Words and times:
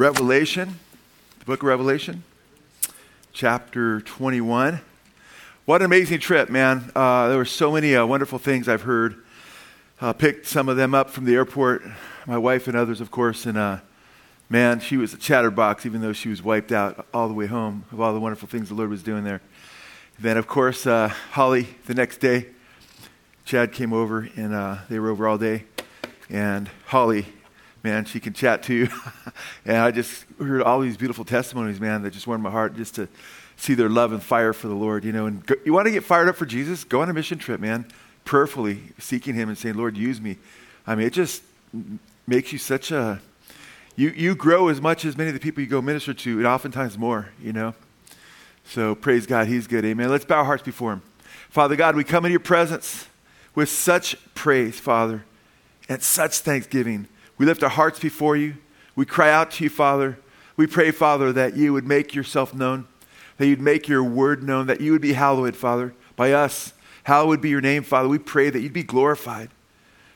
Revelation, 0.00 0.78
the 1.40 1.44
book 1.44 1.62
of 1.62 1.68
Revelation, 1.68 2.22
chapter 3.34 4.00
21. 4.00 4.80
What 5.66 5.82
an 5.82 5.84
amazing 5.84 6.20
trip, 6.20 6.48
man. 6.48 6.90
Uh, 6.96 7.28
there 7.28 7.36
were 7.36 7.44
so 7.44 7.70
many 7.70 7.94
uh, 7.94 8.06
wonderful 8.06 8.38
things 8.38 8.66
I've 8.66 8.80
heard. 8.80 9.22
Uh, 10.00 10.14
picked 10.14 10.46
some 10.46 10.70
of 10.70 10.78
them 10.78 10.94
up 10.94 11.10
from 11.10 11.26
the 11.26 11.34
airport, 11.34 11.82
my 12.26 12.38
wife 12.38 12.66
and 12.66 12.78
others, 12.78 13.02
of 13.02 13.10
course, 13.10 13.44
and 13.44 13.58
uh, 13.58 13.80
man, 14.48 14.80
she 14.80 14.96
was 14.96 15.12
a 15.12 15.18
chatterbox, 15.18 15.84
even 15.84 16.00
though 16.00 16.14
she 16.14 16.30
was 16.30 16.42
wiped 16.42 16.72
out 16.72 17.06
all 17.12 17.28
the 17.28 17.34
way 17.34 17.44
home 17.44 17.84
of 17.92 18.00
all 18.00 18.14
the 18.14 18.20
wonderful 18.20 18.48
things 18.48 18.70
the 18.70 18.74
Lord 18.74 18.88
was 18.88 19.02
doing 19.02 19.22
there. 19.22 19.42
Then, 20.18 20.38
of 20.38 20.46
course, 20.46 20.86
uh, 20.86 21.08
Holly, 21.32 21.68
the 21.84 21.94
next 21.94 22.20
day, 22.20 22.46
Chad 23.44 23.72
came 23.72 23.92
over, 23.92 24.30
and 24.34 24.54
uh, 24.54 24.78
they 24.88 24.98
were 24.98 25.10
over 25.10 25.28
all 25.28 25.36
day. 25.36 25.64
And 26.30 26.70
Holly 26.86 27.26
man, 27.82 28.04
she 28.04 28.20
can 28.20 28.32
chat 28.32 28.62
too. 28.62 28.88
and 29.64 29.76
I 29.76 29.90
just 29.90 30.24
heard 30.38 30.62
all 30.62 30.80
these 30.80 30.96
beautiful 30.96 31.24
testimonies, 31.24 31.80
man, 31.80 32.02
that 32.02 32.12
just 32.12 32.26
warmed 32.26 32.42
my 32.42 32.50
heart 32.50 32.76
just 32.76 32.94
to 32.96 33.08
see 33.56 33.74
their 33.74 33.88
love 33.88 34.12
and 34.12 34.22
fire 34.22 34.52
for 34.52 34.68
the 34.68 34.74
Lord, 34.74 35.04
you 35.04 35.12
know. 35.12 35.26
And 35.26 35.44
go, 35.44 35.54
you 35.64 35.72
want 35.72 35.86
to 35.86 35.92
get 35.92 36.04
fired 36.04 36.28
up 36.28 36.36
for 36.36 36.46
Jesus? 36.46 36.84
Go 36.84 37.02
on 37.02 37.10
a 37.10 37.12
mission 37.12 37.38
trip, 37.38 37.60
man. 37.60 37.86
Prayerfully 38.24 38.80
seeking 38.98 39.34
Him 39.34 39.48
and 39.48 39.58
saying, 39.58 39.76
Lord, 39.76 39.96
use 39.96 40.20
me. 40.20 40.38
I 40.86 40.94
mean, 40.94 41.06
it 41.06 41.12
just 41.12 41.42
makes 42.26 42.52
you 42.52 42.58
such 42.58 42.90
a. 42.90 43.20
You, 43.96 44.10
you 44.10 44.34
grow 44.34 44.68
as 44.68 44.80
much 44.80 45.04
as 45.04 45.16
many 45.16 45.28
of 45.28 45.34
the 45.34 45.40
people 45.40 45.62
you 45.62 45.68
go 45.68 45.82
minister 45.82 46.14
to, 46.14 46.38
and 46.38 46.46
oftentimes 46.46 46.96
more, 46.96 47.30
you 47.42 47.52
know. 47.52 47.74
So 48.64 48.94
praise 48.94 49.26
God, 49.26 49.46
He's 49.46 49.66
good. 49.66 49.84
Amen. 49.84 50.08
Let's 50.08 50.24
bow 50.24 50.38
our 50.38 50.44
hearts 50.44 50.62
before 50.62 50.92
Him. 50.94 51.02
Father 51.50 51.76
God, 51.76 51.96
we 51.96 52.04
come 52.04 52.24
into 52.24 52.32
your 52.32 52.40
presence 52.40 53.08
with 53.54 53.68
such 53.68 54.16
praise, 54.34 54.78
Father, 54.78 55.24
and 55.88 56.02
such 56.02 56.38
thanksgiving. 56.38 57.08
We 57.40 57.46
lift 57.46 57.62
our 57.62 57.70
hearts 57.70 57.98
before 57.98 58.36
you. 58.36 58.58
We 58.94 59.06
cry 59.06 59.32
out 59.32 59.52
to 59.52 59.64
you, 59.64 59.70
Father. 59.70 60.18
We 60.58 60.66
pray, 60.66 60.90
Father, 60.90 61.32
that 61.32 61.56
you 61.56 61.72
would 61.72 61.86
make 61.86 62.14
yourself 62.14 62.52
known, 62.52 62.86
that 63.38 63.46
you'd 63.46 63.62
make 63.62 63.88
your 63.88 64.04
word 64.04 64.42
known, 64.42 64.66
that 64.66 64.82
you 64.82 64.92
would 64.92 65.00
be 65.00 65.14
hallowed, 65.14 65.56
Father, 65.56 65.94
by 66.16 66.34
us. 66.34 66.74
Hallowed 67.04 67.40
be 67.40 67.48
your 67.48 67.62
name, 67.62 67.82
Father. 67.82 68.10
We 68.10 68.18
pray 68.18 68.50
that 68.50 68.60
you'd 68.60 68.74
be 68.74 68.82
glorified. 68.82 69.48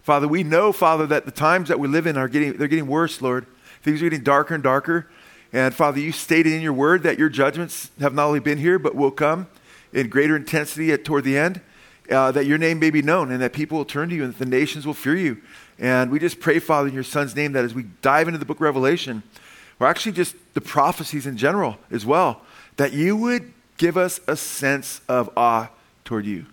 Father, 0.03 0.29
we 0.29 0.43
know, 0.43 0.71
Father, 0.71 1.07
that 1.07 1.25
the 1.25 1.31
times 1.31 1.71
that 1.71 1.81
we 1.81 1.89
live 1.89 2.07
in 2.07 2.19
are 2.19 2.29
getting, 2.29 2.59
they're 2.59 2.69
getting 2.69 2.89
worse, 2.89 3.23
Lord. 3.23 3.47
Things 3.81 4.03
are 4.03 4.05
getting 4.05 4.23
darker 4.23 4.53
and 4.53 4.63
darker. 4.63 5.09
And 5.51 5.75
Father, 5.75 6.01
you 6.01 6.13
stated 6.13 6.53
in 6.53 6.61
your 6.61 6.75
word 6.75 7.05
that 7.05 7.19
your 7.19 7.31
judgments 7.31 7.91
have 8.01 8.13
not 8.13 8.27
only 8.27 8.41
been 8.41 8.59
here, 8.59 8.79
but 8.79 8.95
will 8.95 9.11
come 9.11 9.47
in 9.95 10.11
greater 10.11 10.37
intensity 10.37 10.93
at, 10.93 11.07
toward 11.07 11.25
the 11.25 11.39
end, 11.39 11.63
uh, 12.11 12.33
that 12.33 12.45
your 12.45 12.59
name 12.59 12.79
may 12.79 12.91
be 12.91 13.01
known 13.01 13.33
and 13.33 13.41
that 13.41 13.55
people 13.55 13.79
will 13.79 13.87
turn 13.87 14.11
to 14.11 14.15
you 14.15 14.25
and 14.25 14.35
that 14.35 14.39
the 14.39 14.45
nations 14.45 14.87
will 14.87 14.93
fear 14.93 15.17
you. 15.17 15.41
And 15.79 16.11
we 16.11 16.19
just 16.19 16.41
pray, 16.41 16.59
Father, 16.59 16.89
in 16.89 16.95
your 16.95 17.03
Son's 17.03 17.35
name, 17.35 17.53
that 17.53 17.65
as 17.65 17.75
we 17.75 17.85
dive 18.03 18.29
into 18.29 18.39
the 18.39 18.45
book 18.45 18.59
of 18.59 18.63
Revelation, 18.63 19.23
or 19.81 19.87
actually 19.87 20.13
just 20.13 20.37
the 20.55 20.61
prophecies 20.61 21.27
in 21.27 21.37
general 21.37 21.79
as 21.91 22.07
well, 22.07 22.43
that 22.77 22.93
you 22.93 23.17
would 23.17 23.53
give 23.77 23.97
us 23.97 24.21
a 24.27 24.37
sense 24.37 25.01
of 25.09 25.31
awe 25.37 25.69
toward 26.05 26.27
you. 26.27 26.47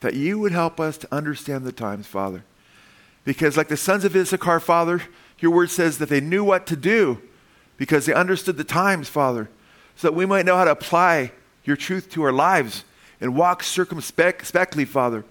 That 0.00 0.14
you 0.14 0.38
would 0.38 0.52
help 0.52 0.80
us 0.80 0.96
to 0.98 1.14
understand 1.14 1.64
the 1.64 1.72
times, 1.72 2.06
Father. 2.06 2.44
Because, 3.24 3.56
like 3.56 3.68
the 3.68 3.76
sons 3.76 4.04
of 4.04 4.16
Issachar, 4.16 4.58
Father, 4.58 5.02
your 5.38 5.52
word 5.52 5.70
says 5.70 5.98
that 5.98 6.08
they 6.08 6.20
knew 6.20 6.42
what 6.42 6.66
to 6.68 6.76
do 6.76 7.20
because 7.76 8.06
they 8.06 8.14
understood 8.14 8.56
the 8.56 8.64
times, 8.64 9.08
Father, 9.08 9.48
so 9.96 10.08
that 10.08 10.14
we 10.14 10.26
might 10.26 10.46
know 10.46 10.56
how 10.56 10.64
to 10.64 10.70
apply 10.70 11.32
your 11.64 11.76
truth 11.76 12.10
to 12.10 12.22
our 12.22 12.32
lives 12.32 12.84
and 13.20 13.36
walk 13.36 13.62
circumspectly, 13.62 14.84
Father, 14.84 15.24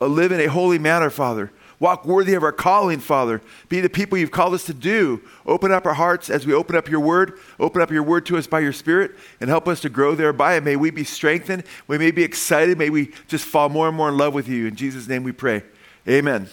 live 0.00 0.32
in 0.32 0.40
a 0.40 0.46
holy 0.46 0.78
manner, 0.78 1.10
Father, 1.10 1.50
Walk 1.80 2.04
worthy 2.04 2.34
of 2.34 2.42
our 2.42 2.52
calling, 2.52 2.98
Father. 2.98 3.40
Be 3.68 3.80
the 3.80 3.88
people 3.88 4.18
you've 4.18 4.32
called 4.32 4.52
us 4.52 4.64
to 4.64 4.74
do. 4.74 5.22
Open 5.46 5.70
up 5.70 5.86
our 5.86 5.94
hearts 5.94 6.28
as 6.28 6.44
we 6.44 6.52
open 6.52 6.74
up 6.74 6.88
your 6.88 6.98
word. 6.98 7.38
Open 7.60 7.80
up 7.80 7.92
your 7.92 8.02
word 8.02 8.26
to 8.26 8.36
us 8.36 8.48
by 8.48 8.58
your 8.58 8.72
spirit 8.72 9.12
and 9.40 9.48
help 9.48 9.68
us 9.68 9.80
to 9.82 9.88
grow 9.88 10.16
thereby. 10.16 10.54
And 10.56 10.64
may 10.64 10.74
we 10.74 10.90
be 10.90 11.04
strengthened. 11.04 11.62
We 11.86 11.96
may 11.96 12.10
be 12.10 12.24
excited. 12.24 12.78
May 12.78 12.90
we 12.90 13.12
just 13.28 13.44
fall 13.44 13.68
more 13.68 13.86
and 13.86 13.96
more 13.96 14.08
in 14.08 14.16
love 14.16 14.34
with 14.34 14.48
you. 14.48 14.66
In 14.66 14.74
Jesus' 14.74 15.06
name 15.06 15.22
we 15.22 15.30
pray. 15.30 15.62
Amen. 16.08 16.48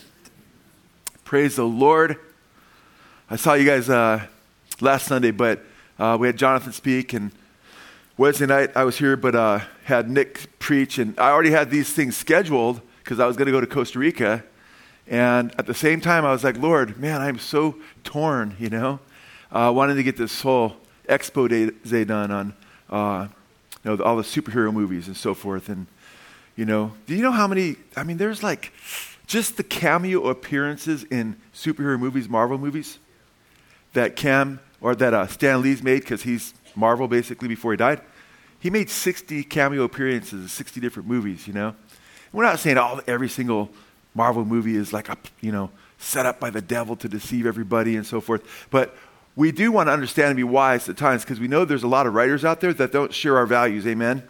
Praise 1.24 1.56
the 1.56 1.66
Lord. 1.66 2.20
I 3.28 3.36
saw 3.36 3.56
you 3.56 3.66
guys 3.66 3.90
uh, 3.90 4.28
last 4.80 5.08
Sunday, 5.08 5.32
but 5.32 5.66
uh, 5.98 6.18
we 6.20 6.28
had 6.28 6.38
Jonathan 6.38 6.72
speak 6.72 7.14
and 7.14 7.32
Wednesday 8.18 8.46
night 8.46 8.72
I 8.76 8.84
was 8.84 8.98
here, 8.98 9.18
but 9.18 9.36
uh, 9.36 9.60
had 9.84 10.10
Nick 10.10 10.58
preach, 10.60 11.00
and 11.00 11.20
I 11.20 11.32
already 11.32 11.52
had 11.52 11.70
these 11.70 11.92
things 11.92 12.16
scheduled 12.16 12.80
because 13.04 13.20
I 13.20 13.26
was 13.26 13.36
going 13.36 13.48
to 13.48 13.52
go 13.52 13.60
to 13.60 13.68
Costa 13.68 14.00
Rica 14.00 14.44
and 15.08 15.54
at 15.60 15.68
the 15.68 15.74
same 15.74 16.02
time, 16.02 16.26
I 16.26 16.32
was 16.32 16.44
like, 16.44 16.58
Lord, 16.58 16.98
man, 16.98 17.22
I'm 17.22 17.38
so 17.38 17.76
torn, 18.04 18.56
you 18.60 18.70
know, 18.70 19.00
uh, 19.52 19.72
wanting 19.76 19.98
to 19.98 20.04
get 20.04 20.18
this 20.18 20.42
whole 20.42 20.76
expose 21.08 21.72
done 22.08 22.32
on, 22.32 22.54
uh, 22.90 23.28
you 23.84 23.96
know, 23.96 24.04
all 24.04 24.18
the 24.18 24.24
superhero 24.24 24.74
movies 24.74 25.08
and 25.08 25.16
so 25.16 25.34
forth. 25.34 25.70
And, 25.70 25.86
you 26.56 26.66
know, 26.66 26.94
do 27.06 27.16
you 27.16 27.22
know 27.22 27.32
how 27.32 27.48
many, 27.48 27.76
I 27.96 28.04
mean, 28.04 28.18
there's 28.18 28.42
like 28.42 28.74
just 29.28 29.58
the 29.58 29.64
cameo 29.64 30.28
appearances 30.28 31.04
in 31.06 31.36
superhero 31.54 32.00
movies, 32.00 32.28
Marvel 32.28 32.58
movies, 32.58 32.98
that 33.94 34.16
Cam, 34.16 34.60
or 34.82 34.96
that 34.96 35.14
uh, 35.14 35.28
Stan 35.28 35.62
Lee's 35.62 35.84
made 35.84 36.02
because 36.02 36.24
he's 36.24 36.54
Marvel 36.76 37.08
basically 37.08 37.48
before 37.48 37.72
he 37.72 37.78
died. 37.78 38.02
He 38.60 38.70
made 38.70 38.90
60 38.90 39.44
cameo 39.44 39.84
appearances 39.84 40.42
in 40.42 40.48
60 40.48 40.80
different 40.82 41.08
movies, 41.08 41.48
you 41.48 41.54
know. 41.54 41.76
We're 42.34 42.44
not 42.44 42.60
saying 42.60 42.78
all 42.78 43.00
every 43.08 43.30
single 43.30 43.70
Marvel 44.16 44.46
movie 44.46 44.76
is 44.76 44.92
like 44.92 45.10
a, 45.10 45.18
you 45.42 45.52
know, 45.52 45.70
set 46.00 46.26
up 46.26 46.40
by 46.40 46.50
the 46.50 46.62
devil 46.62 46.96
to 46.96 47.08
deceive 47.08 47.46
everybody 47.46 47.96
and 47.96 48.06
so 48.06 48.20
forth. 48.20 48.68
But 48.72 48.96
we 49.36 49.52
do 49.52 49.72
want 49.72 49.88
to 49.88 49.94
understand 49.94 50.30
and 50.30 50.38
be 50.38 50.44
wise 50.44 50.90
at 50.90 50.98
times 50.98 51.24
because 51.24 51.40
we 51.40 51.48
know 51.48 51.66
there's 51.66 51.84
a 51.84 51.88
lot 51.88 52.08
of 52.08 52.14
writers 52.14 52.44
out 52.44 52.62
there 52.62 52.74
that 52.74 52.92
don't 52.92 53.14
share 53.14 53.38
our 53.38 53.46
values. 53.46 53.86
Amen? 53.86 54.24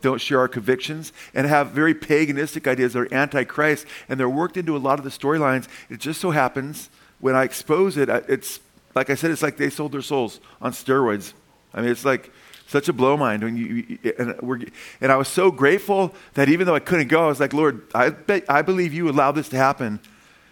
Don't 0.00 0.20
share 0.20 0.38
our 0.38 0.48
convictions 0.48 1.12
and 1.34 1.46
have 1.46 1.70
very 1.70 1.94
paganistic 1.94 2.68
ideas 2.68 2.92
that 2.92 3.00
are 3.00 3.14
anti-Christ 3.14 3.86
and 4.08 4.20
they're 4.20 4.28
worked 4.28 4.56
into 4.56 4.76
a 4.76 4.78
lot 4.78 4.98
of 4.98 5.04
the 5.04 5.10
storylines. 5.10 5.66
It 5.90 5.98
just 5.98 6.20
so 6.20 6.30
happens 6.30 6.90
when 7.20 7.34
I 7.34 7.44
expose 7.44 7.96
it, 7.96 8.08
it's 8.28 8.60
like 8.94 9.10
I 9.10 9.14
said, 9.14 9.30
it's 9.30 9.42
like 9.42 9.56
they 9.56 9.70
sold 9.70 9.92
their 9.92 10.02
souls 10.02 10.40
on 10.60 10.72
steroids. 10.72 11.32
I 11.72 11.80
mean, 11.80 11.90
it's 11.90 12.04
like 12.04 12.30
such 12.66 12.88
a 12.88 12.92
blow 12.92 13.16
mind. 13.16 13.42
When 13.42 13.56
you, 13.56 13.98
and, 14.18 14.40
we're, 14.40 14.60
and 15.00 15.12
I 15.12 15.16
was 15.16 15.28
so 15.28 15.50
grateful 15.50 16.14
that 16.34 16.48
even 16.48 16.66
though 16.66 16.74
I 16.74 16.80
couldn't 16.80 17.08
go, 17.08 17.24
I 17.24 17.28
was 17.28 17.40
like, 17.40 17.52
Lord, 17.52 17.82
I, 17.94 18.14
I 18.48 18.62
believe 18.62 18.92
you 18.92 19.08
allowed 19.08 19.32
this 19.32 19.48
to 19.50 19.56
happen 19.56 20.00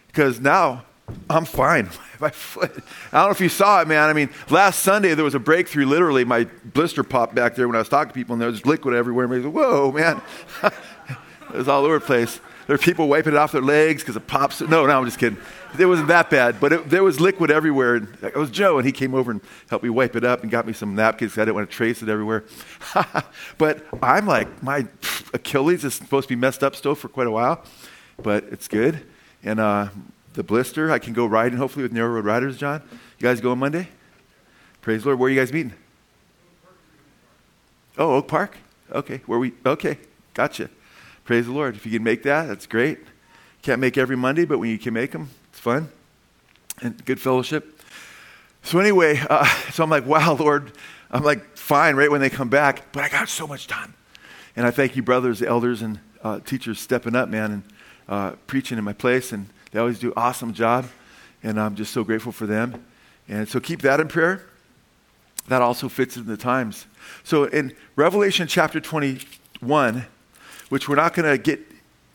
because 0.08 0.40
now 0.40 0.84
I'm 1.28 1.44
fine. 1.44 1.88
I 2.20 2.30
don't 2.30 3.12
know 3.12 3.30
if 3.30 3.40
you 3.40 3.48
saw 3.48 3.80
it, 3.80 3.88
man. 3.88 4.08
I 4.08 4.12
mean, 4.12 4.30
last 4.48 4.80
Sunday 4.80 5.14
there 5.14 5.24
was 5.24 5.34
a 5.34 5.40
breakthrough. 5.40 5.86
Literally, 5.86 6.24
my 6.24 6.44
blister 6.64 7.02
popped 7.02 7.34
back 7.34 7.54
there 7.54 7.66
when 7.66 7.74
I 7.74 7.80
was 7.80 7.88
talking 7.88 8.08
to 8.08 8.14
people, 8.14 8.34
and 8.34 8.42
there 8.42 8.50
was 8.50 8.64
liquid 8.64 8.94
everywhere. 8.94 9.24
And 9.24 9.44
was, 9.44 9.52
whoa, 9.52 9.92
man. 9.92 10.22
it 10.62 11.56
was 11.56 11.68
all 11.68 11.84
over 11.84 11.98
the 11.98 12.04
place. 12.04 12.40
There 12.66 12.74
were 12.74 12.82
people 12.82 13.08
wiping 13.08 13.32
it 13.32 13.38
off 13.38 13.52
their 13.52 13.60
legs 13.60 14.02
because 14.02 14.16
it 14.16 14.26
pops. 14.26 14.60
No, 14.60 14.86
no, 14.86 14.98
I'm 14.98 15.04
just 15.04 15.18
kidding. 15.18 15.38
It 15.78 15.86
wasn't 15.86 16.08
that 16.08 16.28
bad, 16.28 16.60
but 16.60 16.72
it, 16.72 16.90
there 16.90 17.02
was 17.02 17.18
liquid 17.18 17.50
everywhere. 17.50 17.94
And 17.96 18.08
it 18.22 18.36
was 18.36 18.50
Joe, 18.50 18.76
and 18.76 18.86
he 18.86 18.92
came 18.92 19.14
over 19.14 19.30
and 19.30 19.40
helped 19.70 19.82
me 19.82 19.90
wipe 19.90 20.14
it 20.16 20.24
up 20.24 20.42
and 20.42 20.50
got 20.50 20.66
me 20.66 20.72
some 20.72 20.94
napkins 20.94 21.38
I 21.38 21.42
didn't 21.42 21.54
want 21.54 21.70
to 21.70 21.74
trace 21.74 22.02
it 22.02 22.08
everywhere. 22.08 22.44
but 23.58 23.84
I'm 24.02 24.26
like, 24.26 24.62
my 24.62 24.86
Achilles 25.32 25.84
is 25.84 25.94
supposed 25.94 26.28
to 26.28 26.34
be 26.34 26.38
messed 26.38 26.62
up 26.62 26.76
still 26.76 26.94
for 26.94 27.08
quite 27.08 27.26
a 27.26 27.30
while, 27.30 27.64
but 28.22 28.44
it's 28.44 28.68
good. 28.68 29.02
And 29.42 29.60
uh, 29.60 29.88
the 30.34 30.42
blister, 30.42 30.90
I 30.90 30.98
can 30.98 31.14
go 31.14 31.24
riding 31.24 31.58
hopefully 31.58 31.84
with 31.84 31.92
Narrow 31.92 32.14
Road 32.14 32.26
Riders, 32.26 32.58
John. 32.58 32.82
You 33.18 33.22
guys 33.22 33.40
going 33.40 33.58
Monday? 33.58 33.88
Praise 34.82 35.02
the 35.02 35.08
Lord. 35.08 35.18
Where 35.18 35.28
are 35.28 35.30
you 35.30 35.40
guys 35.40 35.52
meeting? 35.52 35.72
Oh, 37.96 38.16
Oak 38.16 38.28
Park? 38.28 38.58
Okay. 38.90 39.22
Where 39.26 39.38
we? 39.38 39.52
Okay. 39.64 39.98
Gotcha. 40.34 40.68
Praise 41.24 41.46
the 41.46 41.52
Lord. 41.52 41.76
If 41.76 41.86
you 41.86 41.92
can 41.92 42.02
make 42.02 42.22
that, 42.24 42.46
that's 42.46 42.66
great. 42.66 42.98
Can't 43.62 43.80
make 43.80 43.96
every 43.96 44.16
Monday, 44.16 44.44
but 44.44 44.58
when 44.58 44.70
you 44.70 44.78
can 44.78 44.92
make 44.92 45.12
them, 45.12 45.30
fun 45.62 45.88
and 46.80 47.04
good 47.04 47.20
fellowship. 47.20 47.80
So, 48.64 48.80
anyway, 48.80 49.22
uh, 49.30 49.46
so 49.70 49.84
I'm 49.84 49.90
like, 49.90 50.04
wow, 50.04 50.34
Lord, 50.34 50.72
I'm 51.08 51.22
like, 51.22 51.56
fine, 51.56 51.94
right 51.94 52.10
when 52.10 52.20
they 52.20 52.30
come 52.30 52.48
back, 52.48 52.90
but 52.90 53.04
I 53.04 53.08
got 53.08 53.28
so 53.28 53.46
much 53.46 53.68
done. 53.68 53.94
And 54.56 54.66
I 54.66 54.72
thank 54.72 54.96
you, 54.96 55.04
brothers, 55.04 55.40
elders, 55.40 55.80
and 55.80 56.00
uh, 56.24 56.40
teachers 56.40 56.80
stepping 56.80 57.14
up, 57.14 57.28
man, 57.28 57.52
and 57.52 57.62
uh, 58.08 58.30
preaching 58.48 58.76
in 58.76 58.82
my 58.82 58.92
place. 58.92 59.30
And 59.30 59.48
they 59.70 59.78
always 59.78 60.00
do 60.00 60.12
awesome 60.16 60.52
job. 60.52 60.88
And 61.44 61.60
I'm 61.60 61.76
just 61.76 61.92
so 61.92 62.02
grateful 62.02 62.32
for 62.32 62.46
them. 62.46 62.84
And 63.28 63.48
so 63.48 63.60
keep 63.60 63.82
that 63.82 64.00
in 64.00 64.08
prayer. 64.08 64.44
That 65.46 65.62
also 65.62 65.88
fits 65.88 66.16
in 66.16 66.26
the 66.26 66.36
times. 66.36 66.86
So 67.22 67.44
in 67.44 67.72
Revelation 67.94 68.48
chapter 68.48 68.80
21, 68.80 70.06
which 70.70 70.88
we're 70.88 70.96
not 70.96 71.14
going 71.14 71.30
to 71.30 71.38
get 71.38 71.60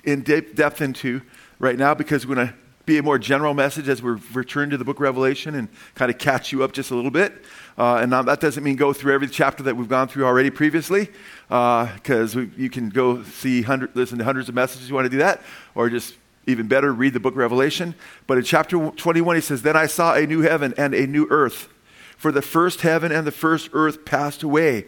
in 0.03 0.21
depth 0.21 0.81
into 0.81 1.21
right 1.59 1.77
now 1.77 1.94
because 1.94 2.27
we're 2.27 2.35
going 2.35 2.47
to 2.49 2.53
be 2.87 2.97
a 2.97 3.03
more 3.03 3.19
general 3.19 3.53
message 3.53 3.89
as 3.89 4.01
we 4.01 4.11
return 4.33 4.69
to 4.69 4.77
the 4.77 4.85
book 4.85 4.95
of 4.95 5.01
Revelation 5.01 5.55
and 5.55 5.67
kind 5.93 6.09
of 6.09 6.17
catch 6.17 6.53
you 6.53 6.63
up 6.63 6.71
just 6.71 6.89
a 6.89 6.95
little 6.95 7.11
bit. 7.11 7.43
Uh, 7.77 7.97
and 7.97 8.13
that 8.13 8.39
doesn't 8.39 8.63
mean 8.63 8.77
go 8.77 8.93
through 8.93 9.13
every 9.13 9.27
chapter 9.27 9.61
that 9.63 9.75
we've 9.75 9.89
gone 9.89 10.07
through 10.07 10.25
already 10.25 10.49
previously, 10.49 11.09
because 11.49 12.35
uh, 12.35 12.45
you 12.55 12.69
can 12.69 12.89
go 12.89 13.21
see 13.23 13.61
hundred, 13.61 13.93
listen 13.93 14.17
to 14.17 14.23
hundreds 14.23 14.47
of 14.47 14.55
messages. 14.55 14.87
You 14.87 14.95
want 14.95 15.05
to 15.05 15.09
do 15.09 15.17
that, 15.17 15.41
or 15.75 15.89
just 15.89 16.15
even 16.47 16.69
better, 16.69 16.93
read 16.93 17.11
the 17.11 17.19
book 17.19 17.33
of 17.33 17.37
Revelation. 17.37 17.93
But 18.25 18.37
in 18.37 18.45
chapter 18.45 18.89
21, 18.89 19.35
he 19.35 19.41
says, 19.41 19.61
"Then 19.63 19.75
I 19.75 19.85
saw 19.85 20.15
a 20.15 20.25
new 20.25 20.41
heaven 20.41 20.73
and 20.77 20.95
a 20.95 21.05
new 21.05 21.27
earth." 21.29 21.67
For 22.15 22.31
the 22.31 22.41
first 22.41 22.81
heaven 22.81 23.11
and 23.11 23.27
the 23.27 23.31
first 23.31 23.69
earth 23.73 24.05
passed 24.05 24.43
away, 24.43 24.85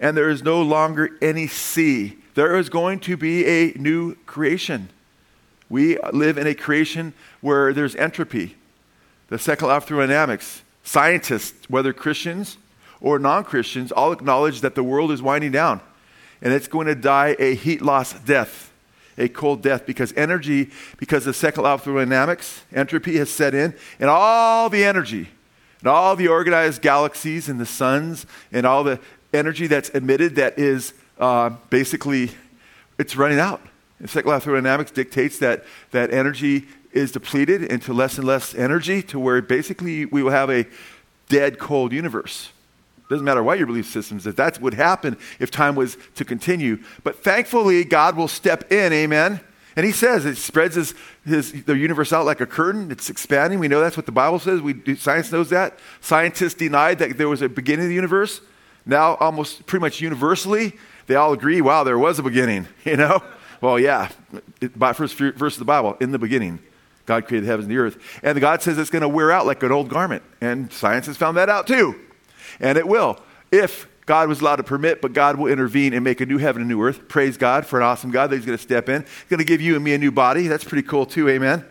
and 0.00 0.16
there 0.16 0.28
is 0.28 0.42
no 0.42 0.60
longer 0.60 1.16
any 1.22 1.46
sea. 1.46 2.18
There 2.34 2.56
is 2.56 2.68
going 2.68 3.00
to 3.00 3.16
be 3.16 3.46
a 3.46 3.72
new 3.76 4.16
creation. 4.26 4.90
We 5.68 5.98
live 6.12 6.38
in 6.38 6.46
a 6.46 6.54
creation 6.54 7.12
where 7.40 7.72
there's 7.72 7.96
entropy. 7.96 8.56
The 9.28 9.38
second 9.38 9.68
law 9.68 9.78
of 9.78 9.84
thermodynamics, 9.84 10.62
scientists, 10.84 11.68
whether 11.68 11.92
Christians 11.92 12.58
or 13.00 13.18
non 13.18 13.44
Christians, 13.44 13.90
all 13.90 14.12
acknowledge 14.12 14.60
that 14.60 14.74
the 14.74 14.84
world 14.84 15.10
is 15.10 15.20
winding 15.20 15.52
down 15.52 15.80
and 16.42 16.52
it's 16.52 16.68
going 16.68 16.86
to 16.86 16.94
die 16.94 17.36
a 17.38 17.54
heat 17.54 17.82
loss 17.82 18.12
death, 18.20 18.70
a 19.18 19.28
cold 19.28 19.62
death, 19.62 19.86
because 19.86 20.12
energy, 20.14 20.70
because 20.98 21.24
the 21.24 21.30
of 21.30 21.36
second 21.36 21.64
law 21.64 21.74
of 21.74 21.82
thermodynamics, 21.82 22.62
entropy 22.72 23.16
has 23.16 23.30
set 23.30 23.54
in, 23.54 23.74
and 23.98 24.10
all 24.10 24.68
the 24.68 24.84
energy, 24.84 25.28
and 25.80 25.88
all 25.88 26.16
the 26.16 26.28
organized 26.28 26.82
galaxies 26.82 27.48
and 27.48 27.58
the 27.58 27.66
suns, 27.66 28.26
and 28.52 28.66
all 28.66 28.84
the 28.84 29.00
energy 29.32 29.66
that's 29.66 29.88
emitted 29.90 30.36
that 30.36 30.58
is 30.58 30.92
uh, 31.18 31.50
basically, 31.70 32.30
it's 32.98 33.16
running 33.16 33.38
out. 33.38 33.60
Second 34.04 34.28
law 34.28 34.36
of 34.36 34.42
thermodynamics 34.42 34.90
dictates 34.90 35.38
that, 35.38 35.64
that 35.90 36.12
energy 36.12 36.66
is 36.92 37.12
depleted 37.12 37.62
into 37.62 37.92
less 37.92 38.18
and 38.18 38.26
less 38.26 38.54
energy 38.54 39.02
to 39.02 39.18
where 39.18 39.40
basically 39.40 40.04
we 40.04 40.22
will 40.22 40.32
have 40.32 40.50
a 40.50 40.66
dead, 41.28 41.58
cold 41.58 41.92
universe. 41.92 42.50
Doesn't 43.08 43.24
matter 43.24 43.42
what 43.42 43.58
your 43.58 43.66
belief 43.66 43.86
systems 43.86 44.26
is. 44.26 44.34
that 44.34 44.60
would 44.60 44.74
happen 44.74 45.16
if 45.38 45.50
time 45.50 45.76
was 45.76 45.96
to 46.16 46.24
continue. 46.24 46.78
But 47.04 47.22
thankfully, 47.22 47.84
God 47.84 48.16
will 48.16 48.28
step 48.28 48.70
in, 48.72 48.92
amen. 48.92 49.40
And 49.76 49.84
he 49.84 49.92
says 49.92 50.24
it 50.24 50.36
spreads 50.36 50.74
his, 50.74 50.94
his, 51.24 51.64
the 51.64 51.76
universe 51.76 52.12
out 52.12 52.24
like 52.24 52.40
a 52.40 52.46
curtain. 52.46 52.90
It's 52.90 53.10
expanding. 53.10 53.58
We 53.58 53.68
know 53.68 53.80
that's 53.80 53.96
what 53.96 54.06
the 54.06 54.12
Bible 54.12 54.38
says. 54.38 54.60
We, 54.60 54.96
science 54.96 55.30
knows 55.30 55.50
that. 55.50 55.78
Scientists 56.00 56.54
denied 56.54 56.98
that 56.98 57.18
there 57.18 57.28
was 57.28 57.42
a 57.42 57.48
beginning 57.48 57.84
of 57.84 57.88
the 57.90 57.94
universe. 57.94 58.40
Now, 58.86 59.16
almost 59.16 59.66
pretty 59.66 59.82
much 59.82 60.00
universally, 60.00 60.72
they 61.06 61.14
all 61.14 61.32
agree, 61.32 61.60
wow, 61.60 61.84
there 61.84 61.98
was 61.98 62.18
a 62.18 62.22
beginning, 62.22 62.66
you 62.84 62.96
know? 62.96 63.22
Well, 63.60 63.78
yeah, 63.78 64.10
by 64.74 64.92
first 64.92 65.16
verse 65.16 65.54
of 65.54 65.58
the 65.58 65.64
Bible, 65.64 65.96
in 66.00 66.12
the 66.12 66.18
beginning, 66.18 66.58
God 67.06 67.26
created 67.26 67.46
the 67.46 67.50
heavens 67.50 67.66
and 67.68 67.76
the 67.76 67.80
earth. 67.80 68.20
And 68.22 68.40
God 68.40 68.62
says 68.62 68.78
it's 68.78 68.90
going 68.90 69.02
to 69.02 69.08
wear 69.08 69.30
out 69.30 69.46
like 69.46 69.62
an 69.62 69.72
old 69.72 69.88
garment. 69.88 70.22
And 70.40 70.72
science 70.72 71.06
has 71.06 71.16
found 71.16 71.36
that 71.36 71.48
out 71.48 71.66
too. 71.66 71.94
And 72.60 72.76
it 72.76 72.86
will, 72.86 73.18
if 73.50 73.88
God 74.06 74.28
was 74.28 74.40
allowed 74.40 74.56
to 74.56 74.62
permit, 74.62 75.02
but 75.02 75.12
God 75.12 75.36
will 75.36 75.48
intervene 75.48 75.92
and 75.92 76.04
make 76.04 76.20
a 76.20 76.26
new 76.26 76.38
heaven 76.38 76.62
and 76.62 76.68
new 76.68 76.80
earth. 76.82 77.08
Praise 77.08 77.36
God 77.36 77.66
for 77.66 77.78
an 77.78 77.84
awesome 77.84 78.10
God 78.10 78.30
that 78.30 78.36
He's 78.36 78.46
going 78.46 78.58
to 78.58 78.62
step 78.62 78.88
in. 78.88 79.02
He's 79.02 79.28
going 79.28 79.38
to 79.38 79.44
give 79.44 79.60
you 79.60 79.74
and 79.74 79.84
me 79.84 79.94
a 79.94 79.98
new 79.98 80.12
body. 80.12 80.46
That's 80.46 80.64
pretty 80.64 80.86
cool, 80.86 81.06
too. 81.06 81.28
Amen. 81.28 81.64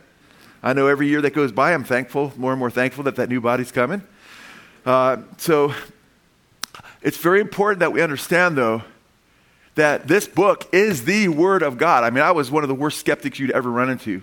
I 0.62 0.74
know 0.74 0.88
every 0.88 1.08
year 1.08 1.22
that 1.22 1.34
goes 1.34 1.52
by, 1.52 1.74
I'm 1.74 1.84
thankful, 1.84 2.34
more 2.36 2.52
and 2.52 2.60
more 2.60 2.72
thankful 2.72 3.04
that 3.04 3.16
that 3.18 3.30
new 3.30 3.40
body's 3.40 3.72
coming. 3.72 4.02
Uh, 4.86 5.18
so 5.38 5.74
it's 7.02 7.18
very 7.18 7.40
important 7.40 7.80
that 7.80 7.94
we 7.94 8.02
understand, 8.02 8.58
though, 8.58 8.82
that 9.75 10.07
this 10.07 10.27
book 10.27 10.68
is 10.74 11.06
the 11.06 11.27
Word 11.27 11.62
of 11.62 11.77
God. 11.77 12.04
I 12.04 12.10
mean, 12.10 12.24
I 12.24 12.31
was 12.31 12.50
one 12.50 12.63
of 12.63 12.69
the 12.69 12.75
worst 12.75 13.00
skeptics 13.00 13.39
you'd 13.39 13.51
ever 13.51 13.69
run 13.69 13.89
into. 13.89 14.22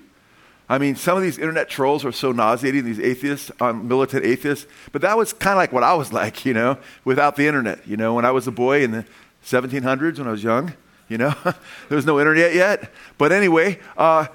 I 0.69 0.78
mean, 0.78 0.96
some 0.96 1.16
of 1.16 1.22
these 1.22 1.38
internet 1.38 1.69
trolls 1.69 2.04
are 2.04 2.12
so 2.12 2.32
nauseating, 2.32 2.84
these 2.84 2.99
atheists, 2.99 3.50
um, 3.60 3.88
militant 3.88 4.25
atheists. 4.25 4.66
But 4.90 5.02
that 5.02 5.19
was 5.19 5.32
kind 5.34 5.52
of 5.52 5.58
like 5.58 5.72
what 5.72 5.82
I 5.82 5.93
was 5.94 6.12
like, 6.20 6.44
you 6.46 6.54
know, 6.54 6.78
without 7.04 7.37
the 7.37 7.46
internet. 7.46 7.87
You 7.87 7.96
know, 7.96 8.14
when 8.14 8.25
I 8.25 8.31
was 8.31 8.46
a 8.46 8.52
boy 8.52 8.82
in 8.82 8.90
the 8.90 9.04
1700s, 9.44 10.19
when 10.19 10.26
I 10.26 10.31
was 10.31 10.43
young, 10.43 10.72
you 11.08 11.19
know, 11.19 11.34
there 11.44 11.96
was 11.96 12.06
no 12.06 12.19
internet 12.19 12.54
yet. 12.54 12.90
But 13.19 13.32
anyway, 13.32 13.81
uh, 13.99 14.26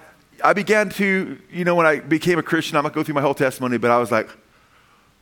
I 0.44 0.54
began 0.54 0.90
to, 0.92 1.40
you 1.52 1.66
know, 1.66 1.74
when 1.74 1.88
I 1.88 2.00
became 2.00 2.38
a 2.38 2.44
Christian, 2.44 2.78
I'm 2.78 2.84
not 2.84 2.94
going 2.94 3.04
to 3.04 3.08
go 3.08 3.08
through 3.08 3.16
my 3.16 3.22
whole 3.22 3.34
testimony, 3.34 3.78
but 3.78 3.90
I 3.90 3.98
was 3.98 4.12
like, 4.12 4.30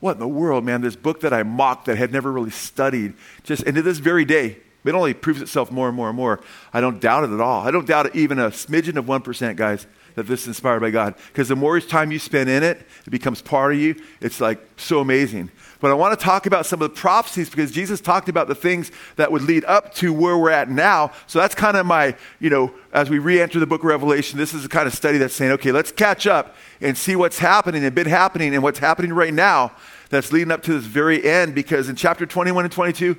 what 0.01 0.13
in 0.13 0.19
the 0.19 0.27
world, 0.27 0.65
man? 0.65 0.81
This 0.81 0.97
book 0.97 1.21
that 1.21 1.33
I 1.33 1.43
mocked, 1.43 1.85
that 1.85 1.93
I 1.93 1.95
had 1.95 2.11
never 2.11 2.31
really 2.31 2.49
studied, 2.49 3.13
just, 3.43 3.63
and 3.63 3.75
to 3.75 3.81
this 3.81 3.99
very 3.99 4.25
day, 4.25 4.57
it 4.85 4.95
only 4.95 5.13
proves 5.13 5.41
itself 5.41 5.71
more 5.71 5.87
and 5.87 5.95
more 5.95 6.09
and 6.09 6.17
more. 6.17 6.41
I 6.73 6.81
don't 6.81 6.99
doubt 6.99 7.23
it 7.23 7.31
at 7.31 7.39
all. 7.39 7.65
I 7.65 7.71
don't 7.71 7.87
doubt 7.87 8.07
it 8.07 8.15
even 8.15 8.39
a 8.39 8.49
smidgen 8.49 8.97
of 8.97 9.05
1%, 9.05 9.55
guys 9.55 9.87
that 10.15 10.27
this 10.27 10.41
is 10.41 10.47
inspired 10.47 10.79
by 10.79 10.89
God. 10.89 11.13
Because 11.27 11.49
the 11.49 11.55
more 11.55 11.79
time 11.79 12.11
you 12.11 12.19
spend 12.19 12.49
in 12.49 12.63
it, 12.63 12.85
it 13.05 13.09
becomes 13.09 13.41
part 13.41 13.73
of 13.73 13.79
you. 13.79 14.01
It's 14.21 14.41
like 14.41 14.59
so 14.77 14.99
amazing. 14.99 15.51
But 15.79 15.91
I 15.91 15.93
want 15.93 16.17
to 16.17 16.23
talk 16.23 16.45
about 16.45 16.65
some 16.65 16.81
of 16.81 16.89
the 16.89 16.95
prophecies 16.95 17.49
because 17.49 17.71
Jesus 17.71 18.01
talked 18.01 18.29
about 18.29 18.47
the 18.47 18.55
things 18.55 18.91
that 19.17 19.31
would 19.31 19.43
lead 19.43 19.65
up 19.65 19.93
to 19.95 20.11
where 20.13 20.37
we're 20.37 20.49
at 20.49 20.69
now. 20.69 21.11
So 21.27 21.39
that's 21.39 21.53
kind 21.53 21.77
of 21.77 21.85
my, 21.85 22.15
you 22.39 22.49
know, 22.49 22.73
as 22.93 23.09
we 23.09 23.19
re 23.19 23.41
enter 23.41 23.59
the 23.59 23.67
book 23.67 23.81
of 23.81 23.87
Revelation, 23.87 24.39
this 24.39 24.53
is 24.53 24.63
the 24.63 24.69
kind 24.69 24.87
of 24.87 24.93
study 24.93 25.17
that's 25.17 25.33
saying, 25.33 25.51
okay, 25.53 25.71
let's 25.71 25.91
catch 25.91 26.25
up 26.25 26.55
and 26.81 26.97
see 26.97 27.15
what's 27.15 27.39
happening 27.39 27.83
and 27.83 27.93
been 27.93 28.07
happening 28.07 28.53
and 28.53 28.63
what's 28.63 28.79
happening 28.79 29.13
right 29.13 29.33
now 29.33 29.73
that's 30.09 30.31
leading 30.31 30.51
up 30.51 30.63
to 30.63 30.73
this 30.73 30.85
very 30.85 31.23
end. 31.25 31.53
Because 31.53 31.89
in 31.89 31.95
chapter 31.95 32.25
21 32.25 32.63
and 32.63 32.71
22, 32.71 33.17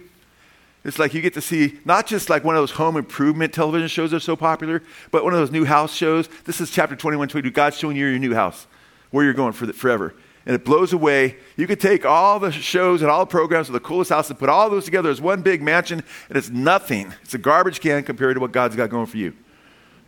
it's 0.84 0.98
like 0.98 1.14
you 1.14 1.20
get 1.20 1.34
to 1.34 1.40
see 1.40 1.78
not 1.84 2.06
just 2.06 2.30
like 2.30 2.44
one 2.44 2.54
of 2.54 2.62
those 2.62 2.70
home 2.72 2.96
improvement 2.96 3.52
television 3.52 3.88
shows 3.88 4.12
that 4.12 4.18
are 4.18 4.20
so 4.20 4.36
popular, 4.36 4.82
but 5.10 5.24
one 5.24 5.32
of 5.32 5.38
those 5.38 5.50
new 5.50 5.64
house 5.64 5.94
shows. 5.94 6.28
This 6.44 6.60
is 6.60 6.70
chapter 6.70 6.94
21, 6.94 7.28
22. 7.28 7.50
God's 7.50 7.76
showing 7.76 7.96
you 7.96 8.06
your 8.06 8.18
new 8.18 8.34
house, 8.34 8.66
where 9.10 9.24
you're 9.24 9.34
going 9.34 9.52
for 9.52 9.66
the, 9.66 9.72
forever. 9.72 10.14
And 10.46 10.54
it 10.54 10.64
blows 10.64 10.92
away. 10.92 11.38
You 11.56 11.66
could 11.66 11.80
take 11.80 12.06
all 12.06 12.38
the 12.38 12.52
shows 12.52 13.02
and 13.02 13.10
all 13.10 13.20
the 13.20 13.30
programs 13.30 13.68
of 13.68 13.72
the 13.72 13.80
coolest 13.80 14.10
house 14.10 14.30
and 14.30 14.38
put 14.38 14.48
all 14.48 14.70
those 14.70 14.84
together 14.84 15.10
as 15.10 15.20
one 15.20 15.42
big 15.42 15.60
mansion, 15.60 16.04
and 16.28 16.38
it's 16.38 16.50
nothing. 16.50 17.12
It's 17.22 17.34
a 17.34 17.38
garbage 17.38 17.80
can 17.80 18.04
compared 18.04 18.36
to 18.36 18.40
what 18.40 18.52
God's 18.52 18.76
got 18.76 18.88
going 18.88 19.06
for 19.06 19.16
you. 19.16 19.34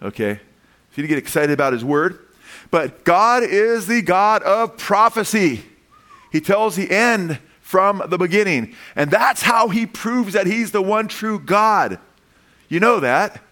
Okay? 0.00 0.34
So 0.34 0.40
you 0.94 1.02
need 1.02 1.08
to 1.08 1.14
get 1.14 1.18
excited 1.18 1.50
about 1.50 1.72
His 1.72 1.84
Word. 1.84 2.20
But 2.70 3.04
God 3.04 3.42
is 3.42 3.88
the 3.88 4.00
God 4.00 4.44
of 4.44 4.76
prophecy. 4.76 5.64
He 6.30 6.40
tells 6.40 6.76
the 6.76 6.90
end 6.90 7.40
from 7.68 8.02
the 8.06 8.16
beginning. 8.16 8.74
And 8.96 9.10
that's 9.10 9.42
how 9.42 9.68
he 9.68 9.84
proves 9.84 10.32
that 10.32 10.46
he's 10.46 10.70
the 10.70 10.80
one 10.80 11.06
true 11.06 11.38
God. 11.38 11.98
You 12.70 12.80
know 12.80 12.98
that. 13.00 13.42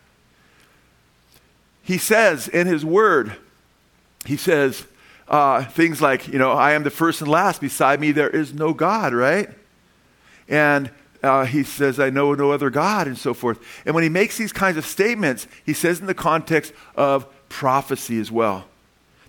He 1.82 1.98
says 1.98 2.48
in 2.48 2.66
his 2.66 2.82
word, 2.82 3.36
he 4.24 4.38
says 4.38 4.86
uh, 5.28 5.64
things 5.64 6.00
like, 6.00 6.28
you 6.28 6.38
know, 6.38 6.52
I 6.52 6.72
am 6.72 6.82
the 6.82 6.88
first 6.88 7.20
and 7.20 7.30
last. 7.30 7.60
Beside 7.60 8.00
me, 8.00 8.10
there 8.10 8.30
is 8.30 8.54
no 8.54 8.72
God, 8.72 9.12
right? 9.12 9.50
And 10.48 10.90
uh, 11.22 11.44
he 11.44 11.62
says, 11.62 12.00
I 12.00 12.08
know 12.08 12.32
no 12.32 12.52
other 12.52 12.70
God, 12.70 13.06
and 13.06 13.18
so 13.18 13.34
forth. 13.34 13.58
And 13.84 13.94
when 13.94 14.02
he 14.02 14.08
makes 14.08 14.38
these 14.38 14.50
kinds 14.52 14.78
of 14.78 14.86
statements, 14.86 15.46
he 15.66 15.74
says 15.74 16.00
in 16.00 16.06
the 16.06 16.14
context 16.14 16.72
of 16.94 17.26
prophecy 17.50 18.18
as 18.18 18.32
well 18.32 18.64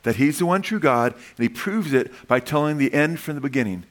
that 0.04 0.16
he's 0.16 0.40
the 0.40 0.46
one 0.46 0.62
true 0.62 0.80
God, 0.80 1.14
and 1.14 1.44
he 1.44 1.50
proves 1.50 1.92
it 1.92 2.10
by 2.30 2.40
telling 2.40 2.78
the 2.78 2.94
end 2.94 3.20
from 3.20 3.36
the 3.36 3.42
beginning. 3.42 3.84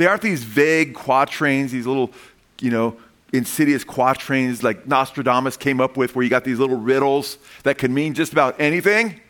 They 0.00 0.06
aren't 0.06 0.22
these 0.22 0.44
vague 0.44 0.94
quatrains, 0.94 1.72
these 1.72 1.86
little, 1.86 2.10
you 2.58 2.70
know, 2.70 2.96
insidious 3.34 3.84
quatrains 3.84 4.62
like 4.62 4.86
Nostradamus 4.86 5.58
came 5.58 5.78
up 5.78 5.98
with, 5.98 6.16
where 6.16 6.22
you 6.22 6.30
got 6.30 6.42
these 6.42 6.58
little 6.58 6.78
riddles 6.78 7.36
that 7.64 7.76
can 7.76 7.92
mean 7.92 8.14
just 8.14 8.32
about 8.32 8.58
anything, 8.58 9.20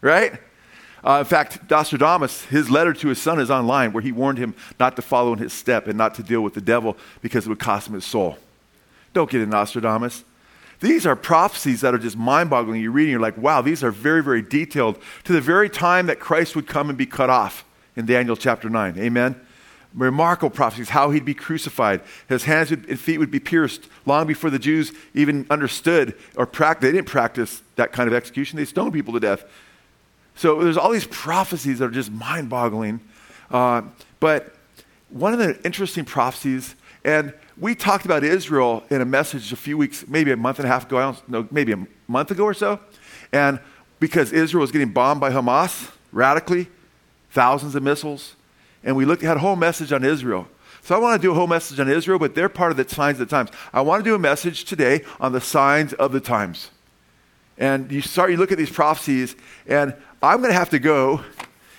right? 0.00 0.34
Uh, 1.02 1.18
in 1.18 1.24
fact, 1.24 1.68
Nostradamus, 1.68 2.44
his 2.44 2.70
letter 2.70 2.92
to 2.92 3.08
his 3.08 3.20
son 3.20 3.40
is 3.40 3.50
online, 3.50 3.92
where 3.92 4.00
he 4.00 4.12
warned 4.12 4.38
him 4.38 4.54
not 4.78 4.94
to 4.94 5.02
follow 5.02 5.32
in 5.32 5.40
his 5.40 5.52
step 5.52 5.88
and 5.88 5.98
not 5.98 6.14
to 6.14 6.22
deal 6.22 6.42
with 6.42 6.54
the 6.54 6.60
devil 6.60 6.96
because 7.20 7.46
it 7.46 7.48
would 7.48 7.58
cost 7.58 7.88
him 7.88 7.94
his 7.94 8.04
soul. 8.04 8.38
Don't 9.12 9.28
get 9.28 9.40
in 9.40 9.50
Nostradamus. 9.50 10.22
These 10.78 11.04
are 11.04 11.16
prophecies 11.16 11.80
that 11.80 11.94
are 11.94 11.98
just 11.98 12.16
mind 12.16 12.48
boggling. 12.48 12.80
You 12.80 12.92
read 12.92 13.06
and 13.06 13.10
you're 13.10 13.20
like, 13.20 13.36
wow, 13.36 13.60
these 13.60 13.82
are 13.82 13.90
very, 13.90 14.22
very 14.22 14.40
detailed 14.40 15.00
to 15.24 15.32
the 15.32 15.40
very 15.40 15.68
time 15.68 16.06
that 16.06 16.20
Christ 16.20 16.54
would 16.54 16.68
come 16.68 16.90
and 16.90 16.96
be 16.96 17.06
cut 17.06 17.28
off 17.28 17.64
in 17.96 18.06
Daniel 18.06 18.36
chapter 18.36 18.70
9. 18.70 18.96
Amen? 18.96 19.34
Remarkable 19.94 20.50
prophecies 20.50 20.90
how 20.90 21.10
he'd 21.10 21.24
be 21.24 21.34
crucified. 21.34 22.00
His 22.28 22.44
hands 22.44 22.70
and 22.70 22.98
feet 22.98 23.18
would 23.18 23.30
be 23.30 23.40
pierced 23.40 23.88
long 24.06 24.26
before 24.26 24.50
the 24.50 24.58
jews 24.58 24.92
even 25.14 25.46
understood 25.50 26.16
or 26.36 26.46
practiced 26.46 26.82
they 26.82 26.92
didn't 26.92 27.08
practice 27.08 27.62
that 27.76 27.92
kind 27.92 28.08
of 28.08 28.14
execution. 28.14 28.56
They 28.56 28.64
stoned 28.64 28.92
people 28.92 29.12
to 29.14 29.20
death. 29.20 29.44
So 30.36 30.62
there's 30.62 30.76
all 30.76 30.90
these 30.90 31.06
prophecies 31.06 31.80
that 31.80 31.86
are 31.86 31.90
just 31.90 32.10
mind-boggling. 32.10 33.00
Uh, 33.50 33.82
but 34.20 34.54
one 35.10 35.32
of 35.32 35.38
the 35.38 35.60
interesting 35.64 36.04
prophecies 36.04 36.76
and 37.04 37.34
we 37.56 37.74
talked 37.74 38.04
about 38.04 38.22
israel 38.22 38.84
in 38.90 39.00
a 39.00 39.04
message 39.04 39.52
a 39.52 39.56
few 39.56 39.76
weeks 39.76 40.06
maybe 40.06 40.30
a 40.30 40.36
month 40.36 40.58
and 40.58 40.66
a 40.66 40.68
half 40.68 40.86
ago 40.86 40.98
i 40.98 41.02
don't 41.02 41.28
know 41.28 41.48
maybe 41.50 41.72
a 41.72 41.86
month 42.06 42.30
ago 42.30 42.44
or 42.44 42.54
so. 42.54 42.78
And 43.32 43.58
because 43.98 44.32
israel 44.32 44.60
was 44.60 44.70
getting 44.70 44.92
bombed 44.92 45.20
by 45.20 45.30
hamas 45.30 45.90
radically 46.12 46.68
thousands 47.30 47.74
of 47.74 47.82
missiles 47.82 48.36
and 48.84 48.96
we 48.96 49.04
looked 49.04 49.22
had 49.22 49.36
a 49.36 49.40
whole 49.40 49.56
message 49.56 49.92
on 49.92 50.04
Israel. 50.04 50.48
So 50.82 50.94
I 50.96 50.98
want 50.98 51.20
to 51.20 51.26
do 51.26 51.30
a 51.32 51.34
whole 51.34 51.46
message 51.46 51.78
on 51.78 51.88
Israel, 51.90 52.18
but 52.18 52.34
they're 52.34 52.48
part 52.48 52.70
of 52.70 52.76
the 52.76 52.88
signs 52.88 53.20
of 53.20 53.28
the 53.28 53.34
times. 53.34 53.50
I 53.72 53.82
want 53.82 54.02
to 54.02 54.10
do 54.10 54.14
a 54.14 54.18
message 54.18 54.64
today 54.64 55.04
on 55.20 55.32
the 55.32 55.40
signs 55.40 55.92
of 55.92 56.12
the 56.12 56.20
times. 56.20 56.70
And 57.58 57.92
you 57.92 58.00
start, 58.00 58.30
you 58.30 58.38
look 58.38 58.52
at 58.52 58.58
these 58.58 58.70
prophecies, 58.70 59.36
and 59.66 59.94
I'm 60.22 60.38
going 60.38 60.50
to 60.50 60.58
have 60.58 60.70
to 60.70 60.78
go. 60.78 61.22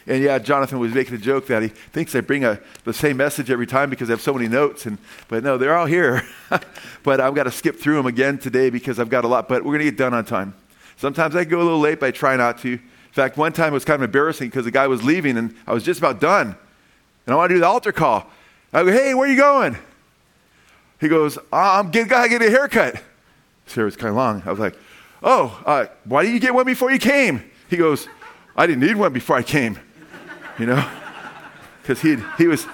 And 0.05 0.23
yeah, 0.23 0.37
Jonathan 0.37 0.79
was 0.79 0.93
making 0.93 1.15
a 1.15 1.17
joke 1.17 1.47
that 1.47 1.63
he 1.63 1.69
thinks 1.69 2.15
I 2.15 2.21
bring 2.21 2.43
a, 2.43 2.59
the 2.83 2.93
same 2.93 3.17
message 3.17 3.49
every 3.49 3.65
time 3.65 3.89
because 3.89 4.09
I 4.09 4.13
have 4.13 4.21
so 4.21 4.33
many 4.33 4.47
notes. 4.47 4.85
And, 4.85 4.99
but 5.27 5.43
no, 5.43 5.57
they're 5.57 5.75
all 5.75 5.87
here. 5.87 6.23
but 7.03 7.19
I've 7.19 7.33
got 7.33 7.43
to 7.43 7.51
skip 7.51 7.79
through 7.79 7.95
them 7.95 8.05
again 8.05 8.37
today 8.37 8.69
because 8.69 8.99
I've 8.99 9.09
got 9.09 9.25
a 9.25 9.27
lot. 9.27 9.47
But 9.47 9.63
we're 9.63 9.73
going 9.73 9.85
to 9.85 9.91
get 9.91 9.97
done 9.97 10.13
on 10.13 10.25
time. 10.25 10.53
Sometimes 10.97 11.35
I 11.35 11.43
go 11.43 11.57
a 11.57 11.63
little 11.63 11.79
late, 11.79 11.99
but 11.99 12.07
I 12.07 12.11
try 12.11 12.35
not 12.35 12.59
to. 12.59 12.73
In 12.73 12.79
fact, 13.11 13.37
one 13.37 13.51
time 13.51 13.69
it 13.69 13.73
was 13.73 13.85
kind 13.85 13.95
of 13.95 14.03
embarrassing 14.03 14.49
because 14.49 14.65
the 14.65 14.71
guy 14.71 14.87
was 14.87 15.03
leaving 15.03 15.37
and 15.37 15.55
I 15.65 15.73
was 15.73 15.83
just 15.83 15.99
about 15.99 16.21
done 16.21 16.55
and 17.25 17.33
I 17.33 17.37
want 17.37 17.49
to 17.49 17.55
do 17.55 17.59
the 17.59 17.67
altar 17.67 17.91
call. 17.91 18.27
I 18.73 18.83
go, 18.83 18.91
hey, 18.91 19.13
where 19.13 19.27
are 19.27 19.31
you 19.31 19.37
going? 19.37 19.77
He 20.99 21.07
goes, 21.07 21.37
I'm 21.51 21.91
getting, 21.91 22.07
gotta 22.07 22.29
get 22.29 22.41
a 22.41 22.49
haircut. 22.49 23.01
Hair 23.73 23.85
was 23.85 23.95
kind 23.95 24.09
of 24.09 24.15
long. 24.15 24.43
I 24.45 24.49
was 24.51 24.59
like, 24.59 24.77
oh, 25.23 25.61
uh, 25.65 25.85
why 26.05 26.23
didn't 26.23 26.35
you 26.35 26.39
get 26.41 26.53
one 26.53 26.65
before 26.65 26.91
you 26.91 26.99
came? 26.99 27.43
He 27.69 27.77
goes, 27.77 28.07
I 28.55 28.67
didn't 28.67 28.85
need 28.85 28.95
one 28.95 29.13
before 29.13 29.37
I 29.37 29.43
came, 29.43 29.79
you 30.59 30.65
know, 30.65 30.87
because 31.81 32.01
he 32.01 32.17
he 32.37 32.47
was 32.47 32.67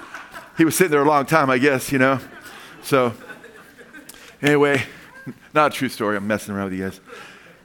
he 0.56 0.64
was 0.64 0.76
sitting 0.76 0.90
there 0.90 1.02
a 1.02 1.08
long 1.08 1.24
time, 1.24 1.50
I 1.50 1.58
guess, 1.58 1.92
you 1.92 1.98
know. 1.98 2.20
So 2.82 3.14
anyway, 4.42 4.82
not 5.54 5.72
a 5.72 5.74
true 5.74 5.88
story. 5.88 6.16
I'm 6.16 6.26
messing 6.26 6.54
around 6.54 6.70
with 6.70 6.74
you 6.74 6.84
guys, 6.84 7.00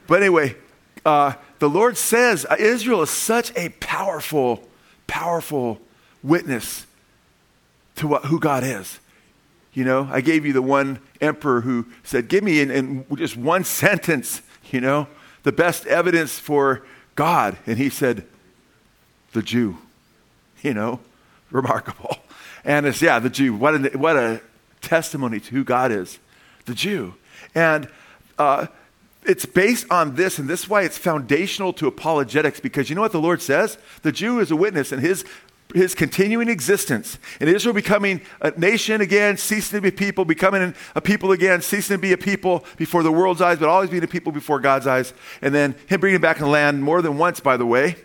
but 0.06 0.22
anyway, 0.22 0.56
uh, 1.04 1.34
the 1.58 1.68
Lord 1.68 1.96
says 1.96 2.46
uh, 2.48 2.56
Israel 2.58 3.02
is 3.02 3.10
such 3.10 3.52
a 3.56 3.70
powerful, 3.80 4.66
powerful 5.06 5.80
witness 6.24 6.86
to 7.96 8.08
what, 8.08 8.24
who 8.24 8.40
God 8.40 8.64
is. 8.64 8.98
You 9.72 9.84
know, 9.84 10.08
I 10.10 10.20
gave 10.20 10.46
you 10.46 10.52
the 10.52 10.62
one 10.62 11.00
emperor 11.20 11.60
who 11.60 11.86
said, 12.02 12.28
Give 12.28 12.42
me 12.42 12.60
in, 12.60 12.70
in 12.70 13.06
just 13.16 13.36
one 13.36 13.64
sentence, 13.64 14.42
you 14.70 14.80
know, 14.80 15.06
the 15.42 15.52
best 15.52 15.86
evidence 15.86 16.38
for 16.38 16.84
God. 17.14 17.56
And 17.66 17.76
he 17.78 17.90
said, 17.90 18.24
The 19.32 19.42
Jew. 19.42 19.78
You 20.62 20.74
know, 20.74 21.00
remarkable. 21.50 22.16
And 22.64 22.86
it's, 22.86 23.02
yeah, 23.02 23.18
the 23.18 23.28
Jew. 23.28 23.54
What 23.54 23.74
a, 23.74 23.98
what 23.98 24.16
a 24.16 24.40
testimony 24.80 25.40
to 25.40 25.50
who 25.50 25.64
God 25.64 25.92
is, 25.92 26.18
the 26.64 26.74
Jew. 26.74 27.14
And 27.54 27.88
uh, 28.38 28.68
it's 29.24 29.46
based 29.46 29.86
on 29.90 30.14
this, 30.14 30.38
and 30.38 30.48
this 30.48 30.60
is 30.64 30.68
why 30.68 30.82
it's 30.82 30.98
foundational 30.98 31.72
to 31.74 31.86
apologetics, 31.86 32.60
because 32.60 32.88
you 32.88 32.94
know 32.94 33.02
what 33.02 33.12
the 33.12 33.20
Lord 33.20 33.42
says? 33.42 33.78
The 34.02 34.12
Jew 34.12 34.40
is 34.40 34.50
a 34.50 34.56
witness, 34.56 34.92
and 34.92 35.00
his 35.02 35.24
his 35.74 35.94
continuing 35.94 36.48
existence, 36.48 37.18
and 37.40 37.50
Israel 37.50 37.74
becoming 37.74 38.20
a 38.40 38.52
nation 38.52 39.00
again, 39.00 39.36
ceasing 39.36 39.78
to 39.78 39.82
be 39.82 39.90
people, 39.90 40.24
becoming 40.24 40.72
a 40.94 41.00
people 41.00 41.32
again, 41.32 41.60
ceasing 41.60 41.96
to 41.96 42.00
be 42.00 42.12
a 42.12 42.16
people 42.16 42.64
before 42.76 43.02
the 43.02 43.10
world's 43.10 43.42
eyes, 43.42 43.58
but 43.58 43.68
always 43.68 43.90
being 43.90 44.04
a 44.04 44.08
people 44.08 44.32
before 44.32 44.60
God's 44.60 44.86
eyes, 44.86 45.12
and 45.42 45.54
then 45.54 45.74
Him 45.86 46.00
bringing 46.00 46.20
back 46.20 46.36
in 46.36 46.44
the 46.44 46.48
land 46.48 46.82
more 46.82 47.02
than 47.02 47.18
once, 47.18 47.40
by 47.40 47.56
the 47.56 47.66
way, 47.66 47.96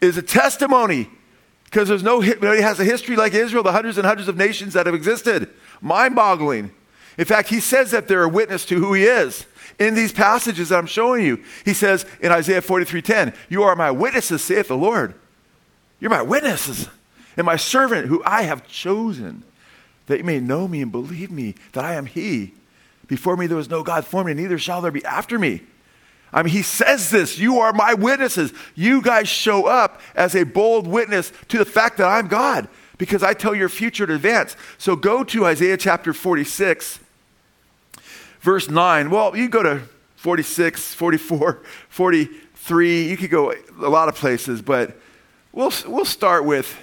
is 0.00 0.18
a 0.18 0.22
testimony 0.22 1.08
because 1.64 1.88
there's 1.88 2.02
no 2.02 2.20
nobody 2.20 2.60
has 2.60 2.78
a 2.78 2.84
history 2.84 3.16
like 3.16 3.34
Israel, 3.34 3.62
the 3.62 3.72
hundreds 3.72 3.98
and 3.98 4.06
hundreds 4.06 4.28
of 4.28 4.36
nations 4.36 4.74
that 4.74 4.86
have 4.86 4.94
existed. 4.94 5.48
Mind-boggling. 5.80 6.70
In 7.16 7.24
fact, 7.24 7.48
He 7.48 7.60
says 7.60 7.90
that 7.92 8.08
they're 8.08 8.24
a 8.24 8.28
witness 8.28 8.64
to 8.66 8.78
who 8.78 8.92
He 8.92 9.04
is 9.04 9.46
in 9.78 9.94
these 9.94 10.12
passages 10.12 10.68
that 10.68 10.78
I'm 10.78 10.86
showing 10.86 11.24
you. 11.24 11.42
He 11.64 11.72
says 11.72 12.04
in 12.20 12.30
Isaiah 12.30 12.60
43:10, 12.60 13.32
"You 13.48 13.62
are 13.62 13.74
my 13.74 13.90
witnesses," 13.90 14.44
saith 14.44 14.68
the 14.68 14.76
Lord 14.76 15.14
you're 16.00 16.10
my 16.10 16.22
witnesses 16.22 16.88
and 17.36 17.44
my 17.44 17.56
servant 17.56 18.08
who 18.08 18.22
I 18.24 18.42
have 18.42 18.66
chosen, 18.66 19.42
that 20.06 20.18
you 20.18 20.24
may 20.24 20.40
know 20.40 20.68
me 20.68 20.82
and 20.82 20.92
believe 20.92 21.30
me 21.30 21.54
that 21.72 21.84
I 21.84 21.94
am 21.94 22.06
He. 22.06 22.54
Before 23.06 23.36
me 23.36 23.46
there 23.46 23.56
was 23.56 23.70
no 23.70 23.82
God 23.82 24.04
formed, 24.04 24.30
and 24.30 24.40
neither 24.40 24.58
shall 24.58 24.80
there 24.80 24.90
be 24.90 25.04
after 25.04 25.38
me. 25.38 25.62
I 26.32 26.42
mean, 26.42 26.52
he 26.52 26.62
says 26.62 27.10
this 27.10 27.38
You 27.38 27.60
are 27.60 27.72
my 27.72 27.94
witnesses. 27.94 28.52
You 28.74 29.00
guys 29.00 29.28
show 29.28 29.66
up 29.66 30.00
as 30.14 30.34
a 30.34 30.44
bold 30.44 30.86
witness 30.86 31.32
to 31.48 31.58
the 31.58 31.64
fact 31.64 31.98
that 31.98 32.08
I'm 32.08 32.26
God 32.26 32.68
because 32.98 33.22
I 33.22 33.34
tell 33.34 33.54
your 33.54 33.68
future 33.68 34.04
in 34.04 34.10
advance. 34.10 34.56
So 34.78 34.96
go 34.96 35.24
to 35.24 35.46
Isaiah 35.46 35.76
chapter 35.76 36.12
46, 36.12 36.98
verse 38.40 38.68
9. 38.68 39.10
Well, 39.10 39.36
you 39.36 39.48
go 39.48 39.62
to 39.62 39.82
46, 40.16 40.94
44, 40.94 41.62
43. 41.88 43.08
You 43.08 43.16
could 43.16 43.30
go 43.30 43.52
a 43.80 43.88
lot 43.88 44.08
of 44.08 44.16
places, 44.16 44.60
but 44.60 44.98
We'll, 45.54 45.72
we'll 45.86 46.04
start 46.04 46.44
with 46.44 46.76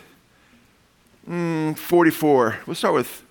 mm, 1.27 1.77
44. 1.77 2.59
We'll 2.65 2.75
start 2.75 2.93
with 2.93 3.23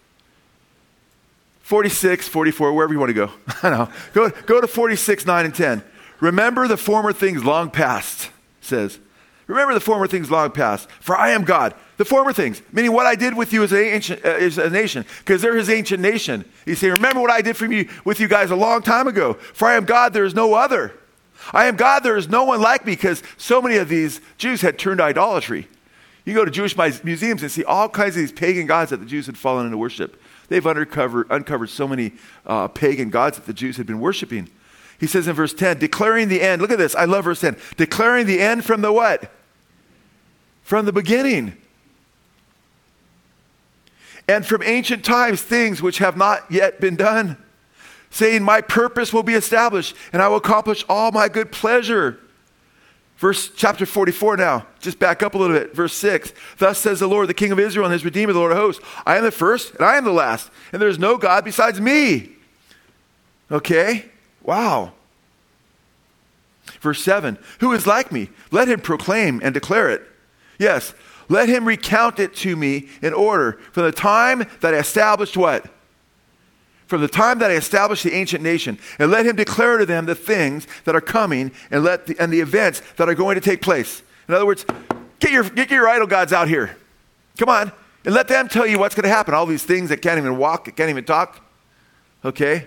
46, 1.63 2.29
44, 2.29 2.75
wherever 2.75 2.93
you 2.93 2.99
want 2.99 3.09
to 3.09 3.15
go. 3.15 3.31
I 3.63 3.71
know. 3.71 3.89
Go, 4.13 4.29
go 4.45 4.61
to 4.61 4.67
46, 4.67 5.25
9, 5.25 5.45
and 5.47 5.55
10. 5.55 5.83
Remember 6.21 6.69
the 6.69 6.77
former 6.77 7.15
things 7.15 7.43
long 7.43 7.71
past, 7.71 8.29
says. 8.61 8.99
Remember 9.47 9.73
the 9.73 9.81
former 9.81 10.07
things 10.07 10.31
long 10.31 10.51
past, 10.51 10.91
for 11.01 11.17
I 11.17 11.31
am 11.31 11.45
God. 11.45 11.75
The 11.97 12.05
former 12.05 12.35
things, 12.35 12.61
meaning 12.71 12.93
what 12.93 13.07
I 13.07 13.15
did 13.15 13.35
with 13.35 13.53
you 13.53 13.63
as, 13.63 13.73
an 13.73 13.79
ancient, 13.79 14.25
uh, 14.25 14.29
as 14.29 14.59
a 14.59 14.69
nation, 14.69 15.07
because 15.21 15.41
they're 15.41 15.57
his 15.57 15.71
ancient 15.71 16.01
nation. 16.01 16.45
He's 16.67 16.79
saying, 16.79 16.95
Remember 16.95 17.21
what 17.21 17.31
I 17.31 17.41
did 17.41 17.57
for 17.57 17.67
you, 17.67 17.89
with 18.05 18.21
you 18.21 18.29
guys 18.29 18.51
a 18.51 18.57
long 18.57 18.83
time 18.83 19.09
ago. 19.09 19.35
For 19.35 19.69
I 19.69 19.75
am 19.75 19.87
God, 19.87 20.13
there 20.13 20.25
is 20.25 20.35
no 20.35 20.53
other. 20.53 20.93
I 21.53 21.67
am 21.67 21.77
God, 21.77 22.01
there 22.03 22.17
is 22.17 22.29
no 22.29 22.45
one 22.45 22.61
like 22.61 22.87
me, 22.87 22.93
because 22.93 23.23
so 23.37 23.61
many 23.61 23.77
of 23.77 23.89
these 23.89 24.21
Jews 24.39 24.61
had 24.61 24.79
turned 24.79 24.99
to 24.99 25.05
idolatry. 25.05 25.69
You 26.25 26.35
go 26.35 26.45
to 26.45 26.51
Jewish 26.51 26.77
museums 27.03 27.43
and 27.43 27.51
see 27.51 27.65
all 27.65 27.89
kinds 27.89 28.17
of 28.17 28.21
these 28.21 28.33
pagan 28.33 28.67
gods 28.67 28.91
that 28.91 28.99
the 28.99 29.07
Jews 29.07 29.27
had 29.27 29.37
fallen 29.37 29.67
into 29.67 29.79
worship. 29.79 30.21
They've 30.49 30.65
uncovered, 30.65 31.27
uncovered 31.31 31.71
so 31.71 31.89
many 31.89 32.13
uh, 32.47 32.69
pagan 32.69 33.11
gods 33.11 33.37
that 33.37 33.47
the 33.47 33.53
Jews 33.53 33.77
had 33.77 33.87
been 33.87 34.01
worshiping. 34.01 34.49
He 34.99 35.07
says 35.07 35.27
in 35.27 35.35
verse 35.35 35.55
10, 35.55 35.79
declaring 35.79 36.29
the 36.29 36.43
end. 36.43 36.61
Look 36.61 36.71
at 36.71 36.79
this. 36.79 36.95
I 36.95 37.07
love 37.07 37.25
verse 37.25 37.41
10. 37.41 37.57
Declaring 37.77 38.27
the 38.27 38.41
end 38.41 38.65
from 38.65 38.83
the 38.83 38.93
what? 38.93 39.33
From 40.63 40.85
the 40.85 40.93
beginning. 40.93 41.57
And 44.29 44.45
from 44.45 44.63
ancient 44.63 45.05
times, 45.05 45.41
things 45.41 45.81
which 45.81 45.99
have 45.99 46.17
not 46.17 46.51
yet 46.51 46.81
been 46.81 46.97
done 46.97 47.39
saying, 48.11 48.43
My 48.43 48.61
purpose 48.61 49.13
will 49.13 49.23
be 49.23 49.35
established 49.35 49.97
and 50.13 50.21
I 50.21 50.29
will 50.29 50.37
accomplish 50.37 50.85
all 50.89 51.13
my 51.13 51.29
good 51.29 51.51
pleasure. 51.53 52.19
Verse 53.17 53.51
chapter 53.55 53.85
44 53.85 54.39
now, 54.39 54.67
just 54.81 54.99
back 54.99 55.23
up 55.23 55.35
a 55.35 55.39
little 55.39 55.55
bit. 55.55 55.75
Verse 55.75 55.95
6 55.95 56.33
Thus 56.57 56.79
says 56.79 57.01
the 57.01 57.07
Lord, 57.07 57.29
the 57.29 57.35
King 57.35 57.53
of 57.53 57.61
Israel 57.61 57.85
and 57.85 57.93
his 57.93 58.05
Redeemer, 58.05 58.33
the 58.33 58.39
Lord 58.39 58.53
of 58.53 58.59
hosts 58.59 58.83
I 59.05 59.17
am 59.17 59.25
the 59.25 59.31
first 59.31 59.75
and 59.75 59.85
I 59.85 59.97
am 59.97 60.05
the 60.05 60.13
last, 60.13 60.51
and 60.73 60.81
there 60.81 60.89
is 60.89 60.99
no 60.99 61.19
God 61.19 61.45
besides 61.45 61.81
me. 61.81 62.31
Okay? 63.51 64.07
Wow. 64.43 64.93
Verse 66.81 67.03
7 67.03 67.39
Who 67.61 67.73
is 67.73 67.87
like 67.87 68.11
me? 68.11 68.31
Let 68.51 68.69
him 68.69 68.81
proclaim 68.81 69.41
and 69.45 69.53
declare 69.53 69.91
it. 69.91 70.03
Yes, 70.59 70.95
let 71.29 71.49
him 71.49 71.67
recount 71.67 72.19
it 72.19 72.35
to 72.37 72.57
me 72.57 72.89
in 73.03 73.13
order 73.13 73.53
from 73.73 73.85
the 73.85 73.93
time 73.93 74.45
that 74.61 74.75
I 74.75 74.79
established 74.79 75.37
what? 75.37 75.67
From 76.91 77.01
the 77.01 77.09
time 77.09 77.39
that 77.39 77.53
I 77.53 77.55
established 77.55 78.03
the 78.03 78.13
ancient 78.13 78.43
nation, 78.43 78.77
and 78.99 79.13
let 79.13 79.25
him 79.25 79.37
declare 79.37 79.79
to 79.79 79.87
them 79.87 80.07
the 80.07 80.17
things 80.17 80.67
that 80.85 80.97
are 80.97 81.01
coming 81.01 81.53
and, 81.71 81.85
let 81.85 82.09
the, 82.09 82.17
and 82.19 82.33
the 82.33 82.41
events 82.41 82.83
that 82.97 83.09
are 83.09 83.15
going 83.15 83.37
to 83.37 83.41
take 83.41 83.63
place. 83.63 84.03
In 84.27 84.35
other 84.35 84.45
words, 84.45 84.67
get 85.21 85.31
your, 85.31 85.45
get 85.45 85.71
your 85.71 85.89
idol 85.89 86.09
gods 86.09 86.33
out 86.33 86.49
here. 86.49 86.77
Come 87.39 87.49
on. 87.49 87.71
And 88.05 88.13
let 88.13 88.27
them 88.27 88.49
tell 88.49 88.67
you 88.67 88.81
what's 88.81 88.97
going 88.97 89.05
to 89.05 89.09
happen. 89.09 89.35
All 89.35 89.47
these 89.47 89.63
things 89.63 89.91
that 89.91 90.03
can't 90.03 90.19
even 90.19 90.37
walk, 90.37 90.65
that 90.65 90.77
can't 90.77 90.91
even 90.91 91.05
talk. 91.05 91.41
Okay? 92.25 92.67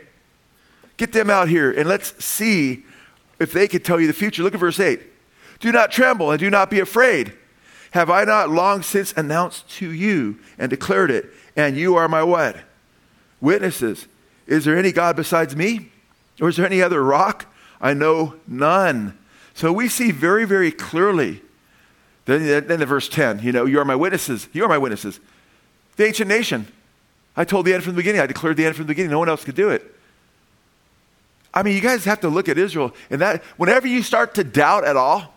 Get 0.96 1.12
them 1.12 1.30
out 1.30 1.50
here 1.50 1.72
and 1.72 1.90
let's 1.90 2.24
see 2.24 2.86
if 3.42 3.52
they 3.52 3.68
can 3.68 3.84
tell 3.84 4.00
you 4.00 4.08
the 4.08 4.14
future. 4.14 4.42
Look 4.42 4.54
at 4.54 4.60
verse 4.62 4.80
8. 4.80 5.02
Do 5.60 5.74
not 5.74 5.92
tremble 5.92 6.32
and 6.32 6.40
do 6.40 6.50
not 6.50 6.70
be 6.70 6.80
afraid. 6.80 7.34
Have 7.92 8.10
I 8.10 8.24
not 8.24 8.50
long 8.50 8.84
since 8.84 9.12
announced 9.18 9.70
to 9.72 9.92
you 9.92 10.40
and 10.58 10.70
declared 10.70 11.12
it? 11.12 11.26
And 11.58 11.76
you 11.76 11.98
are 11.98 12.08
my 12.08 12.24
what? 12.24 12.56
Witnesses. 13.42 14.08
Is 14.48 14.66
there 14.66 14.78
any 14.78 14.92
God 14.92 15.16
besides 15.16 15.56
me? 15.56 15.92
Or 16.42 16.50
is 16.50 16.58
there 16.58 16.66
any 16.66 16.82
other 16.82 17.04
rock? 17.04 17.46
I 17.80 17.94
know 17.94 18.36
none. 18.48 19.18
So 19.54 19.72
we 19.72 19.88
see 19.88 20.12
very, 20.12 20.46
very 20.46 20.72
clearly. 20.72 21.42
Then, 22.26 22.68
then 22.68 22.82
in 22.82 22.88
verse 22.88 23.10
10, 23.10 23.40
you 23.40 23.52
know, 23.52 23.66
you 23.66 23.80
are 23.80 23.86
my 23.86 23.96
witnesses. 23.96 24.48
You 24.54 24.64
are 24.64 24.70
my 24.70 24.78
witnesses. 24.78 25.20
The 25.98 26.06
ancient 26.06 26.30
nation. 26.30 26.68
I 27.36 27.46
told 27.46 27.66
the 27.66 27.74
end 27.74 27.84
from 27.84 27.94
the 27.94 27.98
beginning. 27.98 28.22
I 28.22 28.26
declared 28.26 28.58
the 28.58 28.66
end 28.66 28.76
from 28.76 28.86
the 28.86 28.90
beginning. 28.90 29.12
No 29.12 29.20
one 29.20 29.30
else 29.30 29.44
could 29.44 29.56
do 29.56 29.70
it. 29.70 29.84
I 31.54 31.62
mean, 31.62 31.76
you 31.76 31.82
guys 31.82 32.06
have 32.06 32.22
to 32.22 32.30
look 32.30 32.50
at 32.50 32.58
Israel. 32.58 32.94
And 33.10 33.22
that, 33.22 33.44
whenever 33.58 33.88
you 33.88 34.02
start 34.02 34.34
to 34.36 34.44
doubt 34.44 34.86
at 34.86 34.96
all, 34.96 35.34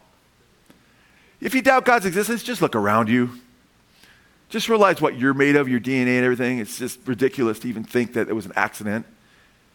if 1.41 1.55
you 1.55 1.61
doubt 1.61 1.85
God's 1.85 2.07
existence, 2.07 2.43
just 2.43 2.63
look 2.63 2.75
around 2.75 3.09
you. 3.09 3.31
Just 4.49 4.69
realize 4.69 5.01
what 5.01 5.19
you're 5.19 5.35
made 5.35 5.57
of, 5.57 5.69
your 5.69 5.81
DNA 5.81 6.17
and 6.17 6.25
everything. 6.25 6.59
It's 6.59 6.79
just 6.79 7.01
ridiculous 7.07 7.59
to 7.61 7.69
even 7.69 7.85
think 7.85 8.13
that 8.13 8.29
it 8.29 8.33
was 8.33 8.47
an 8.47 8.53
accident. 8.55 9.07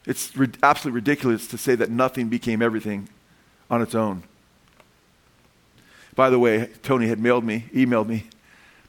It's 0.06 0.36
ri- 0.36 0.50
absolutely 0.64 0.96
ridiculous 0.96 1.48
to 1.48 1.58
say 1.58 1.76
that 1.76 1.90
nothing 1.90 2.30
became 2.30 2.62
everything 2.62 3.10
on 3.70 3.82
its 3.82 3.96
own. 3.96 4.24
By 6.16 6.30
the 6.30 6.40
way, 6.40 6.70
Tony 6.84 7.08
had 7.08 7.20
mailed 7.20 7.44
me, 7.44 7.66
emailed 7.74 8.08
me 8.08 8.26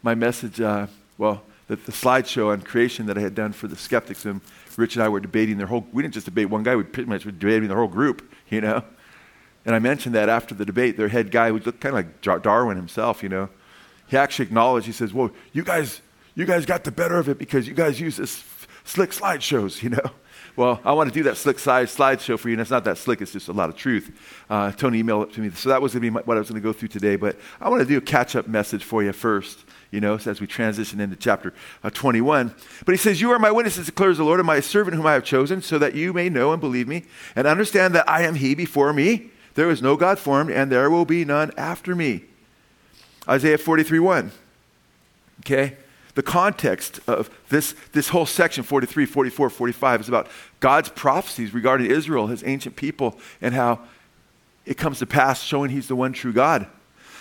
my 0.02 0.14
message, 0.14 0.60
uh, 0.60 0.86
well, 1.16 1.42
the, 1.68 1.76
the 1.76 1.92
slideshow 1.92 2.52
on 2.52 2.60
creation 2.62 3.06
that 3.06 3.16
I 3.16 3.20
had 3.20 3.34
done 3.34 3.52
for 3.52 3.68
the 3.68 3.76
skeptics. 3.76 4.24
And 4.24 4.40
Rich 4.76 4.96
and 4.96 5.02
I 5.02 5.08
were 5.08 5.20
debating 5.20 5.58
their 5.58 5.66
whole, 5.66 5.86
we 5.92 6.02
didn't 6.02 6.14
just 6.14 6.26
debate 6.26 6.50
one 6.50 6.62
guy, 6.62 6.74
we 6.76 6.82
pretty 6.82 7.08
much 7.08 7.24
were 7.24 7.32
debating 7.32 7.68
the 7.68 7.74
whole 7.74 7.88
group, 7.88 8.30
you 8.50 8.60
know. 8.60 8.82
And 9.64 9.74
I 9.76 9.78
mentioned 9.78 10.14
that 10.16 10.28
after 10.28 10.54
the 10.54 10.64
debate, 10.64 10.96
their 10.96 11.08
head 11.08 11.30
guy, 11.30 11.50
who 11.50 11.60
looked 11.60 11.80
kind 11.80 11.96
of 11.96 12.04
like 12.04 12.42
Darwin 12.42 12.76
himself, 12.76 13.22
you 13.22 13.28
know, 13.28 13.48
he 14.12 14.18
actually 14.18 14.44
acknowledged, 14.44 14.84
he 14.84 14.92
says, 14.92 15.14
Well, 15.14 15.30
you 15.54 15.64
guys, 15.64 16.02
you 16.34 16.44
guys 16.44 16.66
got 16.66 16.84
the 16.84 16.90
better 16.90 17.16
of 17.16 17.30
it 17.30 17.38
because 17.38 17.66
you 17.66 17.72
guys 17.72 17.98
use 17.98 18.18
this 18.18 18.44
slick 18.84 19.10
slideshows, 19.10 19.82
you 19.82 19.90
know. 19.90 20.04
Well, 20.54 20.82
I 20.84 20.92
want 20.92 21.08
to 21.08 21.14
do 21.14 21.22
that 21.22 21.38
slick 21.38 21.58
slide 21.58 21.86
slideshow 21.86 22.38
for 22.38 22.50
you, 22.50 22.52
and 22.52 22.60
it's 22.60 22.70
not 22.70 22.84
that 22.84 22.98
slick, 22.98 23.22
it's 23.22 23.32
just 23.32 23.48
a 23.48 23.52
lot 23.52 23.70
of 23.70 23.76
truth. 23.76 24.14
Uh, 24.50 24.70
Tony 24.70 25.02
emailed 25.02 25.28
it 25.28 25.32
to 25.32 25.40
me. 25.40 25.48
So 25.48 25.70
that 25.70 25.80
was 25.80 25.92
going 25.92 26.02
to 26.02 26.04
be 26.04 26.10
my, 26.10 26.20
what 26.20 26.36
I 26.36 26.40
was 26.40 26.50
going 26.50 26.60
to 26.60 26.62
go 26.62 26.74
through 26.74 26.88
today. 26.88 27.16
But 27.16 27.38
I 27.58 27.70
want 27.70 27.80
to 27.80 27.88
do 27.88 27.96
a 27.96 28.02
catch 28.02 28.36
up 28.36 28.46
message 28.46 28.84
for 28.84 29.02
you 29.02 29.14
first, 29.14 29.60
you 29.90 29.98
know, 29.98 30.18
as 30.26 30.42
we 30.42 30.46
transition 30.46 31.00
into 31.00 31.16
chapter 31.16 31.54
uh, 31.82 31.88
21. 31.88 32.54
But 32.84 32.92
he 32.92 32.98
says, 32.98 33.18
You 33.18 33.30
are 33.30 33.38
my 33.38 33.50
witnesses, 33.50 33.86
declares 33.86 34.18
the 34.18 34.24
Lord, 34.24 34.40
and 34.40 34.46
my 34.46 34.60
servant 34.60 34.94
whom 34.94 35.06
I 35.06 35.14
have 35.14 35.24
chosen, 35.24 35.62
so 35.62 35.78
that 35.78 35.94
you 35.94 36.12
may 36.12 36.28
know 36.28 36.52
and 36.52 36.60
believe 36.60 36.86
me, 36.86 37.04
and 37.34 37.46
understand 37.46 37.94
that 37.94 38.06
I 38.06 38.24
am 38.24 38.34
he 38.34 38.54
before 38.54 38.92
me. 38.92 39.30
There 39.54 39.70
is 39.70 39.80
no 39.80 39.96
God 39.96 40.18
formed, 40.18 40.50
and 40.50 40.70
there 40.70 40.90
will 40.90 41.06
be 41.06 41.24
none 41.24 41.50
after 41.56 41.94
me. 41.94 42.24
Isaiah 43.28 43.58
43 43.58 43.98
1. 43.98 44.32
Okay? 45.40 45.76
the 46.14 46.22
context 46.22 47.00
of 47.06 47.30
this, 47.48 47.74
this 47.92 48.08
whole 48.08 48.26
section 48.26 48.62
43, 48.62 49.06
44, 49.06 49.50
45 49.50 50.00
is 50.00 50.08
about 50.08 50.28
God's 50.60 50.90
prophecies 50.90 51.54
regarding 51.54 51.90
Israel, 51.90 52.26
his 52.26 52.44
ancient 52.44 52.76
people, 52.76 53.18
and 53.40 53.54
how 53.54 53.80
it 54.66 54.76
comes 54.76 54.98
to 54.98 55.06
pass, 55.06 55.42
showing 55.42 55.70
he's 55.70 55.88
the 55.88 55.96
one 55.96 56.12
true 56.12 56.32
God. 56.32 56.66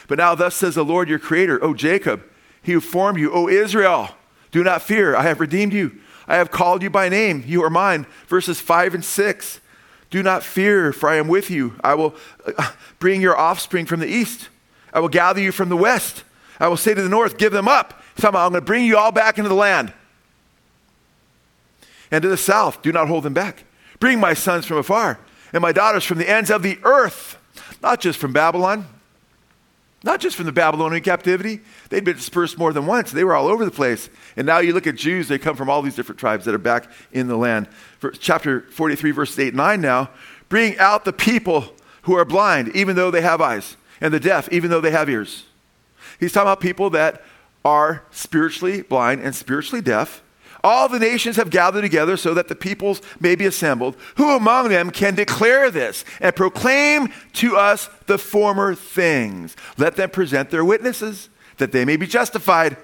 But 0.08 0.18
now, 0.18 0.36
thus 0.36 0.56
says 0.56 0.76
the 0.76 0.84
Lord 0.84 1.08
your 1.08 1.20
Creator, 1.20 1.64
O 1.64 1.74
Jacob, 1.74 2.24
he 2.62 2.74
who 2.74 2.82
formed 2.82 3.18
you, 3.18 3.32
O 3.32 3.48
Israel, 3.48 4.10
do 4.52 4.64
not 4.64 4.82
fear, 4.82 5.16
I 5.16 5.24
have 5.24 5.40
redeemed 5.40 5.74
you. 5.74 6.00
I 6.28 6.36
have 6.36 6.52
called 6.52 6.84
you 6.84 6.90
by 6.90 7.10
name, 7.10 7.44
you 7.48 7.64
are 7.64 7.70
mine. 7.70 8.06
Verses 8.28 8.60
5 8.60 8.96
and 8.96 9.06
6. 9.06 9.60
Do 10.10 10.22
not 10.22 10.44
fear, 10.44 10.92
for 10.92 11.10
I 11.10 11.16
am 11.16 11.30
with 11.30 11.50
you. 11.50 11.76
I 11.84 11.96
will 11.96 12.14
uh, 12.58 12.72
bring 13.00 13.22
your 13.22 13.38
offspring 13.38 13.86
from 13.86 14.02
the 14.02 14.08
east. 14.08 14.50
I 14.94 15.00
will 15.00 15.10
gather 15.10 15.42
you 15.42 15.52
from 15.52 15.70
the 15.70 15.78
west. 15.78 16.24
I 16.60 16.68
will 16.68 16.78
say 16.78 16.94
to 16.94 17.02
the 17.02 17.10
north, 17.10 17.38
Give 17.38 17.52
them 17.52 17.68
up 17.68 18.02
Somehow 18.18 18.46
I'm 18.46 18.52
going 18.52 18.62
to 18.62 18.66
bring 18.66 18.86
you 18.86 18.98
all 18.98 19.12
back 19.12 19.38
into 19.38 19.50
the 19.50 19.56
land. 19.56 19.94
And 22.12 22.22
to 22.22 22.28
the 22.28 22.38
south, 22.38 22.82
do 22.82 22.92
not 22.92 23.08
hold 23.08 23.24
them 23.24 23.34
back. 23.34 23.64
Bring 24.00 24.20
my 24.20 24.34
sons 24.34 24.66
from 24.66 24.78
afar 24.78 25.20
and 25.54 25.62
my 25.62 25.72
daughters 25.72 26.04
from 26.04 26.18
the 26.18 26.30
ends 26.30 26.50
of 26.50 26.62
the 26.62 26.78
earth, 26.84 27.38
not 27.82 28.02
just 28.02 28.20
from 28.20 28.34
Babylon, 28.34 28.86
not 30.04 30.20
just 30.20 30.36
from 30.36 30.46
the 30.46 30.52
Babylonian 30.52 31.04
captivity. 31.04 31.62
They'd 31.90 32.04
been 32.04 32.16
dispersed 32.16 32.58
more 32.58 32.74
than 32.74 32.86
once. 32.86 33.12
They 33.12 33.24
were 33.24 33.36
all 33.36 33.48
over 33.48 33.64
the 33.64 33.72
place. 33.72 34.10
And 34.36 34.46
now 34.46 34.60
you 34.60 34.74
look 34.74 34.88
at 34.88 34.96
Jews, 34.96 35.28
they 35.28 35.38
come 35.38 35.56
from 35.56 35.70
all 35.70 35.82
these 35.82 35.96
different 35.96 36.20
tribes 36.20 36.46
that 36.46 36.56
are 36.56 36.60
back 36.60 36.90
in 37.12 37.28
the 37.28 37.38
land. 37.38 37.68
chapter 38.20 38.62
43, 38.62 39.12
verses 39.12 39.40
8 39.40 39.48
and 39.50 39.58
9 39.58 39.82
now. 39.82 40.10
Bring 40.50 40.78
out 40.80 41.06
the 41.06 41.14
people 41.14 41.74
who 42.04 42.16
are 42.16 42.26
blind, 42.26 42.76
even 42.76 42.96
though 42.96 43.12
they 43.12 43.22
have 43.22 43.42
eyes, 43.42 43.78
and 44.02 44.14
the 44.14 44.20
deaf, 44.20 44.50
even 44.52 44.70
though 44.70 44.82
they 44.82 44.92
have 44.92 45.10
ears. 45.10 45.46
He's 46.20 46.34
talking 46.34 46.48
about 46.48 46.60
people 46.60 46.90
that 46.90 47.24
are 47.64 48.04
spiritually 48.12 48.82
blind 48.82 49.22
and 49.22 49.34
spiritually 49.34 49.82
deaf. 49.82 50.24
All 50.64 50.88
the 50.88 51.00
nations 51.00 51.38
have 51.38 51.50
gathered 51.50 51.82
together 51.82 52.18
so 52.18 52.34
that 52.34 52.48
the 52.48 52.56
peoples 52.56 53.02
may 53.20 53.36
be 53.36 53.46
assembled. 53.46 53.96
Who 54.18 54.36
among 54.36 54.70
them 54.70 54.92
can 54.92 55.16
declare 55.16 55.72
this 55.72 56.06
and 56.20 56.36
proclaim 56.36 57.12
to 57.34 57.58
us 57.58 57.90
the 58.06 58.18
former 58.18 58.76
things? 58.76 59.56
Let 59.78 59.96
them 59.96 60.10
present 60.12 60.52
their 60.52 60.66
witnesses 60.66 61.30
that 61.58 61.72
they 61.72 61.86
may 61.86 61.98
be 61.98 62.06
justified. 62.06 62.78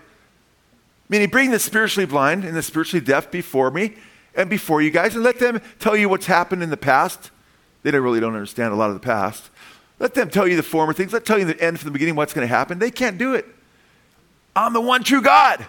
Meaning, 1.10 1.30
bring 1.30 1.52
the 1.52 1.60
spiritually 1.60 2.08
blind 2.08 2.44
and 2.44 2.56
the 2.56 2.64
spiritually 2.64 3.06
deaf 3.06 3.30
before 3.30 3.70
me 3.72 3.94
and 4.36 4.50
before 4.50 4.82
you 4.82 4.92
guys 4.92 5.16
and 5.16 5.24
let 5.24 5.40
them 5.40 5.62
tell 5.80 5.96
you 5.96 6.10
what's 6.10 6.26
happened 6.26 6.64
in 6.64 6.70
the 6.70 6.78
past. 6.78 7.32
They 7.84 7.92
really 7.92 8.20
don't 8.20 8.34
understand 8.34 8.74
a 8.74 8.76
lot 8.76 8.90
of 8.90 8.96
the 8.96 9.00
past. 9.00 9.50
Let 10.00 10.14
them 10.14 10.30
tell 10.30 10.48
you 10.48 10.56
the 10.56 10.64
former 10.64 10.94
things. 10.94 11.12
Let 11.14 11.26
them 11.26 11.28
tell 11.28 11.40
you 11.40 11.46
the 11.46 11.62
end 11.64 11.80
from 11.80 11.88
the 11.88 11.92
beginning, 11.92 12.16
what's 12.16 12.34
going 12.34 12.48
to 12.48 12.54
happen. 12.54 12.80
They 12.80 12.92
can't 12.92 13.18
do 13.18 13.34
it. 13.34 13.46
I'm 14.56 14.74
the 14.74 14.82
one 14.82 15.04
true 15.04 15.22
God. 15.22 15.66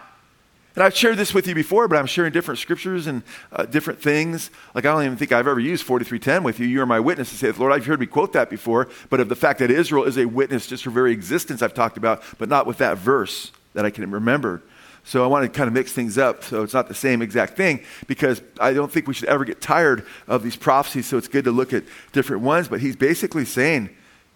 And 0.75 0.85
I've 0.85 0.97
shared 0.97 1.17
this 1.17 1.35
with 1.35 1.49
you 1.49 1.57
before, 1.57 1.89
but 1.89 1.99
I'm 1.99 2.07
sharing 2.07 2.33
different 2.33 2.61
scriptures 2.61 3.09
and 3.09 3.25
uh, 3.51 3.65
different 3.65 4.01
things. 4.01 4.51
Like, 4.75 4.85
I 4.87 4.93
don't 4.93 5.05
even 5.05 5.17
think 5.17 5.33
I've 5.33 5.49
ever 5.49 5.59
used 5.59 5.83
4310 5.83 6.45
with 6.45 6.61
you. 6.61 6.67
You 6.67 6.83
are 6.83 6.87
my 6.87 7.01
witness 7.01 7.31
to 7.31 7.37
say, 7.37 7.51
Lord, 7.51 7.73
I've 7.73 7.85
heard 7.85 7.99
me 7.99 8.07
quote 8.07 8.33
that 8.35 8.49
before, 8.49 8.89
but 9.11 9.19
of 9.19 9.29
the 9.29 9.35
fact 9.35 9.59
that 9.59 9.73
Israel 9.73 10.05
is 10.05 10.17
a 10.17 10.27
witness, 10.27 10.69
just 10.69 10.85
her 10.85 10.91
very 10.91 11.11
existence, 11.13 11.63
I've 11.63 11.75
talked 11.75 11.97
about, 11.97 12.23
but 12.39 12.49
not 12.49 12.65
with 12.65 12.79
that 12.79 12.97
verse 12.99 13.51
that 13.75 13.85
I 13.85 13.91
can 13.91 14.09
remember. 14.09 14.63
So 15.03 15.25
I 15.25 15.27
want 15.27 15.45
to 15.45 15.49
kind 15.49 15.67
of 15.67 15.75
mix 15.75 15.93
things 15.93 16.19
up 16.19 16.45
so 16.45 16.63
it's 16.63 16.75
not 16.75 16.87
the 16.87 16.95
same 16.95 17.23
exact 17.23 17.57
thing 17.57 17.83
because 18.07 18.43
I 18.61 18.73
don't 18.73 18.93
think 18.93 19.09
we 19.09 19.15
should 19.15 19.29
ever 19.29 19.45
get 19.45 19.61
tired 19.61 20.07
of 20.27 20.43
these 20.43 20.55
prophecies. 20.55 21.07
So 21.07 21.17
it's 21.17 21.29
good 21.29 21.45
to 21.45 21.51
look 21.51 21.73
at 21.73 21.85
different 22.13 22.43
ones. 22.43 22.69
But 22.69 22.81
he's 22.81 22.95
basically 22.95 23.47
saying 23.47 23.89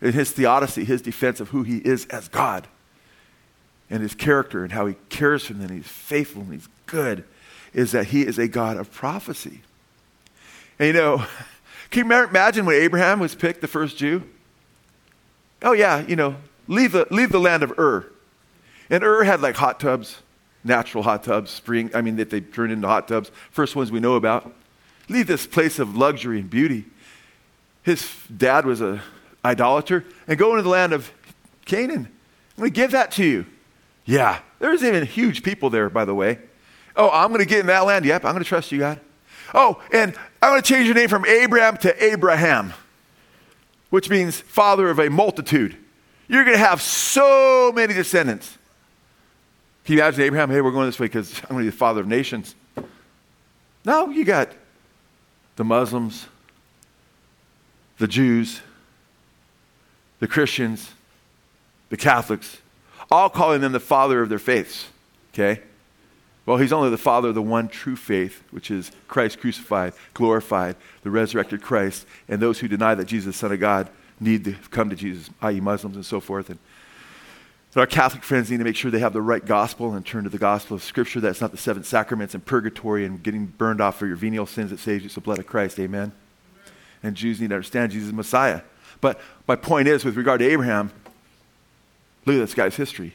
in 0.03 0.13
his 0.13 0.33
theodicy, 0.33 0.85
his 0.85 1.01
defense 1.01 1.41
of 1.41 1.51
who 1.51 1.63
he 1.63 1.79
is 1.79 2.07
as 2.07 2.29
God 2.29 2.67
and 3.89 4.03
his 4.03 4.15
character 4.15 4.65
and 4.65 4.73
how 4.73 4.87
he 4.87 4.97
cares 5.09 5.45
for 5.47 5.53
them 5.53 5.63
and 5.63 5.71
he's 5.71 5.87
faithful 5.87 6.43
and 6.43 6.53
he's 6.53 6.69
good 6.87 7.25
is 7.73 7.93
that 7.93 8.07
he 8.07 8.23
is 8.23 8.39
a 8.39 8.49
God 8.49 8.77
of 8.77 8.93
prophecy. 8.93 9.61
And 10.79 10.89
you 10.89 10.93
know, 10.93 11.25
can 11.91 12.07
you 12.07 12.25
imagine 12.25 12.67
when 12.67 12.77
Abraham 12.77 13.21
was 13.21 13.35
picked, 13.35 13.61
the 13.61 13.69
first 13.69 13.97
Jew? 13.97 14.25
Oh, 15.63 15.73
yeah, 15.73 16.05
you 16.07 16.17
know, 16.17 16.37
leave 16.67 16.93
the, 16.93 17.07
leave 17.11 17.31
the 17.31 17.39
land 17.39 17.63
of 17.63 17.79
Ur. 17.79 18.11
And 18.91 19.05
Ur 19.05 19.23
had 19.23 19.41
like 19.41 19.55
hot 19.55 19.79
tubs, 19.79 20.19
natural 20.65 21.05
hot 21.05 21.23
tubs, 21.23 21.53
spring, 21.53 21.91
I 21.95 22.03
mean, 22.03 22.17
that 22.17 22.31
they 22.31 22.41
turned 22.41 22.73
into 22.73 22.89
hot 22.89 23.07
tubs, 23.07 23.31
first 23.51 23.77
ones 23.77 23.93
we 23.93 24.01
know 24.01 24.17
about. 24.17 24.53
Leave 25.09 25.29
this 25.29 25.47
place 25.47 25.79
of 25.79 25.97
luxury 25.97 26.41
and 26.41 26.51
beauty. 26.51 26.87
His 27.83 28.11
dad 28.35 28.67
was 28.67 28.81
a 28.81 29.03
idolater, 29.45 30.05
and 30.27 30.39
go 30.39 30.51
into 30.51 30.63
the 30.63 30.69
land 30.69 30.93
of 30.93 31.13
Canaan. 31.65 32.09
I'm 32.57 32.61
going 32.61 32.71
to 32.71 32.75
give 32.75 32.91
that 32.93 33.11
to 33.13 33.25
you. 33.25 33.47
Yeah, 34.05 34.41
there's 34.59 34.83
even 34.83 35.07
huge 35.07 35.43
people 35.43 35.71
there, 35.71 35.89
by 35.89 36.05
the 36.05 36.15
way. 36.15 36.39
Oh, 36.97 37.11
I'm 37.11 37.29
going 37.29 37.41
to 37.41 37.47
get 37.47 37.61
in 37.61 37.67
that 37.67 37.87
land? 37.87 38.05
Yep, 38.05 38.25
I'm 38.25 38.33
going 38.33 38.43
to 38.43 38.49
trust 38.49 38.73
you, 38.73 38.81
God. 38.81 39.01
Oh, 39.55 39.83
and 39.93 40.17
I'm 40.41 40.51
going 40.51 40.63
to 40.63 40.69
change 40.69 40.87
your 40.87 40.95
name 40.95 41.09
from 41.09 41.25
Abram 41.25 41.77
to 41.79 42.05
Abraham, 42.05 42.73
which 43.91 44.09
means 44.11 44.41
father 44.41 44.89
of 44.91 44.99
a 44.99 45.09
multitude. 45.09 45.77
You're 46.29 46.45
going 46.45 46.57
to 46.57 46.65
have 46.65 46.81
so 46.81 47.73
many 47.75 47.95
descendants. 47.95 48.59
Can 49.85 49.97
you 49.97 50.01
imagine 50.01 50.23
Abraham? 50.23 50.51
Hey, 50.51 50.61
we're 50.61 50.71
going 50.71 50.87
this 50.87 50.99
way 50.99 51.07
because 51.07 51.39
I'm 51.45 51.51
going 51.51 51.61
to 51.61 51.65
be 51.65 51.71
the 51.71 51.77
father 51.77 52.01
of 52.01 52.07
nations. 52.07 52.55
No, 53.85 54.11
you 54.11 54.25
got 54.25 54.53
the 55.57 55.65
Muslims, 55.65 56.27
the 57.99 58.07
Jews, 58.07 58.61
the 60.23 60.29
Christians, 60.29 60.95
the 61.89 61.97
Catholics, 61.97 62.59
all 63.11 63.29
calling 63.29 63.61
them 63.61 63.73
the 63.73 63.81
father 63.81 64.23
of 64.23 64.29
their 64.29 64.39
faiths. 64.39 64.87
Okay? 65.35 65.61
Well, 66.47 66.59
he's 66.59 66.73
only 66.73 66.91
the 66.91 66.97
father 66.97 67.31
of 67.31 67.35
the 67.35 67.43
one 67.43 67.67
true 67.67 67.97
faith, 67.97 68.41
which 68.53 68.71
is 68.71 68.93
Christ 69.09 69.41
crucified, 69.41 69.95
glorified, 70.15 70.77
the 71.03 71.11
resurrected 71.11 71.61
Christ, 71.61 72.07
and 72.29 72.41
those 72.41 72.61
who 72.61 72.69
deny 72.69 72.95
that 72.95 73.07
Jesus 73.07 73.35
is 73.35 73.35
the 73.35 73.39
Son 73.41 73.53
of 73.53 73.59
God 73.59 73.91
need 74.21 74.45
to 74.45 74.53
come 74.71 74.91
to 74.91 74.95
Jesus, 74.95 75.29
i.e., 75.43 75.59
Muslims 75.59 75.97
and 75.97 76.07
so 76.07 76.21
forth. 76.21 76.51
And 76.51 76.61
so 77.73 77.81
our 77.81 77.87
Catholic 77.89 78.23
friends 78.23 78.49
need 78.49 78.59
to 78.59 78.65
make 78.65 78.77
sure 78.77 78.93
they 78.93 79.01
have 79.01 79.13
the 79.13 79.21
right 79.21 79.45
gospel 79.45 79.93
and 79.93 80.07
turn 80.07 80.23
to 80.23 80.31
the 80.31 80.39
gospel 80.39 80.77
of 80.77 80.85
Scripture. 80.85 81.19
That's 81.19 81.41
not 81.41 81.51
the 81.51 81.57
seven 81.57 81.83
sacraments 81.83 82.33
and 82.33 82.47
purgatory 82.47 83.05
and 83.05 83.21
getting 83.25 83.47
burned 83.47 83.81
off 83.81 83.99
for 83.99 84.07
your 84.07 84.15
venial 84.15 84.47
sins 84.47 84.71
that 84.71 84.79
saves 84.79 85.03
you. 85.03 85.07
It's 85.07 85.17
the 85.17 85.21
blood 85.21 85.41
of 85.41 85.49
Christ. 85.49 85.81
Amen? 85.81 86.01
Amen. 86.01 86.13
And 87.03 87.17
Jews 87.17 87.41
need 87.41 87.49
to 87.49 87.57
understand 87.57 87.91
Jesus 87.91 88.11
is 88.11 88.15
Messiah. 88.15 88.61
But 89.03 89.21
my 89.47 89.57
point 89.57 89.89
is, 89.89 90.03
with 90.03 90.17
regard 90.17 90.41
to 90.41 90.49
Abraham, 90.49 90.91
Look 92.25 92.37
at 92.37 92.41
this 92.41 92.55
guy's 92.55 92.77
history. 92.77 93.15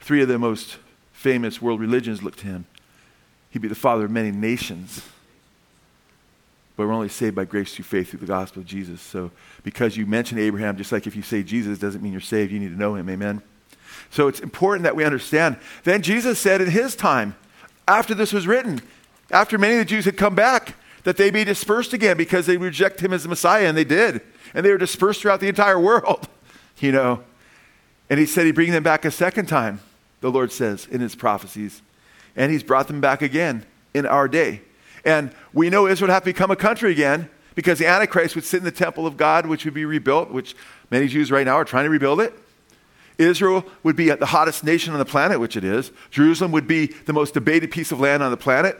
Three 0.00 0.22
of 0.22 0.28
the 0.28 0.38
most 0.38 0.78
famous 1.12 1.62
world 1.62 1.80
religions 1.80 2.22
look 2.22 2.36
to 2.36 2.46
him. 2.46 2.66
He'd 3.50 3.62
be 3.62 3.68
the 3.68 3.74
father 3.74 4.04
of 4.04 4.10
many 4.10 4.30
nations. 4.30 5.02
But 6.76 6.86
we're 6.86 6.92
only 6.92 7.08
saved 7.08 7.34
by 7.34 7.44
grace 7.44 7.74
through 7.74 7.84
faith 7.84 8.10
through 8.10 8.20
the 8.20 8.26
gospel 8.26 8.60
of 8.60 8.66
Jesus. 8.66 9.00
So 9.00 9.30
because 9.62 9.96
you 9.96 10.04
mention 10.04 10.38
Abraham, 10.38 10.76
just 10.76 10.92
like 10.92 11.06
if 11.06 11.16
you 11.16 11.22
say 11.22 11.42
Jesus 11.42 11.78
doesn't 11.78 12.02
mean 12.02 12.12
you're 12.12 12.20
saved, 12.20 12.52
you 12.52 12.58
need 12.58 12.68
to 12.68 12.78
know 12.78 12.96
him. 12.96 13.08
Amen. 13.08 13.40
So 14.10 14.28
it's 14.28 14.40
important 14.40 14.82
that 14.82 14.94
we 14.94 15.04
understand. 15.04 15.56
Then 15.84 16.02
Jesus 16.02 16.38
said 16.38 16.60
in 16.60 16.70
his 16.70 16.94
time, 16.94 17.34
after 17.88 18.14
this 18.14 18.32
was 18.32 18.46
written, 18.46 18.80
after 19.30 19.58
many 19.58 19.74
of 19.74 19.78
the 19.78 19.84
Jews 19.84 20.04
had 20.04 20.16
come 20.16 20.34
back, 20.34 20.74
that 21.06 21.16
they 21.16 21.30
be 21.30 21.44
dispersed 21.44 21.92
again 21.92 22.16
because 22.16 22.46
they 22.46 22.56
reject 22.56 22.98
him 23.00 23.12
as 23.12 23.22
the 23.22 23.28
Messiah, 23.28 23.66
and 23.66 23.78
they 23.78 23.84
did 23.84 24.20
and 24.56 24.64
they 24.64 24.70
were 24.70 24.78
dispersed 24.78 25.20
throughout 25.20 25.40
the 25.40 25.48
entire 25.48 25.78
world, 25.78 26.28
you 26.78 26.90
know. 26.90 27.22
And 28.08 28.18
he 28.18 28.26
said 28.26 28.46
he'd 28.46 28.54
bring 28.54 28.70
them 28.70 28.82
back 28.82 29.04
a 29.04 29.10
second 29.10 29.46
time, 29.46 29.80
the 30.20 30.30
Lord 30.30 30.50
says 30.50 30.88
in 30.90 31.00
his 31.00 31.14
prophecies. 31.14 31.82
And 32.34 32.50
he's 32.50 32.62
brought 32.62 32.86
them 32.86 33.00
back 33.00 33.22
again 33.22 33.66
in 33.94 34.06
our 34.06 34.28
day. 34.28 34.62
And 35.04 35.30
we 35.52 35.70
know 35.70 35.86
Israel 35.86 36.08
would 36.08 36.14
have 36.14 36.22
to 36.22 36.32
become 36.32 36.50
a 36.50 36.56
country 36.56 36.90
again 36.90 37.28
because 37.54 37.78
the 37.78 37.86
Antichrist 37.86 38.34
would 38.34 38.44
sit 38.44 38.58
in 38.58 38.64
the 38.64 38.70
temple 38.70 39.06
of 39.06 39.16
God, 39.16 39.46
which 39.46 39.64
would 39.64 39.74
be 39.74 39.84
rebuilt, 39.84 40.30
which 40.30 40.54
many 40.90 41.06
Jews 41.06 41.30
right 41.30 41.44
now 41.44 41.54
are 41.54 41.64
trying 41.64 41.84
to 41.84 41.90
rebuild 41.90 42.20
it. 42.20 42.34
Israel 43.18 43.64
would 43.82 43.96
be 43.96 44.10
the 44.10 44.26
hottest 44.26 44.62
nation 44.62 44.92
on 44.92 44.98
the 44.98 45.06
planet, 45.06 45.40
which 45.40 45.56
it 45.56 45.64
is. 45.64 45.90
Jerusalem 46.10 46.52
would 46.52 46.66
be 46.66 46.86
the 46.86 47.14
most 47.14 47.34
debated 47.34 47.70
piece 47.70 47.92
of 47.92 47.98
land 47.98 48.22
on 48.22 48.30
the 48.30 48.36
planet. 48.36 48.78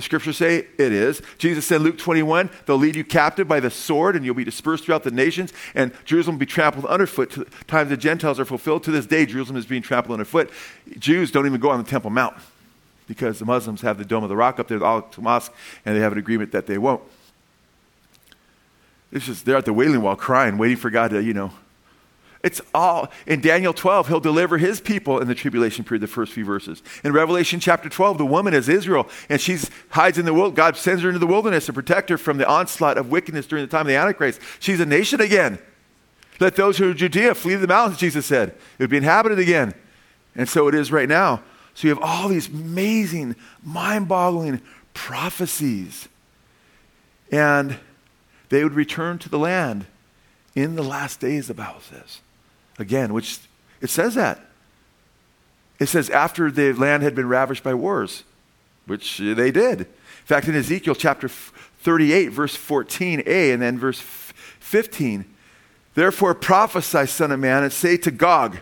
The 0.00 0.04
scriptures 0.04 0.38
say 0.38 0.60
it 0.78 0.92
is. 0.92 1.20
Jesus 1.36 1.66
said, 1.66 1.82
Luke 1.82 1.98
21, 1.98 2.48
they'll 2.64 2.78
lead 2.78 2.96
you 2.96 3.04
captive 3.04 3.46
by 3.46 3.60
the 3.60 3.70
sword, 3.70 4.16
and 4.16 4.24
you'll 4.24 4.34
be 4.34 4.44
dispersed 4.44 4.86
throughout 4.86 5.02
the 5.02 5.10
nations, 5.10 5.52
and 5.74 5.92
Jerusalem 6.06 6.36
will 6.36 6.40
be 6.40 6.46
trampled 6.46 6.86
underfoot. 6.86 7.32
To 7.32 7.44
the 7.44 7.50
time 7.66 7.90
the 7.90 7.98
Gentiles 7.98 8.40
are 8.40 8.46
fulfilled 8.46 8.82
to 8.84 8.90
this 8.90 9.04
day, 9.04 9.26
Jerusalem 9.26 9.58
is 9.58 9.66
being 9.66 9.82
trampled 9.82 10.14
underfoot. 10.14 10.50
Jews 10.98 11.30
don't 11.30 11.44
even 11.44 11.60
go 11.60 11.68
on 11.68 11.84
the 11.84 11.90
Temple 11.90 12.08
Mount. 12.08 12.34
because 13.06 13.40
the 13.40 13.44
Muslims 13.44 13.82
have 13.82 13.98
the 13.98 14.04
Dome 14.06 14.22
of 14.22 14.30
the 14.30 14.36
Rock 14.36 14.58
up 14.58 14.68
there, 14.68 14.78
the 14.78 14.86
Al-Aqsa 14.86 15.18
Mosque, 15.18 15.52
and 15.84 15.94
they 15.94 16.00
have 16.00 16.12
an 16.12 16.18
agreement 16.18 16.52
that 16.52 16.66
they 16.66 16.78
won't. 16.78 17.02
It's 19.12 19.26
just 19.26 19.44
they're 19.44 19.56
at 19.56 19.66
the 19.66 19.72
Wailing 19.74 20.00
Wall 20.00 20.16
crying, 20.16 20.56
waiting 20.56 20.78
for 20.78 20.88
God 20.88 21.10
to, 21.10 21.22
you 21.22 21.34
know. 21.34 21.50
It's 22.42 22.60
all 22.72 23.10
in 23.26 23.40
Daniel 23.40 23.74
12, 23.74 24.08
he'll 24.08 24.20
deliver 24.20 24.56
his 24.56 24.80
people 24.80 25.20
in 25.20 25.28
the 25.28 25.34
tribulation 25.34 25.84
period, 25.84 26.00
the 26.00 26.06
first 26.06 26.32
few 26.32 26.44
verses. 26.44 26.82
In 27.04 27.12
Revelation 27.12 27.60
chapter 27.60 27.90
12, 27.90 28.16
the 28.16 28.24
woman 28.24 28.54
is 28.54 28.66
Israel, 28.68 29.08
and 29.28 29.38
she 29.38 29.58
hides 29.90 30.16
in 30.16 30.24
the 30.24 30.32
world. 30.32 30.54
God 30.54 30.76
sends 30.76 31.02
her 31.02 31.08
into 31.08 31.18
the 31.18 31.26
wilderness 31.26 31.66
to 31.66 31.74
protect 31.74 32.08
her 32.08 32.16
from 32.16 32.38
the 32.38 32.48
onslaught 32.48 32.96
of 32.96 33.10
wickedness 33.10 33.46
during 33.46 33.64
the 33.64 33.70
time 33.70 33.82
of 33.82 33.88
the 33.88 33.96
Antichrist. 33.96 34.40
She's 34.58 34.80
a 34.80 34.86
nation 34.86 35.20
again. 35.20 35.58
Let 36.38 36.56
those 36.56 36.78
who 36.78 36.90
are 36.90 36.94
Judea 36.94 37.34
flee 37.34 37.52
to 37.52 37.58
the 37.58 37.66
mountains, 37.66 37.98
Jesus 37.98 38.24
said. 38.24 38.48
It 38.48 38.84
would 38.84 38.90
be 38.90 38.96
inhabited 38.96 39.38
again. 39.38 39.74
And 40.34 40.48
so 40.48 40.66
it 40.68 40.74
is 40.74 40.90
right 40.90 41.08
now. 41.08 41.42
So 41.74 41.88
you 41.88 41.94
have 41.94 42.02
all 42.02 42.28
these 42.28 42.48
amazing, 42.48 43.36
mind 43.62 44.08
boggling 44.08 44.62
prophecies. 44.94 46.08
And 47.30 47.78
they 48.48 48.64
would 48.64 48.72
return 48.72 49.18
to 49.18 49.28
the 49.28 49.38
land 49.38 49.84
in 50.54 50.76
the 50.76 50.82
last 50.82 51.20
days, 51.20 51.48
the 51.48 51.54
Bible 51.54 51.80
says. 51.80 52.20
Again, 52.80 53.12
which 53.12 53.38
it 53.82 53.90
says 53.90 54.14
that. 54.14 54.40
It 55.78 55.86
says 55.86 56.08
after 56.10 56.50
the 56.50 56.72
land 56.72 57.02
had 57.02 57.14
been 57.14 57.28
ravished 57.28 57.62
by 57.62 57.74
wars, 57.74 58.24
which 58.86 59.18
they 59.18 59.50
did. 59.50 59.80
In 59.80 59.86
fact, 60.24 60.48
in 60.48 60.54
Ezekiel 60.54 60.94
chapter 60.94 61.28
38, 61.28 62.28
verse 62.28 62.56
14a, 62.56 63.52
and 63.52 63.62
then 63.62 63.78
verse 63.78 64.00
15, 64.00 65.26
therefore 65.94 66.34
prophesy, 66.34 67.06
son 67.06 67.32
of 67.32 67.38
man, 67.40 67.62
and 67.62 67.72
say 67.72 67.96
to 67.98 68.10
Gog, 68.10 68.58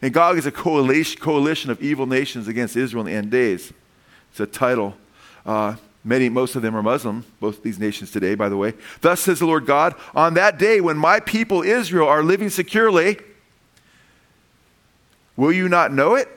and 0.00 0.12
Gog 0.12 0.38
is 0.38 0.46
a 0.46 0.52
coalition, 0.52 1.70
of 1.70 1.80
evil 1.80 2.06
nations 2.06 2.48
against 2.48 2.76
Israel 2.76 3.06
in 3.06 3.12
the 3.12 3.16
end 3.16 3.30
days. 3.30 3.72
It's 4.32 4.40
a 4.40 4.46
title. 4.46 4.94
Uh, 5.46 5.76
Many, 6.04 6.28
most 6.28 6.56
of 6.56 6.62
them 6.62 6.74
are 6.74 6.82
Muslim, 6.82 7.24
both 7.38 7.62
these 7.62 7.78
nations 7.78 8.10
today, 8.10 8.34
by 8.34 8.48
the 8.48 8.56
way. 8.56 8.74
Thus 9.02 9.20
says 9.20 9.38
the 9.38 9.46
Lord 9.46 9.66
God, 9.66 9.94
on 10.16 10.34
that 10.34 10.58
day 10.58 10.80
when 10.80 10.96
my 10.96 11.20
people 11.20 11.62
Israel 11.62 12.08
are 12.08 12.24
living 12.24 12.50
securely, 12.50 13.18
will 15.36 15.52
you 15.52 15.68
not 15.68 15.92
know 15.92 16.14
it? 16.14 16.28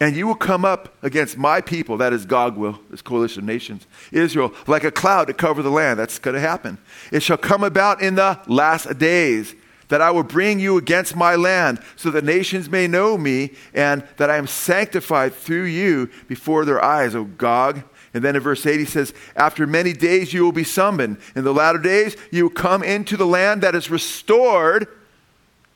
And 0.00 0.16
you 0.16 0.26
will 0.26 0.34
come 0.34 0.64
up 0.64 0.92
against 1.02 1.38
my 1.38 1.60
people, 1.60 1.96
that 1.98 2.12
is 2.12 2.26
Gog 2.26 2.56
will, 2.56 2.78
this 2.90 3.00
coalition 3.00 3.40
of 3.40 3.46
nations, 3.46 3.86
Israel, 4.10 4.52
like 4.66 4.84
a 4.84 4.90
cloud 4.90 5.28
to 5.28 5.34
cover 5.34 5.62
the 5.62 5.70
land. 5.70 5.98
That's 5.98 6.18
going 6.18 6.34
to 6.34 6.40
happen. 6.40 6.78
It 7.12 7.22
shall 7.22 7.36
come 7.38 7.62
about 7.62 8.02
in 8.02 8.16
the 8.16 8.38
last 8.46 8.98
days 8.98 9.54
that 9.88 10.00
I 10.00 10.10
will 10.10 10.24
bring 10.24 10.58
you 10.58 10.76
against 10.78 11.14
my 11.14 11.36
land, 11.36 11.80
so 11.96 12.10
that 12.10 12.24
nations 12.24 12.68
may 12.68 12.86
know 12.86 13.16
me, 13.16 13.52
and 13.72 14.02
that 14.16 14.30
I 14.30 14.36
am 14.36 14.46
sanctified 14.46 15.34
through 15.34 15.64
you 15.64 16.10
before 16.26 16.64
their 16.64 16.82
eyes, 16.82 17.14
O 17.14 17.24
Gog. 17.24 17.82
And 18.12 18.24
then 18.24 18.36
in 18.36 18.42
verse 18.42 18.64
8, 18.64 18.78
he 18.78 18.86
says, 18.86 19.12
After 19.36 19.66
many 19.66 19.92
days 19.92 20.32
you 20.32 20.42
will 20.42 20.52
be 20.52 20.64
summoned. 20.64 21.18
In 21.34 21.44
the 21.44 21.52
latter 21.52 21.78
days 21.78 22.16
you 22.30 22.44
will 22.44 22.50
come 22.50 22.82
into 22.82 23.16
the 23.16 23.26
land 23.26 23.62
that 23.62 23.74
is 23.74 23.90
restored. 23.90 24.88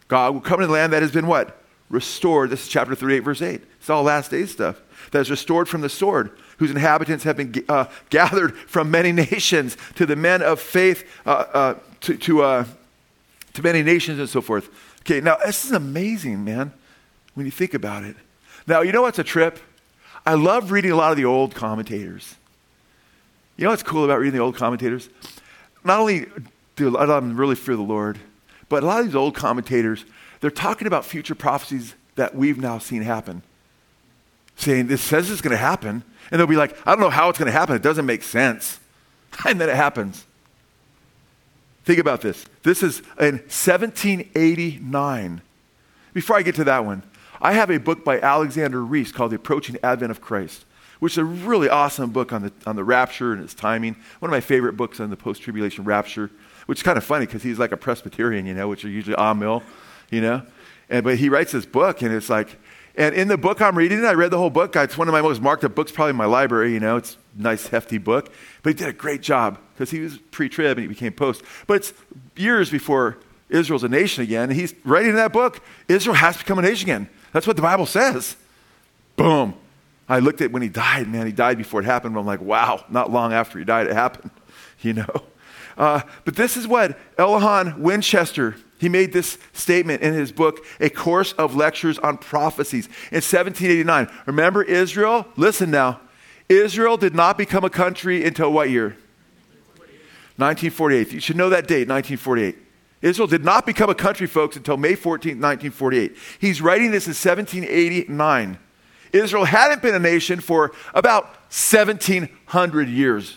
God 0.07 0.35
will 0.35 0.41
come 0.41 0.61
into 0.61 0.69
the 0.69 0.73
land 0.73 0.93
that 0.93 1.03
has 1.03 1.13
been 1.13 1.27
what? 1.27 1.63
Restored. 1.91 2.51
This 2.51 2.63
is 2.65 2.69
chapter 2.69 2.95
38, 2.95 3.21
verse 3.21 3.43
8. 3.43 3.63
It's 3.81 3.91
all 3.91 4.03
last 4.03 4.31
days 4.31 4.51
stuff. 4.51 4.81
That 5.13 5.21
is 5.21 5.31
restored 5.31 5.69
from 5.69 5.81
the 5.81 5.89
sword, 5.89 6.31
whose 6.59 6.71
inhabitants 6.71 7.25
have 7.25 7.37
been 7.37 7.65
uh, 7.69 7.87
gathered 8.11 8.57
from 8.57 8.91
many 8.91 9.13
nations 9.13 9.77
to 9.95 10.05
the 10.05 10.17
men 10.17 10.43
of 10.43 10.61
faith, 10.61 11.09
uh, 11.25 11.31
uh, 11.31 11.75
to, 12.03 12.17
to, 12.19 12.43
uh, 12.43 12.65
to 13.55 13.63
many 13.63 13.83
nations 13.83 14.19
and 14.19 14.29
so 14.29 14.41
forth. 14.41 14.69
Okay, 15.01 15.21
now 15.21 15.37
this 15.45 15.65
is 15.65 15.73
amazing, 15.73 16.45
man, 16.45 16.73
when 17.35 17.47
you 17.47 17.53
think 17.53 17.73
about 17.73 18.05
it. 18.05 18.17
Now, 18.67 18.83
you 18.83 18.93
know 18.93 19.03
what's 19.03 19.19
a 19.19 19.25
trip? 19.25 19.59
I 20.27 20.35
love 20.35 20.71
reading 20.71 20.91
a 20.91 20.97
lot 20.97 21.11
of 21.11 21.17
the 21.17 21.25
old 21.25 21.55
commentators. 21.55 22.35
You 23.57 23.65
know 23.65 23.71
what's 23.71 23.83
cool 23.83 24.05
about 24.05 24.19
reading 24.19 24.37
the 24.37 24.45
old 24.45 24.57
commentators? 24.57 25.09
Not 25.85 26.01
only 26.01 26.27
do 26.77 26.89
a 26.89 26.91
lot 26.91 27.09
of 27.09 27.23
them 27.25 27.37
really 27.37 27.55
fear 27.55 27.77
the 27.77 27.83
Lord, 27.83 28.19
but 28.69 28.83
a 28.83 28.87
lot 28.87 29.01
of 29.01 29.07
these 29.07 29.15
old 29.15 29.35
commentators, 29.35 30.05
they're 30.41 30.51
talking 30.51 30.87
about 30.87 31.05
future 31.05 31.35
prophecies 31.35 31.95
that 32.15 32.35
we've 32.35 32.59
now 32.59 32.79
seen 32.79 33.03
happen. 33.03 33.43
Saying, 34.57 34.89
this 34.89 35.03
says 35.03 35.31
it's 35.31 35.41
going 35.41 35.53
to 35.53 35.57
happen. 35.57 36.03
And 36.31 36.39
they'll 36.39 36.47
be 36.47 36.57
like, 36.57 36.77
I 36.87 36.91
don't 36.93 37.01
know 37.01 37.11
how 37.11 37.29
it's 37.29 37.39
going 37.39 37.47
to 37.47 37.53
happen. 37.53 37.77
It 37.77 37.83
doesn't 37.83 38.07
make 38.07 38.23
sense. 38.23 38.81
And 39.47 39.61
then 39.61 39.69
it 39.69 39.77
happens. 39.77 40.25
Think 41.85 42.01
about 42.01 42.23
this. 42.23 42.45
This 42.63 42.83
is 42.83 43.01
in 43.21 43.37
1789. 43.49 45.43
Before 46.13 46.37
I 46.37 46.43
get 46.43 46.55
to 46.57 46.65
that 46.65 46.85
one, 46.85 47.03
I 47.41 47.53
have 47.53 47.71
a 47.71 47.79
book 47.79 48.05
by 48.05 48.21
Alexander 48.21 48.85
Reese 48.85 49.13
called 49.13 49.33
The 49.33 49.37
Approaching 49.37 49.77
Advent 49.83 50.11
of 50.11 50.21
Christ, 50.21 50.65
which 50.99 51.13
is 51.15 51.19
a 51.19 51.25
really 51.25 51.69
awesome 51.69 52.11
book 52.11 52.33
on 52.33 52.43
the, 52.43 52.53
on 52.67 52.75
the 52.75 52.85
rapture 52.85 53.33
and 53.33 53.43
its 53.43 53.55
timing. 53.55 53.97
One 54.19 54.29
of 54.29 54.33
my 54.33 54.41
favorite 54.41 54.77
books 54.77 54.99
on 54.99 55.11
the 55.11 55.17
post 55.17 55.43
tribulation 55.43 55.85
rapture, 55.85 56.31
which 56.67 56.81
is 56.81 56.83
kind 56.83 56.99
of 56.99 57.05
funny 57.05 57.27
because 57.27 57.43
he's 57.43 57.59
like 57.59 57.73
a 57.73 57.77
Presbyterian, 57.77 58.45
you 58.47 58.55
know, 58.55 58.69
which 58.69 58.85
are 58.85 58.91
usually 58.91 59.17
ah 59.17 59.35
mill, 59.35 59.63
you 60.11 60.21
know. 60.21 60.43
And, 60.91 61.05
but 61.05 61.17
he 61.17 61.29
writes 61.29 61.53
this 61.53 61.67
book, 61.67 62.03
and 62.03 62.13
it's 62.13 62.31
like, 62.31 62.57
and 62.97 63.15
in 63.15 63.29
the 63.29 63.39
book 63.39 63.63
I'm 63.63 63.79
reading, 63.79 64.05
I 64.05 64.15
read 64.15 64.33
the 64.33 64.39
whole 64.39 64.51
book. 64.51 64.75
It's 64.75 64.99
one 64.99 65.07
of 65.07 65.13
my 65.13 65.23
most 65.23 65.41
marked 65.41 65.63
up 65.63 65.75
books, 65.75 65.93
probably 65.93 66.11
in 66.11 66.17
my 66.17 66.25
library, 66.25 66.73
you 66.73 66.81
know. 66.81 66.97
It's 66.97 67.17
a 67.39 67.43
nice, 67.43 67.69
hefty 67.69 67.99
book. 67.99 68.33
But 68.63 68.71
he 68.71 68.75
did 68.75 68.89
a 68.89 68.93
great 68.93 69.23
job 69.23 69.59
because 69.75 69.91
he 69.91 70.01
was 70.01 70.19
pre 70.19 70.49
trib 70.49 70.79
and 70.79 70.81
he 70.81 70.89
became 70.89 71.13
post. 71.13 71.43
But 71.69 71.75
it's 71.75 71.93
years 72.35 72.71
before 72.71 73.19
Israel's 73.49 73.85
a 73.85 73.89
nation 73.89 74.25
again. 74.25 74.51
And 74.51 74.59
he's 74.59 74.75
writing 74.85 75.11
in 75.11 75.17
that 75.17 75.33
book, 75.33 75.61
Israel 75.87 76.17
has 76.17 76.37
to 76.39 76.45
become 76.45 76.59
a 76.59 76.63
nation 76.63 76.89
again. 76.89 77.09
That's 77.33 77.47
what 77.47 77.57
the 77.57 77.63
Bible 77.63 77.87
says. 77.87 78.37
Boom. 79.17 79.55
I 80.09 80.21
looked 80.21 80.41
at 80.41 80.51
when 80.51 80.63
he 80.63 80.69
died, 80.69 81.07
man, 81.07 81.27
he 81.27 81.33
died 81.33 81.59
before 81.59 81.81
it 81.81 81.85
happened. 81.85 82.15
But 82.15 82.21
I'm 82.21 82.27
like, 82.27 82.41
wow, 82.41 82.85
not 82.89 83.11
long 83.11 83.33
after 83.33 83.59
he 83.59 83.65
died, 83.65 83.87
it 83.87 83.93
happened, 83.93 84.31
you 84.81 84.95
know. 84.95 85.23
Uh, 85.77 86.01
but 86.25 86.35
this 86.35 86.57
is 86.57 86.67
what 86.67 86.99
Elhanan 87.17 87.79
Winchester, 87.79 88.57
he 88.79 88.89
made 88.89 89.13
this 89.13 89.39
statement 89.53 90.03
in 90.03 90.15
his 90.15 90.33
book, 90.33 90.65
A 90.81 90.89
Course 90.89 91.33
of 91.33 91.57
Lectures 91.57 91.99
on 91.99 92.19
Prophecies, 92.19 92.87
in 93.11 93.17
1789. 93.17 94.09
Remember 94.27 94.63
Israel? 94.63 95.27
Listen 95.37 95.71
now. 95.71 96.01
Israel 96.49 96.97
did 96.97 97.15
not 97.15 97.37
become 97.37 97.65
a 97.65 97.71
country 97.71 98.25
until 98.25 98.53
what 98.53 98.71
year? 98.71 98.97
1948. 100.37 101.13
You 101.13 101.21
should 101.21 101.37
know 101.37 101.51
that 101.51 101.67
date, 101.67 101.89
1948. 101.89 102.57
Israel 103.03 103.29
did 103.29 103.45
not 103.45 103.67
become 103.67 103.91
a 103.91 103.95
country, 103.95 104.27
folks, 104.27 104.57
until 104.57 104.77
May 104.77 104.95
14, 104.95 105.33
1948. 105.33 106.17
He's 106.39 106.61
writing 106.61 106.91
this 106.91 107.07
in 107.07 107.11
1789. 107.11 108.59
Israel 109.13 109.45
hadn't 109.45 109.83
been 109.83 109.95
a 109.95 110.01
nation 110.01 110.41
for 110.41 110.73
about 110.95 111.25
1700 111.51 112.89
years. 112.89 113.37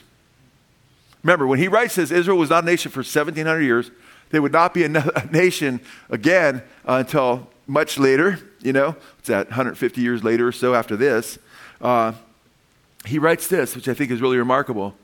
Remember, 1.23 1.45
when 1.45 1.59
he 1.59 1.67
writes 1.67 1.95
this, 1.95 2.11
Israel 2.11 2.37
was 2.37 2.49
not 2.49 2.63
a 2.63 2.65
nation 2.65 2.91
for 2.91 2.99
1700 2.99 3.61
years. 3.61 3.91
They 4.31 4.39
would 4.39 4.51
not 4.51 4.73
be 4.73 4.83
a, 4.83 4.89
nation 5.31 5.81
again 6.09 6.63
uh, 6.87 7.03
until 7.05 7.47
much 7.67 7.97
later, 7.97 8.39
you 8.61 8.73
know, 8.73 8.95
it's 9.19 9.27
that 9.27 9.47
150 9.47 10.01
years 10.01 10.23
later 10.23 10.47
or 10.47 10.51
so 10.51 10.73
after 10.73 10.95
this. 10.95 11.37
Uh, 11.79 12.13
he 13.05 13.19
writes 13.19 13.47
this, 13.47 13.75
which 13.75 13.87
I 13.87 13.93
think 13.93 14.11
is 14.11 14.21
really 14.21 14.37
remarkable. 14.37 14.95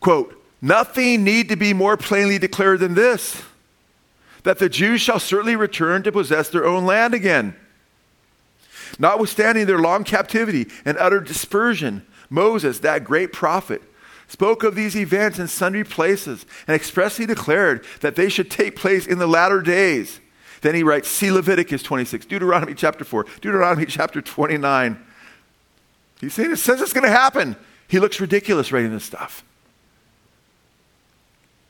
Quote, 0.00 0.40
Nothing 0.60 1.24
need 1.24 1.50
to 1.50 1.56
be 1.56 1.74
more 1.74 1.96
plainly 1.96 2.38
declared 2.38 2.80
than 2.80 2.94
this 2.94 3.42
that 4.44 4.58
the 4.58 4.68
Jews 4.68 5.00
shall 5.00 5.18
certainly 5.18 5.56
return 5.56 6.02
to 6.02 6.12
possess 6.12 6.50
their 6.50 6.66
own 6.66 6.84
land 6.84 7.14
again. 7.14 7.56
Notwithstanding 8.98 9.66
their 9.66 9.78
long 9.78 10.04
captivity 10.04 10.66
and 10.84 10.96
utter 10.98 11.20
dispersion, 11.20 12.06
Moses, 12.30 12.78
that 12.80 13.04
great 13.04 13.32
prophet, 13.32 13.82
spoke 14.28 14.62
of 14.62 14.74
these 14.74 14.96
events 14.96 15.38
in 15.38 15.48
sundry 15.48 15.84
places 15.84 16.46
and 16.66 16.74
expressly 16.74 17.26
declared 17.26 17.84
that 18.00 18.16
they 18.16 18.28
should 18.28 18.50
take 18.50 18.76
place 18.76 19.06
in 19.06 19.18
the 19.18 19.26
latter 19.26 19.60
days. 19.60 20.20
Then 20.62 20.74
he 20.74 20.82
writes, 20.82 21.08
see 21.08 21.30
Leviticus 21.30 21.82
26, 21.82 22.26
Deuteronomy 22.26 22.74
chapter 22.74 23.04
4, 23.04 23.24
Deuteronomy 23.40 23.86
chapter 23.86 24.22
29. 24.22 25.04
He's 26.20 26.32
saying 26.32 26.52
it 26.52 26.56
says 26.56 26.80
it's 26.80 26.92
going 26.92 27.04
to 27.04 27.10
happen. 27.10 27.56
He 27.86 28.00
looks 28.00 28.20
ridiculous 28.20 28.72
writing 28.72 28.92
this 28.92 29.04
stuff. 29.04 29.44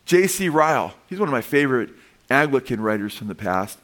J.C. 0.07 0.49
Ryle, 0.49 0.95
he's 1.09 1.19
one 1.19 1.29
of 1.29 1.33
my 1.33 1.41
favorite 1.41 1.91
Anglican 2.31 2.81
writers 2.81 3.17
from 3.17 3.29
the 3.29 3.35
past. 3.35 3.79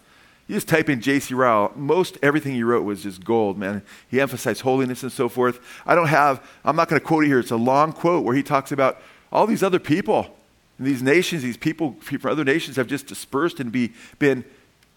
You 0.50 0.56
just 0.56 0.66
type 0.66 0.90
in 0.90 1.00
J.C. 1.00 1.32
Ryle, 1.32 1.70
most 1.76 2.18
everything 2.24 2.54
he 2.54 2.64
wrote 2.64 2.82
was 2.82 3.04
just 3.04 3.22
gold, 3.22 3.56
man. 3.56 3.82
He 4.08 4.20
emphasized 4.20 4.62
holiness 4.62 5.04
and 5.04 5.12
so 5.12 5.28
forth. 5.28 5.60
I 5.86 5.94
don't 5.94 6.08
have, 6.08 6.44
I'm 6.64 6.74
not 6.74 6.88
going 6.88 7.00
to 7.00 7.06
quote 7.06 7.22
it 7.22 7.28
here. 7.28 7.38
It's 7.38 7.52
a 7.52 7.56
long 7.56 7.92
quote 7.92 8.24
where 8.24 8.34
he 8.34 8.42
talks 8.42 8.72
about 8.72 9.00
all 9.30 9.46
these 9.46 9.62
other 9.62 9.78
people. 9.78 10.36
These 10.80 11.04
nations, 11.04 11.44
these 11.44 11.56
people 11.56 11.94
from 12.00 12.32
other 12.32 12.42
nations 12.42 12.74
have 12.74 12.88
just 12.88 13.06
dispersed 13.06 13.60
and 13.60 13.70
be, 13.70 13.92
been 14.18 14.44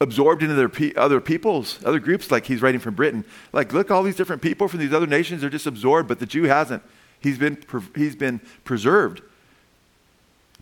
absorbed 0.01 0.41
into 0.41 0.55
their 0.55 0.69
pe- 0.69 0.95
other 0.95 1.21
peoples, 1.21 1.77
other 1.85 1.99
groups, 1.99 2.31
like 2.31 2.47
he's 2.47 2.63
writing 2.63 2.81
from 2.81 2.95
Britain. 2.95 3.23
Like, 3.51 3.73
look, 3.73 3.91
all 3.91 4.01
these 4.01 4.15
different 4.15 4.41
people 4.41 4.67
from 4.67 4.79
these 4.79 4.91
other 4.91 5.05
nations, 5.05 5.41
they're 5.41 5.51
just 5.51 5.67
absorbed, 5.67 6.09
but 6.09 6.17
the 6.17 6.25
Jew 6.25 6.45
hasn't. 6.45 6.81
He's 7.19 7.37
been, 7.37 7.63
he's 7.95 8.15
been 8.15 8.41
preserved. 8.63 9.21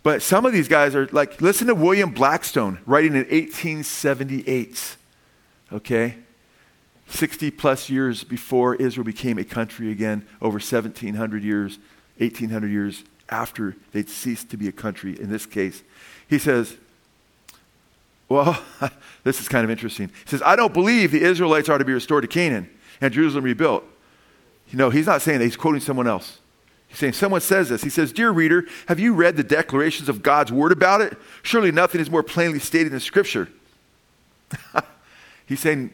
But 0.02 0.22
some 0.22 0.44
of 0.44 0.52
these 0.52 0.68
guys 0.68 0.94
are 0.94 1.06
like, 1.12 1.40
listen 1.40 1.68
to 1.68 1.74
William 1.74 2.10
Blackstone 2.10 2.80
writing 2.86 3.12
in 3.12 3.18
1878. 3.18 4.96
Okay? 5.72 6.16
60 7.08 7.50
plus 7.52 7.88
years 7.88 8.24
before 8.24 8.74
Israel 8.76 9.04
became 9.04 9.38
a 9.38 9.44
country 9.44 9.92
again, 9.92 10.26
over 10.40 10.54
1700 10.54 11.44
years, 11.44 11.78
1800 12.18 12.70
years 12.70 13.04
after 13.28 13.76
they'd 13.92 14.08
ceased 14.08 14.50
to 14.50 14.56
be 14.56 14.66
a 14.68 14.72
country 14.72 15.18
in 15.18 15.30
this 15.30 15.46
case. 15.46 15.82
He 16.28 16.38
says, 16.38 16.76
Well, 18.28 18.60
this 19.24 19.40
is 19.40 19.48
kind 19.48 19.64
of 19.64 19.70
interesting. 19.70 20.08
He 20.08 20.30
says, 20.30 20.42
I 20.44 20.56
don't 20.56 20.72
believe 20.72 21.12
the 21.12 21.22
Israelites 21.22 21.68
are 21.68 21.78
to 21.78 21.84
be 21.84 21.92
restored 21.92 22.22
to 22.22 22.28
Canaan 22.28 22.68
and 23.00 23.12
Jerusalem 23.12 23.44
rebuilt. 23.44 23.84
You 24.70 24.78
know, 24.78 24.90
he's 24.90 25.06
not 25.06 25.22
saying 25.22 25.38
that, 25.38 25.44
he's 25.44 25.56
quoting 25.56 25.80
someone 25.80 26.06
else. 26.06 26.38
He's 26.92 26.98
saying, 26.98 27.14
Someone 27.14 27.40
says 27.40 27.70
this. 27.70 27.82
He 27.82 27.88
says, 27.88 28.12
Dear 28.12 28.30
reader, 28.30 28.66
have 28.86 29.00
you 29.00 29.14
read 29.14 29.36
the 29.38 29.42
declarations 29.42 30.10
of 30.10 30.22
God's 30.22 30.52
word 30.52 30.72
about 30.72 31.00
it? 31.00 31.16
Surely 31.42 31.72
nothing 31.72 32.02
is 32.02 32.10
more 32.10 32.22
plainly 32.22 32.58
stated 32.58 32.92
in 32.92 33.00
Scripture. 33.00 33.48
he's 35.46 35.60
saying, 35.60 35.90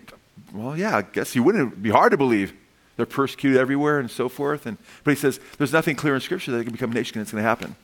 Well, 0.52 0.76
yeah, 0.76 0.96
I 0.96 1.02
guess 1.02 1.36
you 1.36 1.44
wouldn't 1.44 1.80
be 1.80 1.90
hard 1.90 2.10
to 2.10 2.16
believe. 2.16 2.52
They're 2.96 3.06
persecuted 3.06 3.60
everywhere 3.60 4.00
and 4.00 4.10
so 4.10 4.28
forth. 4.28 4.66
And, 4.66 4.76
but 5.04 5.12
he 5.12 5.16
says, 5.16 5.38
There's 5.56 5.72
nothing 5.72 5.94
clear 5.94 6.16
in 6.16 6.20
Scripture 6.20 6.50
that 6.50 6.58
they 6.58 6.64
can 6.64 6.72
become 6.72 6.90
a 6.90 6.94
nation 6.94 7.18
and 7.18 7.22
it's 7.22 7.30
going 7.30 7.44
to 7.44 7.48
happen. 7.48 7.76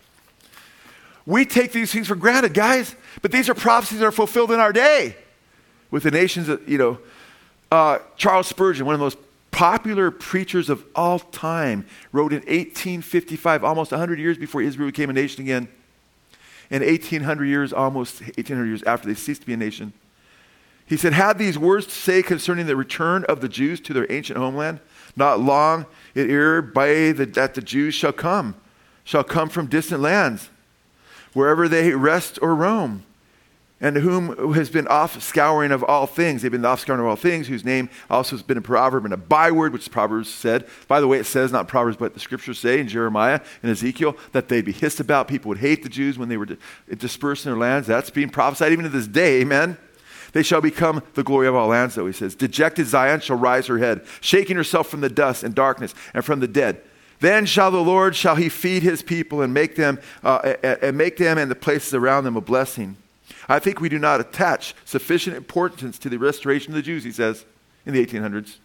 We 1.25 1.47
take 1.47 1.71
these 1.71 1.93
things 1.93 2.09
for 2.09 2.17
granted, 2.17 2.53
guys, 2.53 2.97
but 3.23 3.31
these 3.31 3.49
are 3.49 3.55
prophecies 3.55 4.01
that 4.01 4.07
are 4.07 4.13
fulfilled 4.13 4.51
in 4.51 4.59
our 4.59 4.73
day 4.73 5.17
with 5.91 6.03
the 6.03 6.11
nations 6.11 6.49
that, 6.49 6.69
you 6.69 6.79
know, 6.79 6.99
uh, 7.71 8.01
Charles 8.17 8.49
Spurgeon, 8.49 8.85
one 8.85 8.95
of 8.95 8.99
the 8.99 9.05
most 9.05 9.19
popular 9.55 10.11
preachers 10.11 10.69
of 10.69 10.85
all 10.97 11.21
time, 11.21 11.87
wrote 12.11 12.33
in 12.33 12.41
1855, 12.41 13.63
almost 13.63 13.93
100 13.93 14.19
years 14.19 14.37
before 14.37 14.61
Israel 14.61 14.89
became 14.89 15.11
a 15.11 15.13
nation 15.13 15.43
again, 15.43 15.69
and 16.73 16.83
1800 16.83 17.45
years, 17.45 17.73
almost 17.73 18.21
1800 18.21 18.67
years 18.67 18.83
after 18.83 19.07
they 19.07 19.15
ceased 19.15 19.43
to 19.43 19.47
be 19.47 19.53
a 19.53 19.57
nation. 19.57 19.93
He 20.87 20.97
said, 20.97 21.13
Had 21.13 21.39
these 21.39 21.57
words 21.57 21.87
to 21.87 21.93
say 21.93 22.21
concerning 22.21 22.67
the 22.67 22.75
return 22.75 23.25
of 23.29 23.41
the 23.41 23.49
Jews 23.49 23.81
to 23.83 23.93
their 23.93 24.11
ancient 24.11 24.39
homeland? 24.39 24.81
Not 25.15 25.39
long 25.39 25.87
it 26.17 26.29
ere 26.29 26.61
by 26.61 27.13
the, 27.13 27.25
that 27.35 27.55
the 27.55 27.63
Jews 27.63 27.95
shall 27.95 28.13
come, 28.13 28.57
shall 29.05 29.23
come 29.23 29.49
from 29.49 29.69
distant 29.69 30.01
lands, 30.01 30.51
wherever 31.33 31.69
they 31.69 31.93
rest 31.93 32.41
or 32.43 32.57
roam 32.57 33.05
and 33.85 33.99
whom 33.99 34.55
has 34.55 34.71
been 34.71 34.89
off 34.89 35.23
scouring 35.23 35.71
of 35.71 35.85
all 35.85 36.07
things. 36.07 36.41
They've 36.41 36.51
been 36.51 36.65
off 36.65 36.81
scouring 36.81 37.03
of 37.03 37.07
all 37.07 37.17
things, 37.17 37.49
whose 37.49 37.67
name 37.67 37.91
also 38.09 38.35
has 38.35 38.43
been 38.43 38.57
a 38.57 38.63
proverb 38.63 39.05
and 39.05 39.13
a 39.13 39.19
byword, 39.19 39.75
which 39.75 39.91
Proverbs 39.91 40.31
said. 40.31 40.67
By 40.89 41.03
the 41.03 41.07
way, 41.07 41.19
it 41.19 41.27
says, 41.27 41.53
not 41.53 41.69
Proverbs, 41.69 41.99
but 41.99 42.15
the 42.15 42.21
scriptures 42.21 42.59
say 42.59 42.81
in 42.81 42.89
Jeremiah 42.89 43.41
and 43.63 43.71
Ezekiel, 43.71 44.17
that 44.33 44.49
they'd 44.49 44.65
be 44.65 44.73
hissed 44.73 45.01
about. 45.01 45.29
People 45.29 45.51
would 45.51 45.59
hate 45.59 45.83
the 45.83 45.91
Jews 45.91 46.17
when 46.17 46.31
they 46.31 46.39
were 46.39 46.49
dispersed 46.97 47.45
in 47.45 47.53
their 47.53 47.61
lands. 47.61 47.87
That's 47.87 48.09
being 48.09 48.31
prophesied 48.31 48.73
even 48.73 48.85
to 48.85 48.89
this 48.89 49.07
day. 49.07 49.43
Amen. 49.43 49.77
They 50.33 50.43
shall 50.43 50.63
become 50.63 51.03
the 51.13 51.23
glory 51.23 51.47
of 51.47 51.55
all 51.55 51.69
lands, 51.69 51.95
though, 51.95 52.07
he 52.07 52.15
says. 52.15 52.35
Dejected 52.35 52.87
Zion 52.87 53.21
shall 53.21 53.37
rise 53.37 53.67
her 53.67 53.77
head, 53.77 54.07
shaking 54.23 54.57
herself 54.57 54.89
from 54.89 55.03
the 55.03 55.11
dust 55.11 55.45
and 55.45 55.55
darkness 55.55 55.95
and 56.15 56.25
from 56.25 56.41
the 56.41 56.49
dead. 56.49 56.81
Then 57.21 57.45
shall 57.45 57.71
the 57.71 57.85
Lord, 57.85 58.17
shall 58.17 58.37
he 58.37 58.49
feed 58.49 58.83
his 58.83 59.03
people 59.03 59.43
and 59.43 59.53
make 59.53 59.77
them, 59.77 60.01
uh, 60.23 60.55
and 60.63 60.97
make 60.97 61.19
them 61.19 61.37
and 61.37 61.51
the 61.51 61.55
places 61.55 61.93
around 61.93 62.25
them 62.25 62.39
a 62.39 62.41
blessing. 62.41 62.97
I 63.49 63.59
think 63.59 63.81
we 63.81 63.89
do 63.89 63.99
not 63.99 64.21
attach 64.21 64.75
sufficient 64.85 65.37
importance 65.37 65.99
to 65.99 66.09
the 66.09 66.19
restoration 66.19 66.73
of 66.73 66.77
the 66.77 66.83
Jews, 66.83 67.05
he 67.05 67.13
says, 67.13 67.45
in 67.87 67.95
the 67.95 68.05
1800s. 68.05 68.57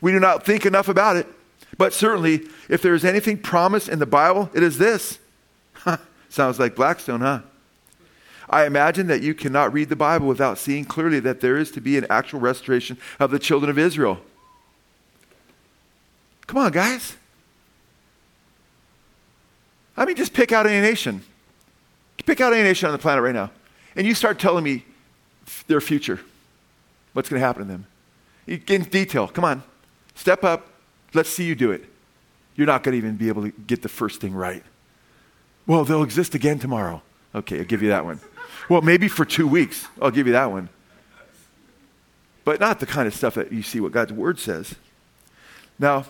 We 0.00 0.12
do 0.12 0.20
not 0.20 0.44
think 0.44 0.66
enough 0.66 0.88
about 0.88 1.16
it. 1.16 1.26
But 1.78 1.92
certainly, 1.92 2.46
if 2.68 2.80
there 2.80 2.94
is 2.94 3.04
anything 3.04 3.38
promised 3.38 3.88
in 3.88 3.98
the 3.98 4.06
Bible, 4.06 4.50
it 4.54 4.62
is 4.62 4.78
this. 4.78 5.18
Sounds 6.28 6.58
like 6.58 6.74
Blackstone, 6.74 7.20
huh? 7.20 7.40
I 8.48 8.64
imagine 8.64 9.08
that 9.08 9.22
you 9.22 9.34
cannot 9.34 9.72
read 9.72 9.88
the 9.88 9.96
Bible 9.96 10.28
without 10.28 10.58
seeing 10.58 10.84
clearly 10.84 11.20
that 11.20 11.40
there 11.40 11.56
is 11.56 11.70
to 11.72 11.80
be 11.80 11.98
an 11.98 12.06
actual 12.08 12.40
restoration 12.40 12.96
of 13.18 13.30
the 13.30 13.38
children 13.38 13.68
of 13.68 13.78
Israel. 13.78 14.20
Come 16.46 16.58
on, 16.58 16.70
guys. 16.70 17.16
I 19.96 20.04
mean, 20.04 20.14
just 20.14 20.32
pick 20.32 20.52
out 20.52 20.66
any 20.66 20.80
nation. 20.80 21.24
Pick 22.26 22.40
out 22.40 22.52
any 22.52 22.62
nation 22.62 22.86
on 22.86 22.92
the 22.92 22.98
planet 22.98 23.22
right 23.22 23.34
now 23.34 23.50
and 23.96 24.06
you 24.06 24.14
start 24.14 24.38
telling 24.38 24.62
me 24.62 24.84
their 25.66 25.80
future, 25.80 26.20
what's 27.14 27.28
going 27.28 27.40
to 27.40 27.46
happen 27.46 27.62
to 27.62 27.68
them. 27.68 27.86
You 28.44 28.58
get 28.58 28.82
In 28.82 28.88
detail, 28.88 29.26
come 29.26 29.44
on, 29.44 29.62
step 30.14 30.44
up, 30.44 30.68
let's 31.14 31.30
see 31.30 31.44
you 31.44 31.54
do 31.54 31.72
it. 31.72 31.84
You're 32.54 32.66
not 32.66 32.82
going 32.82 32.92
to 32.92 32.98
even 32.98 33.16
be 33.16 33.28
able 33.28 33.42
to 33.42 33.50
get 33.50 33.82
the 33.82 33.88
first 33.88 34.20
thing 34.20 34.34
right. 34.34 34.62
Well, 35.66 35.84
they'll 35.84 36.02
exist 36.02 36.34
again 36.34 36.58
tomorrow. 36.58 37.02
Okay, 37.34 37.58
I'll 37.58 37.64
give 37.64 37.82
you 37.82 37.88
that 37.88 38.04
one. 38.04 38.20
Well, 38.68 38.82
maybe 38.82 39.08
for 39.08 39.24
two 39.24 39.46
weeks, 39.46 39.88
I'll 40.00 40.10
give 40.10 40.26
you 40.26 40.32
that 40.32 40.50
one. 40.50 40.68
But 42.44 42.60
not 42.60 42.80
the 42.80 42.86
kind 42.86 43.08
of 43.08 43.14
stuff 43.14 43.34
that 43.34 43.52
you 43.52 43.62
see 43.62 43.80
what 43.80 43.92
God's 43.92 44.12
word 44.12 44.38
says. 44.38 44.74
Now, 45.78 46.06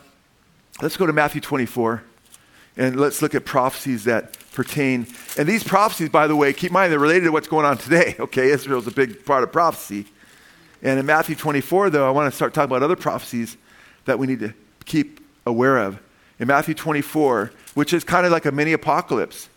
let's 0.83 0.97
go 0.97 1.07
to 1.07 1.13
Matthew 1.13 1.41
24 1.41 2.03
and 2.77 2.99
let's 2.99 3.23
look 3.23 3.35
at 3.35 3.45
prophecies 3.45 4.05
that 4.05 4.37
pertain. 4.53 5.07
And 5.39 5.49
these 5.49 5.65
prophecies, 5.65 6.09
by 6.09 6.27
the 6.27 6.37
way, 6.37 6.53
keep 6.53 6.71
in 6.71 6.75
mind, 6.75 6.93
they're 6.93 6.99
related 6.99 7.25
to 7.25 7.33
what's 7.33 7.49
going 7.49 7.67
on 7.67 7.79
today. 7.79 8.17
Okay, 8.21 8.51
Israel's 8.51 8.87
a 8.87 8.91
big 8.91 9.25
part 9.25 9.45
of 9.45 9.53
prophecy. 9.53 10.07
And 10.83 10.99
in 10.99 11.07
Matthew 11.07 11.37
24, 11.37 11.91
though, 11.91 12.07
I 12.07 12.11
want 12.11 12.31
to 12.31 12.37
start 12.37 12.53
talking 12.55 12.71
about 12.71 12.83
other 12.83 12.97
prophecies 12.97 13.57
that 14.05 14.19
we 14.19 14.27
need 14.27 14.41
to 14.41 14.53
keep 14.85 15.21
aware 15.47 15.79
of. 15.79 15.99
In 16.39 16.49
Matthew 16.49 16.75
24, 16.75 17.53
which 17.75 17.93
is 17.93 18.05
kind 18.05 18.27
of 18.27 18.33
like 18.33 18.45
a 18.45 18.53
mini 18.53 18.73
apocalypse, 18.73 19.49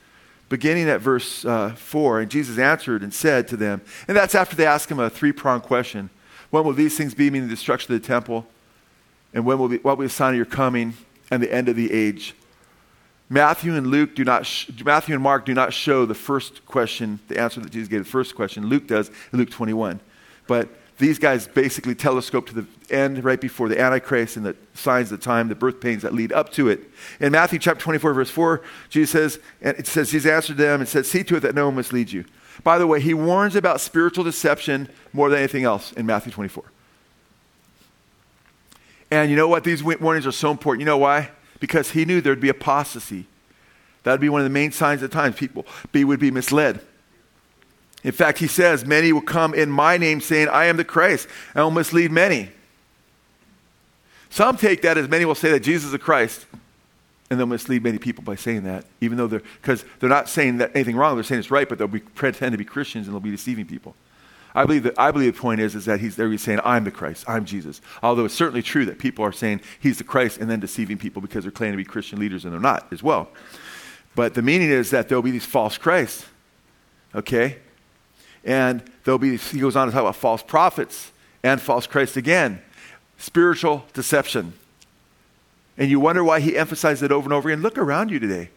beginning 0.47 0.89
at 0.89 1.01
verse 1.01 1.45
uh, 1.45 1.71
4, 1.71 2.21
and 2.21 2.31
Jesus 2.31 2.57
answered 2.57 3.01
and 3.01 3.13
said 3.13 3.47
to 3.49 3.57
them, 3.57 3.81
and 4.07 4.15
that's 4.15 4.35
after 4.35 4.55
they 4.55 4.65
ask 4.65 4.89
him 4.89 4.99
a 4.99 5.09
three 5.09 5.31
pronged 5.31 5.63
question 5.63 6.09
When 6.51 6.63
will 6.63 6.73
these 6.73 6.97
things 6.97 7.13
be, 7.13 7.29
meaning 7.29 7.47
the 7.47 7.55
destruction 7.55 7.93
of 7.93 8.01
the 8.01 8.07
temple? 8.07 8.47
And 9.33 9.45
when 9.45 9.59
will 9.59 9.67
be, 9.67 9.77
what 9.77 9.97
will 9.97 10.03
be 10.03 10.07
the 10.07 10.13
sign 10.13 10.33
of 10.33 10.37
your 10.37 10.45
coming 10.45 10.95
and 11.29 11.43
the 11.43 11.53
end 11.53 11.69
of 11.69 11.75
the 11.75 11.91
age? 11.91 12.33
Matthew 13.29 13.75
and 13.75 13.87
Luke 13.87 14.15
do 14.15 14.23
not, 14.23 14.45
sh- 14.45 14.69
Matthew 14.83 15.13
and 15.13 15.23
Mark 15.23 15.45
do 15.45 15.53
not 15.53 15.71
show 15.71 16.05
the 16.05 16.15
first 16.15 16.65
question, 16.65 17.19
the 17.27 17.39
answer 17.39 17.59
that 17.61 17.71
Jesus 17.71 17.87
gave 17.87 18.03
the 18.03 18.09
first 18.09 18.35
question. 18.35 18.67
Luke 18.67 18.87
does 18.87 19.09
in 19.31 19.37
Luke 19.37 19.51
21. 19.51 19.99
But 20.47 20.69
these 20.97 21.19
guys 21.19 21.47
basically 21.47 21.93
telescope 21.93 22.47
to 22.47 22.55
the 22.55 22.65
end 22.89 23.23
right 23.23 23.39
before 23.39 23.69
the 23.69 23.79
Antichrist 23.79 24.35
and 24.35 24.45
the 24.45 24.55
signs 24.73 25.11
of 25.11 25.19
the 25.19 25.23
time, 25.23 25.47
the 25.47 25.55
birth 25.55 25.79
pains 25.79 26.01
that 26.01 26.13
lead 26.13 26.33
up 26.33 26.51
to 26.53 26.67
it. 26.69 26.81
In 27.19 27.31
Matthew 27.31 27.59
chapter 27.59 27.81
24, 27.81 28.13
verse 28.13 28.31
4, 28.31 28.61
Jesus 28.89 29.11
says, 29.11 29.39
and 29.61 29.77
it 29.77 29.85
says, 29.85 30.09
Jesus 30.09 30.29
answered 30.29 30.57
them 30.57 30.81
and 30.81 30.89
said, 30.89 31.05
See 31.05 31.23
to 31.23 31.35
it 31.35 31.41
that 31.41 31.55
no 31.55 31.67
one 31.67 31.75
misleads 31.75 32.11
you. 32.11 32.25
By 32.63 32.77
the 32.77 32.87
way, 32.87 32.99
he 32.99 33.13
warns 33.13 33.55
about 33.55 33.79
spiritual 33.79 34.23
deception 34.23 34.89
more 35.13 35.29
than 35.29 35.39
anything 35.39 35.63
else 35.63 35.93
in 35.93 36.05
Matthew 36.05 36.31
24. 36.31 36.63
And 39.11 39.29
you 39.29 39.37
know 39.37 39.47
what? 39.47 39.63
These 39.63 39.83
warnings 39.83 40.27
are 40.27 40.31
so 40.31 40.51
important. 40.51 40.81
You 40.81 40.85
know 40.85 40.97
why? 40.97 41.29
Because 41.59 41.91
he 41.91 42.05
knew 42.05 42.21
there'd 42.21 42.39
be 42.39 42.49
apostasy. 42.49 43.25
That 44.03 44.11
would 44.11 44.21
be 44.21 44.29
one 44.29 44.41
of 44.41 44.45
the 44.45 44.53
main 44.53 44.71
signs 44.71 45.03
at 45.03 45.11
times 45.11 45.35
people 45.35 45.65
be, 45.91 46.03
would 46.03 46.19
be 46.19 46.31
misled. 46.31 46.81
In 48.03 48.11
fact, 48.11 48.37
he 48.37 48.47
says, 48.47 48.85
Many 48.85 49.11
will 49.11 49.21
come 49.21 49.53
in 49.53 49.69
my 49.69 49.97
name 49.97 50.21
saying, 50.21 50.47
I 50.47 50.65
am 50.65 50.77
the 50.77 50.85
Christ, 50.85 51.27
and 51.53 51.63
will 51.63 51.71
mislead 51.71 52.11
many. 52.11 52.49
Some 54.29 54.57
take 54.57 54.81
that 54.83 54.97
as 54.97 55.09
many 55.09 55.25
will 55.25 55.35
say 55.35 55.51
that 55.51 55.61
Jesus 55.61 55.87
is 55.87 55.91
the 55.91 55.99
Christ, 55.99 56.45
and 57.29 57.39
they'll 57.39 57.47
mislead 57.47 57.83
many 57.83 57.97
people 57.97 58.23
by 58.23 58.35
saying 58.35 58.63
that, 58.63 58.85
even 59.01 59.17
though 59.17 59.27
they're, 59.27 59.41
because 59.61 59.83
they're 59.99 60.09
not 60.09 60.29
saying 60.29 60.57
that 60.57 60.71
anything 60.75 60.95
wrong, 60.95 61.15
they're 61.15 61.23
saying 61.23 61.39
it's 61.39 61.51
right, 61.51 61.67
but 61.67 61.77
they'll 61.77 61.87
be, 61.87 61.99
pretend 61.99 62.53
to 62.53 62.57
be 62.57 62.65
Christians 62.65 63.07
and 63.07 63.13
they'll 63.13 63.21
be 63.21 63.31
deceiving 63.31 63.65
people. 63.65 63.95
I 64.55 64.65
believe, 64.65 64.83
that, 64.83 64.99
I 64.99 65.11
believe 65.11 65.35
the 65.35 65.41
point 65.41 65.61
is, 65.61 65.75
is 65.75 65.85
that 65.85 65.99
he's 65.99 66.15
there 66.15 66.29
he's 66.29 66.41
saying, 66.41 66.59
I'm 66.63 66.83
the 66.83 66.91
Christ, 66.91 67.25
I'm 67.27 67.45
Jesus. 67.45 67.81
Although 68.01 68.25
it's 68.25 68.33
certainly 68.33 68.63
true 68.63 68.85
that 68.85 68.97
people 68.97 69.23
are 69.23 69.31
saying 69.31 69.61
he's 69.79 69.97
the 69.99 70.03
Christ 70.03 70.39
and 70.39 70.49
then 70.49 70.59
deceiving 70.59 70.97
people 70.97 71.21
because 71.21 71.43
they're 71.43 71.51
claiming 71.51 71.73
to 71.73 71.77
be 71.77 71.85
Christian 71.85 72.19
leaders 72.19 72.45
and 72.45 72.53
they're 72.53 72.59
not 72.59 72.87
as 72.91 73.03
well. 73.03 73.29
But 74.15 74.33
the 74.33 74.41
meaning 74.41 74.69
is 74.69 74.89
that 74.89 75.07
there'll 75.07 75.21
be 75.21 75.31
these 75.31 75.45
false 75.45 75.77
Christs, 75.77 76.25
okay? 77.13 77.57
And 78.43 78.83
there'll 79.03 79.19
be, 79.19 79.37
he 79.37 79.59
goes 79.59 79.75
on 79.75 79.87
to 79.87 79.93
talk 79.93 80.01
about 80.01 80.15
false 80.15 80.41
prophets 80.41 81.11
and 81.43 81.61
false 81.61 81.85
Christ 81.85 82.17
again. 82.17 82.61
Spiritual 83.17 83.85
deception. 83.93 84.53
And 85.77 85.89
you 85.89 85.99
wonder 85.99 86.23
why 86.23 86.39
he 86.39 86.57
emphasized 86.57 87.03
it 87.03 87.11
over 87.11 87.25
and 87.25 87.33
over 87.33 87.49
again. 87.49 87.61
Look 87.61 87.77
around 87.77 88.09
you 88.11 88.19
today. 88.19 88.49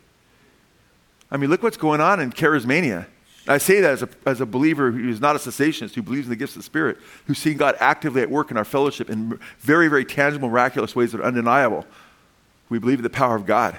I 1.31 1.37
mean, 1.37 1.51
look 1.51 1.63
what's 1.63 1.77
going 1.77 2.01
on 2.01 2.21
in 2.21 2.33
charismania. 2.33 3.07
I 3.49 3.59
say 3.59 3.81
that 3.81 3.91
as 3.91 4.03
a, 4.03 4.09
as 4.25 4.41
a 4.41 4.47
believer 4.47 4.93
who 4.93 5.09
is 5.09 5.21
not 5.21 5.35
a 5.35 5.39
cessationist, 5.39 5.95
who 5.95 6.03
believes 6.03 6.27
in 6.27 6.31
the 6.31 6.37
gifts 6.37 6.53
of 6.53 6.61
the 6.61 6.65
Spirit, 6.65 6.99
who's 7.27 7.39
seen 7.39 7.57
God 7.57 7.75
actively 7.81 8.23
at 8.23 8.31
work 8.31 8.51
in 8.51 8.57
our 8.57 8.65
fellowship 8.65 9.11
in 9.11 9.39
very, 9.59 9.89
very 9.89 10.05
tangible, 10.05 10.49
miraculous 10.49 10.95
ways 10.95 11.13
that 11.13 11.21
are 11.21 11.25
undeniable. 11.25 11.85
We 12.69 12.79
believe 12.79 13.01
in 13.01 13.03
the 13.03 13.11
power 13.11 13.35
of 13.35 13.45
God. 13.45 13.77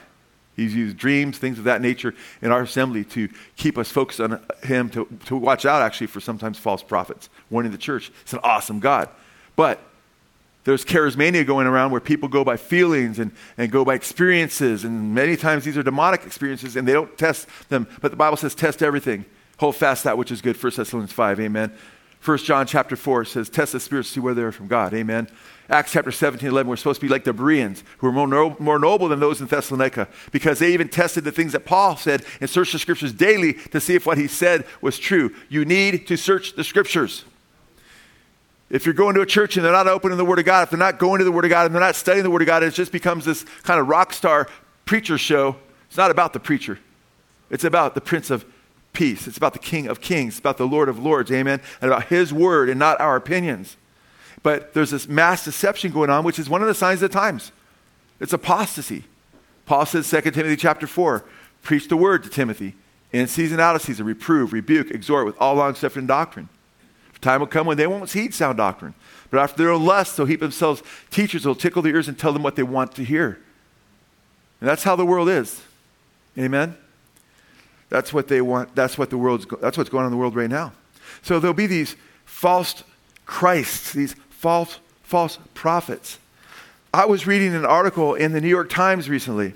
He's 0.56 0.76
used 0.76 0.98
dreams, 0.98 1.38
things 1.38 1.58
of 1.58 1.64
that 1.64 1.82
nature 1.82 2.14
in 2.42 2.52
our 2.52 2.62
assembly 2.62 3.06
to 3.06 3.30
keep 3.56 3.78
us 3.78 3.90
focused 3.90 4.20
on 4.20 4.40
Him, 4.64 4.90
to, 4.90 5.08
to 5.26 5.36
watch 5.36 5.66
out 5.66 5.82
actually 5.82 6.08
for 6.08 6.20
sometimes 6.20 6.60
false 6.60 6.84
prophets, 6.84 7.30
warning 7.50 7.72
the 7.72 7.78
church. 7.78 8.12
It's 8.22 8.34
an 8.34 8.40
awesome 8.44 8.80
God. 8.80 9.10
But 9.56 9.80
there's 10.66 10.86
charismania 10.86 11.46
going 11.48 11.68
around 11.68 11.92
where 11.92 12.02
people 12.02 12.30
go 12.30 12.44
by 12.44 12.58
feelings 12.58 13.18
and, 13.18 13.32
and 13.58 13.72
go 13.72 13.84
by 13.84 13.96
experiences, 13.96 14.84
and 14.84 15.16
many 15.16 15.38
times 15.38 15.64
these 15.64 15.78
are 15.78 15.84
demonic 15.84 16.26
experiences 16.26 16.76
and 16.76 16.88
they 16.88 16.94
don't 16.94 17.18
test 17.18 17.48
them. 17.70 17.88
But 18.02 18.12
the 18.12 18.18
Bible 18.18 18.38
says, 18.38 18.54
test 18.54 18.84
everything 18.84 19.26
Hold 19.64 19.78
fast 19.78 20.04
that 20.04 20.18
which 20.18 20.30
is 20.30 20.42
good, 20.42 20.62
1 20.62 20.74
Thessalonians 20.76 21.14
5, 21.14 21.40
amen. 21.40 21.72
1 22.22 22.38
John 22.40 22.68
chapter 22.68 22.98
4 22.98 23.24
says, 23.24 23.50
Test 23.50 23.72
the 23.72 23.80
spirits 23.80 24.10
see 24.10 24.20
whether 24.20 24.42
they're 24.42 24.52
from 24.52 24.68
God. 24.68 24.94
Amen. 24.94 25.30
Acts 25.70 25.94
chapter 25.94 26.12
17, 26.12 26.50
11, 26.50 26.70
we're 26.70 26.76
supposed 26.76 27.00
to 27.00 27.06
be 27.06 27.10
like 27.10 27.24
the 27.24 27.32
Bereans, 27.32 27.82
who 28.00 28.08
are 28.08 28.12
more, 28.12 28.28
no, 28.28 28.58
more 28.60 28.78
noble 28.78 29.08
than 29.08 29.22
those 29.22 29.40
in 29.40 29.48
Thessalonica, 29.48 30.10
because 30.34 30.60
they 30.60 30.74
even 30.74 30.90
tested 30.90 31.24
the 31.24 31.32
things 31.32 31.54
that 31.54 31.64
Paul 31.64 31.96
said 31.96 32.26
and 32.42 32.50
searched 32.50 32.74
the 32.74 32.80
scriptures 32.80 33.14
daily 33.14 33.54
to 33.54 33.80
see 33.80 33.96
if 33.96 34.06
what 34.06 34.18
he 34.18 34.28
said 34.28 34.66
was 34.82 35.00
true. 35.00 35.34
You 35.48 35.64
need 35.64 36.08
to 36.08 36.18
search 36.18 36.58
the 36.58 36.66
scriptures. 36.66 37.24
If 38.70 38.86
you're 38.86 38.94
going 38.94 39.16
to 39.16 39.22
a 39.22 39.26
church 39.26 39.56
and 39.56 39.66
they're 39.66 39.72
not 39.72 39.88
opening 39.88 40.18
the 40.18 40.26
Word 40.26 40.40
of 40.40 40.46
God, 40.46 40.64
if 40.64 40.72
they're 40.72 40.78
not 40.78 41.00
going 41.00 41.20
to 41.20 41.24
the 41.24 41.32
Word 41.32 41.46
of 41.46 41.52
God 41.52 41.68
and 41.68 41.74
they're 41.74 41.80
not 41.80 41.96
studying 41.96 42.26
the 42.26 42.32
Word 42.32 42.42
of 42.42 42.48
God, 42.48 42.64
it 42.64 42.74
just 42.74 42.92
becomes 42.92 43.24
this 43.24 43.46
kind 43.64 43.80
of 43.80 43.88
rock 43.88 44.12
star 44.12 44.50
preacher 44.84 45.18
show. 45.18 45.56
It's 45.88 45.96
not 45.96 46.12
about 46.12 46.34
the 46.34 46.42
preacher, 46.42 46.80
it's 47.50 47.64
about 47.64 47.96
the 47.96 48.02
Prince 48.02 48.30
of 48.30 48.44
Peace. 48.94 49.28
It's 49.28 49.38
about 49.38 49.54
the 49.54 49.60
King 49.60 49.88
of 49.88 50.02
Kings, 50.02 50.36
it's 50.36 50.40
about 50.40 50.58
the 50.58 50.68
Lord 50.68 50.88
of 50.88 51.00
Lords, 51.00 51.32
amen, 51.32 51.62
and 51.82 51.92
about 51.92 52.06
His 52.06 52.32
Word 52.32 52.70
and 52.70 52.80
not 52.80 53.02
our 53.02 53.16
opinions. 53.16 53.76
But 54.44 54.74
there's 54.74 54.92
this 54.92 55.08
mass 55.08 55.46
deception 55.46 55.92
going 55.92 56.10
on, 56.10 56.24
which 56.24 56.38
is 56.38 56.50
one 56.50 56.62
of 56.62 56.68
the 56.68 56.74
signs 56.74 57.02
of 57.02 57.12
the 57.12 57.18
times. 57.18 57.52
It's 58.20 58.34
apostasy. 58.34 59.06
Paul 59.66 59.86
says, 59.86 60.10
2 60.10 60.22
Timothy 60.22 60.56
chapter 60.56 60.86
4, 60.86 61.24
preach 61.62 61.88
the 61.88 61.98
word 61.98 62.24
to 62.24 62.30
Timothy 62.30 62.76
in 63.12 63.28
season, 63.28 63.60
out 63.60 63.76
of 63.76 63.82
season, 63.82 64.06
reprove, 64.06 64.54
rebuke, 64.54 64.92
exhort 64.92 65.26
with 65.26 65.38
all 65.40 65.56
long 65.56 65.76
suffering 65.76 66.08
doctrine. 66.08 66.50
Time 67.24 67.40
will 67.40 67.48
come 67.48 67.66
when 67.66 67.78
they 67.78 67.88
won't 67.88 68.12
heed 68.12 68.34
sound 68.34 68.58
doctrine. 68.58 68.94
But 69.32 69.40
after 69.40 69.58
their 69.58 69.72
own 69.72 69.86
lust, 69.86 70.18
they'll 70.18 70.26
heap 70.26 70.42
themselves 70.42 70.84
teachers 71.10 71.46
will 71.46 71.56
tickle 71.56 71.82
their 71.82 71.96
ears 71.96 72.10
and 72.10 72.20
tell 72.20 72.34
them 72.34 72.44
what 72.44 72.58
they 72.58 72.64
want 72.64 72.94
to 72.96 73.04
hear. 73.04 73.40
And 74.60 74.70
that's 74.70 74.84
how 74.84 74.98
the 74.98 75.06
world 75.06 75.30
is. 75.30 75.62
Amen? 76.38 76.76
That's 77.94 78.12
what 78.12 78.28
they 78.28 78.42
want. 78.42 78.74
That's 78.74 78.98
what 78.98 79.12
the 79.12 79.20
world's, 79.20 79.46
that's 79.62 79.78
what's 79.78 79.92
going 79.92 80.02
on 80.02 80.08
in 80.08 80.12
the 80.14 80.18
world 80.18 80.36
right 80.36 80.50
now. 80.50 80.74
So 81.22 81.40
there'll 81.40 81.54
be 81.54 81.68
these 81.68 81.96
false 82.26 82.84
Christs, 83.28 83.94
these 83.94 84.16
false, 84.32 84.80
false 85.04 85.38
prophets. 85.54 86.18
I 86.92 87.06
was 87.06 87.28
reading 87.28 87.54
an 87.54 87.68
article 87.68 88.16
in 88.16 88.32
the 88.32 88.42
New 88.42 88.48
York 88.48 88.72
Times 88.72 89.10
recently, 89.10 89.54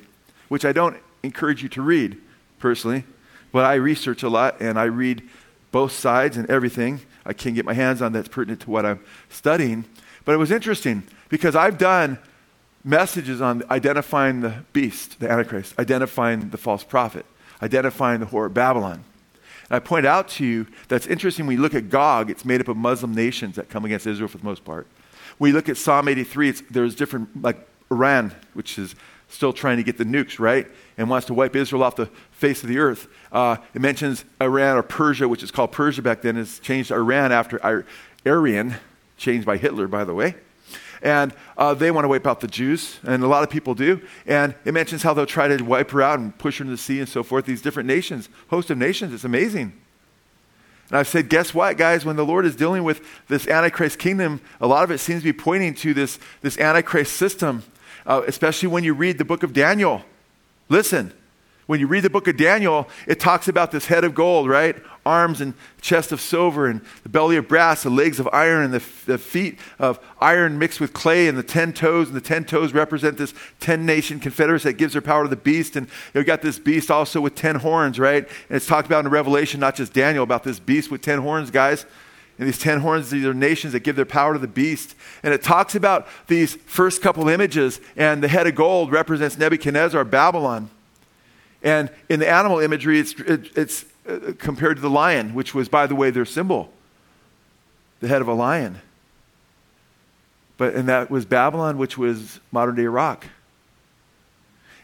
which 0.50 0.66
I 0.66 0.72
don't 0.72 0.98
encourage 1.24 1.64
you 1.64 1.70
to 1.70 1.82
read 1.82 2.22
personally, 2.60 3.06
but 3.52 3.66
I 3.66 3.74
research 3.74 4.22
a 4.22 4.30
lot 4.30 4.62
and 4.62 4.78
I 4.78 4.84
read 4.84 5.28
both 5.72 5.94
sides 5.94 6.38
and 6.38 6.48
everything 6.48 7.02
I 7.26 7.34
can't 7.34 7.56
get 7.56 7.66
my 7.66 7.74
hands 7.74 8.04
on 8.04 8.14
that's 8.14 8.28
pertinent 8.28 8.62
to 8.62 8.70
what 8.70 8.86
I'm 8.86 9.00
studying. 9.30 9.84
But 10.26 10.34
it 10.34 10.38
was 10.38 10.52
interesting 10.52 11.02
because 11.30 11.56
I've 11.56 11.80
done 11.80 12.20
messages 12.84 13.42
on 13.42 13.64
identifying 13.72 14.42
the 14.42 14.64
beast, 14.74 15.20
the 15.22 15.28
Antichrist, 15.28 15.74
identifying 15.80 16.52
the 16.52 16.58
false 16.60 16.84
prophet, 16.84 17.26
identifying 17.62 18.20
the 18.20 18.26
whore 18.26 18.46
of 18.46 18.54
Babylon. 18.54 19.04
And 19.70 19.76
I 19.76 19.80
point 19.80 20.06
out 20.06 20.28
to 20.30 20.46
you 20.46 20.68
that's 20.88 21.08
interesting 21.08 21.46
when 21.46 21.58
you 21.58 21.62
look 21.62 21.76
at 21.76 21.90
Gog, 21.90 22.30
it's 22.30 22.46
made 22.46 22.62
up 22.62 22.68
of 22.68 22.78
Muslim 22.78 23.14
nations 23.14 23.56
that 23.56 23.70
come 23.70 23.86
against 23.86 24.08
Israel 24.08 24.28
for 24.28 24.38
the 24.38 24.46
most 24.46 24.64
part. 24.64 24.88
You 25.40 25.54
look 25.54 25.70
at 25.70 25.78
Psalm 25.78 26.08
83, 26.08 26.52
there's 26.72 26.96
different, 26.96 27.42
like 27.42 27.58
Iran, 27.92 28.34
which 28.54 28.80
is 28.80 28.96
still 29.30 29.54
trying 29.54 29.78
to 29.78 29.84
get 29.84 29.98
the 29.98 30.06
nukes, 30.06 30.40
right? 30.40 30.68
And 30.98 31.10
wants 31.10 31.28
to 31.28 31.34
wipe 31.34 31.56
Israel 31.56 31.84
off 31.84 31.96
the 31.96 32.08
face 32.32 32.64
of 32.64 32.70
the 32.70 32.80
earth. 32.80 33.08
Uh, 33.32 33.58
it 33.74 33.82
mentions 33.82 34.26
Iran 34.42 34.78
or 34.78 34.84
Persia, 34.84 35.28
which 35.28 35.44
is 35.44 35.52
called 35.52 35.72
Persia 35.72 36.02
back 36.02 36.22
then, 36.22 36.38
is 36.38 36.60
changed 36.60 36.90
to 36.90 36.96
Iran 36.96 37.32
after 37.32 37.86
Aryan, 38.26 38.76
changed 39.18 39.46
by 39.46 39.58
Hitler, 39.58 39.88
by 39.88 40.06
the 40.06 40.14
way. 40.14 40.36
And 41.02 41.34
uh, 41.58 41.74
they 41.74 41.92
want 41.92 42.06
to 42.06 42.10
wipe 42.10 42.26
out 42.26 42.40
the 42.40 42.48
Jews, 42.48 43.00
and 43.04 43.24
a 43.24 43.28
lot 43.28 43.44
of 43.44 43.50
people 43.50 43.76
do. 43.76 44.02
And 44.26 44.56
it 44.66 44.74
mentions 44.74 45.04
how 45.04 45.14
they'll 45.14 45.26
try 45.26 45.48
to 45.48 45.64
wipe 45.64 45.92
her 45.92 46.02
out 46.02 46.20
and 46.20 46.38
push 46.38 46.58
her 46.58 46.64
into 46.64 46.72
the 46.72 46.78
sea 46.78 47.00
and 47.00 47.08
so 47.08 47.24
forth. 47.24 47.46
These 47.46 47.62
different 47.62 47.88
nations, 47.88 48.30
host 48.50 48.70
of 48.70 48.78
nations, 48.78 49.14
it's 49.14 49.24
amazing. 49.24 49.74
And 50.90 50.98
I've 50.98 51.08
said, 51.08 51.30
guess 51.30 51.54
what, 51.54 51.78
guys? 51.78 52.06
When 52.06 52.16
the 52.16 52.26
Lord 52.26 52.46
is 52.46 52.56
dealing 52.56 52.84
with 52.84 53.02
this 53.28 53.48
Antichrist 53.48 54.00
kingdom, 54.00 54.40
a 54.62 54.68
lot 54.68 54.84
of 54.84 54.92
it 54.92 55.00
seems 55.00 55.22
to 55.22 55.26
be 55.26 55.38
pointing 55.38 55.74
to 55.76 55.94
this, 55.94 56.18
this 56.42 56.58
Antichrist 56.58 57.14
system, 57.18 57.64
uh, 58.06 58.22
especially 58.26 58.70
when 58.70 58.84
you 58.84 58.94
read 58.94 59.18
the 59.18 59.26
book 59.26 59.44
of 59.44 59.52
Daniel. 59.52 60.04
Listen, 60.70 61.14
when 61.68 61.80
you 61.80 61.88
read 61.88 62.04
the 62.04 62.10
book 62.10 62.28
of 62.28 62.38
Daniel, 62.38 62.88
it 63.06 63.20
talks 63.20 63.48
about 63.48 63.72
this 63.72 63.86
head 63.86 64.04
of 64.04 64.16
gold, 64.16 64.50
right? 64.50 64.76
Arms 65.06 65.40
and 65.40 65.54
chest 65.80 66.12
of 66.12 66.20
silver, 66.20 66.68
and 66.68 66.82
the 67.04 67.10
belly 67.10 67.38
of 67.38 67.48
brass, 67.48 67.84
the 67.84 67.90
legs 67.90 68.20
of 68.20 68.28
iron, 68.34 68.66
and 68.66 68.74
the, 68.74 68.84
the 69.06 69.18
feet 69.18 69.60
of 69.78 70.00
iron 70.20 70.58
mixed 70.58 70.80
with 70.80 70.94
clay, 70.94 71.28
and 71.28 71.38
the 71.38 71.44
ten 71.44 71.72
toes. 71.74 72.08
And 72.08 72.16
the 72.16 72.22
ten 72.22 72.46
toes 72.46 72.74
represent 72.74 73.18
this 73.18 73.34
ten 73.60 73.86
nation 73.86 74.20
confederacy 74.20 74.70
that 74.70 74.78
gives 74.78 74.94
their 74.94 75.02
power 75.02 75.24
to 75.24 75.30
the 75.30 75.36
beast. 75.36 75.76
And 75.76 75.88
you've 76.14 76.26
got 76.26 76.42
this 76.42 76.58
beast 76.58 76.90
also 76.90 77.22
with 77.22 77.36
ten 77.36 77.58
horns, 77.58 78.00
right? 78.00 78.24
And 78.24 78.56
it's 78.56 78.66
talked 78.66 78.88
about 78.88 79.06
in 79.06 79.12
Revelation, 79.12 79.60
not 79.60 79.76
just 79.76 79.94
Daniel, 79.94 80.24
about 80.24 80.44
this 80.44 80.60
beast 80.60 80.90
with 80.90 81.02
ten 81.02 81.20
horns, 81.20 81.52
guys. 81.52 81.86
And 82.40 82.48
these 82.48 82.60
ten 82.60 82.82
horns, 82.82 83.10
these 83.10 83.26
are 83.26 83.34
nations 83.34 83.74
that 83.74 83.80
give 83.82 83.96
their 83.96 84.06
power 84.06 84.34
to 84.34 84.40
the 84.40 84.48
beast. 84.48 84.96
And 85.24 85.34
it 85.34 85.42
talks 85.42 85.74
about 85.74 86.08
these 86.28 86.56
first 86.56 87.02
couple 87.02 87.28
images, 87.28 87.82
and 87.96 88.22
the 88.22 88.28
head 88.28 88.46
of 88.46 88.56
gold 88.56 88.92
represents 88.92 89.38
Nebuchadnezzar, 89.38 90.06
Babylon. 90.06 90.70
And 91.68 91.90
in 92.08 92.22
the 92.22 92.30
animal 92.30 92.60
imagery, 92.60 92.98
it's, 92.98 93.12
it, 93.20 93.58
it's 93.58 93.84
uh, 94.08 94.32
compared 94.38 94.78
to 94.78 94.82
the 94.82 94.90
lion, 94.90 95.34
which 95.34 95.54
was, 95.54 95.68
by 95.68 95.86
the 95.86 95.96
way, 95.96 96.12
their 96.12 96.24
symbol 96.24 96.72
the 98.00 98.08
head 98.08 98.22
of 98.22 98.30
a 98.30 98.34
lion. 98.34 98.80
But, 100.56 100.76
and 100.76 100.88
that 100.88 101.12
was 101.12 101.26
Babylon, 101.26 101.78
which 101.78 101.98
was 101.98 102.40
modern 102.54 102.76
day 102.76 102.84
Iraq. 102.84 103.26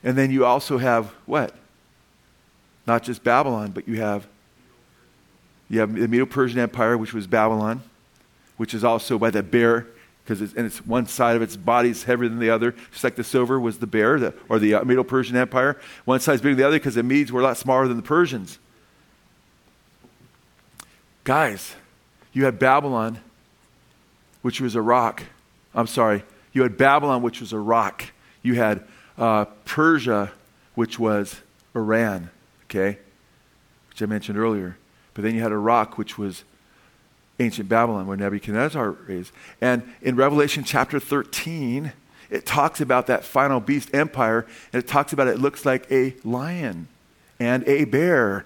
And 0.04 0.17
then 0.17 0.30
you 0.30 0.46
also 0.46 0.78
have 0.78 1.13
what? 1.26 1.56
Not 2.86 3.04
just 3.04 3.24
Babylon, 3.24 3.72
but 3.72 3.88
you 3.88 4.02
have 4.02 4.28
you 5.69 5.80
have 5.80 5.96
the 5.96 6.08
Medo-Persian 6.10 6.60
Empire, 6.60 6.98
which 6.98 7.13
was 7.13 7.28
Babylon, 7.28 7.82
which 8.58 8.74
is 8.74 8.84
also 8.84 9.17
by 9.17 9.30
the 9.30 9.41
bear 9.41 9.88
because 10.24 10.42
it's, 10.42 10.54
and 10.54 10.66
it's 10.66 10.86
one 10.86 11.06
side 11.06 11.36
of 11.36 11.42
its 11.42 11.58
body 11.58 11.90
is 11.90 12.04
heavier 12.04 12.30
than 12.30 12.40
the 12.40 12.50
other, 12.50 12.74
just 12.92 13.04
like 13.04 13.16
the 13.16 13.24
silver 13.24 13.60
was 13.60 13.80
the 13.80 13.88
bear 13.88 14.20
the, 14.20 14.34
or 14.48 14.58
the 14.58 14.76
uh, 14.76 14.84
Medo-Persian 14.84 15.36
Empire. 15.36 15.78
One 16.06 16.20
side 16.20 16.36
is 16.36 16.42
bigger 16.42 16.56
than 16.56 16.62
the 16.62 16.68
other 16.68 16.80
because 16.80 16.96
the 16.96 17.04
Medes 17.04 17.32
were 17.32 17.42
a 17.42 17.44
lot 17.44 17.58
smaller 17.58 17.88
than 17.88 17.98
the 17.98 18.04
Persians. 18.04 18.58
Guys, 21.26 21.76
you 22.32 22.46
had 22.46 22.58
Babylon, 22.58 23.20
which 24.42 24.62
was 24.62 24.76
Iraq. 24.76 25.24
I'm 25.76 25.88
sorry, 25.88 26.24
you 26.54 26.64
had 26.64 26.78
Babylon, 26.78 27.22
which 27.22 27.40
was 27.42 27.54
Iraq. 27.54 28.12
You 28.42 28.56
had 28.56 28.84
uh, 29.18 29.46
Persia, 29.66 30.32
which 30.76 31.00
was 31.00 31.42
Iran, 31.76 32.30
okay, 32.66 32.98
which 33.90 34.02
I 34.02 34.06
mentioned 34.06 34.38
earlier. 34.38 34.78
But 35.14 35.24
then 35.24 35.36
you 35.36 35.42
had 35.42 35.52
Iraq, 35.52 35.98
which 35.98 36.18
was 36.18 36.44
ancient 37.39 37.69
Babylon 37.69 38.08
where 38.08 38.17
Nebuchadnezzar 38.17 38.96
is. 39.08 39.32
And 39.62 39.84
in 40.02 40.15
Revelation 40.15 40.63
chapter 40.63 41.00
13, 41.00 41.93
it 42.30 42.46
talks 42.46 42.82
about 42.82 43.08
that 43.08 43.24
final 43.24 43.60
beast 43.60 43.93
empire, 43.93 44.46
and 44.72 44.84
it 44.84 44.88
talks 44.88 45.13
about 45.13 45.28
it 45.28 45.39
looks 45.39 45.65
like 45.65 45.91
a 45.91 46.15
lion 46.24 46.88
and 47.39 47.67
a 47.67 47.86
bear. 47.86 48.46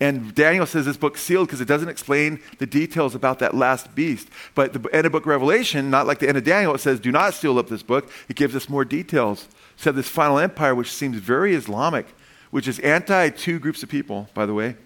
And 0.00 0.34
Daniel 0.34 0.66
says 0.66 0.84
this 0.84 0.96
book's 0.96 1.20
sealed 1.20 1.46
because 1.46 1.60
it 1.60 1.68
doesn't 1.68 1.88
explain 1.88 2.40
the 2.58 2.66
details 2.66 3.14
about 3.14 3.38
that 3.38 3.54
last 3.54 3.94
beast. 3.94 4.28
But 4.54 4.72
the 4.72 4.88
end 4.92 5.06
of 5.06 5.12
book 5.12 5.26
Revelation, 5.26 5.90
not 5.90 6.06
like 6.06 6.18
the 6.18 6.28
end 6.28 6.36
of 6.36 6.42
Daniel, 6.42 6.74
it 6.74 6.80
says, 6.80 6.98
do 6.98 7.12
not 7.12 7.34
seal 7.34 7.58
up 7.58 7.68
this 7.68 7.84
book. 7.84 8.10
It 8.28 8.34
gives 8.34 8.56
us 8.56 8.68
more 8.68 8.84
details. 8.84 9.46
So 9.76 9.92
this 9.92 10.08
final 10.08 10.38
empire, 10.40 10.74
which 10.74 10.92
seems 10.92 11.18
very 11.18 11.54
Islamic, 11.54 12.06
which 12.50 12.66
is 12.66 12.80
anti 12.80 13.28
two 13.30 13.58
groups 13.60 13.82
of 13.82 13.88
people, 13.88 14.28
by 14.34 14.44
the 14.44 14.54
way 14.54 14.76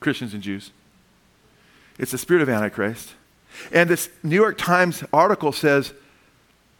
Christians 0.00 0.34
and 0.34 0.42
Jews. 0.42 0.72
It's 1.98 2.12
the 2.12 2.18
spirit 2.18 2.42
of 2.42 2.48
Antichrist. 2.48 3.14
And 3.72 3.88
this 3.88 4.10
New 4.22 4.36
York 4.36 4.58
Times 4.58 5.02
article 5.12 5.52
says, 5.52 5.94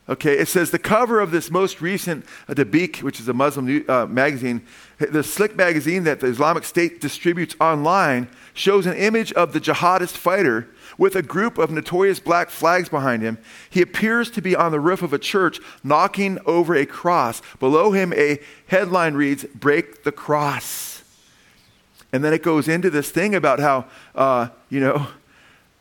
okay, 0.09 0.35
it 0.39 0.49
says 0.49 0.71
the 0.71 0.79
cover 0.79 1.21
of 1.21 1.31
this 1.31 1.51
most 1.51 1.81
recent 1.81 2.25
uh, 2.49 2.55
Dabiq, 2.55 3.03
which 3.03 3.19
is 3.19 3.29
a 3.29 3.33
Muslim 3.33 3.67
new, 3.67 3.85
uh, 3.89 4.07
magazine, 4.07 4.63
the 4.99 5.23
slick 5.23 5.57
magazine 5.57 6.05
that 6.05 6.21
the 6.21 6.27
Islamic 6.27 6.65
State 6.65 7.01
distributes 7.01 7.57
online, 7.61 8.29
shows 8.55 8.87
an 8.87 8.95
image 8.95 9.33
of 9.33 9.53
the 9.53 9.61
jihadist 9.61 10.17
fighter 10.17 10.69
with 10.99 11.17
a 11.17 11.23
group 11.23 11.59
of 11.59 11.71
notorious 11.71 12.21
black 12.21 12.51
flags 12.51 12.89
behind 12.89 13.23
him. 13.23 13.39
He 13.69 13.83
appears 13.83 14.31
to 14.31 14.43
be 14.43 14.55
on 14.55 14.73
the 14.73 14.81
roof 14.81 15.03
of 15.03 15.13
a 15.13 15.19
church 15.19 15.61
knocking 15.83 16.39
over 16.47 16.75
a 16.75 16.87
cross. 16.87 17.43
Below 17.59 17.93
him, 17.93 18.13
a 18.15 18.39
headline 18.69 19.15
reads, 19.15 19.45
Break 19.55 20.05
the 20.05 20.13
Cross. 20.13 20.86
And 22.17 22.25
then 22.25 22.33
it 22.33 22.43
goes 22.43 22.67
into 22.67 22.89
this 22.89 23.11
thing 23.11 23.35
about 23.35 23.61
how, 23.61 23.85
uh, 24.15 24.49
you 24.71 24.81
know, 24.81 25.07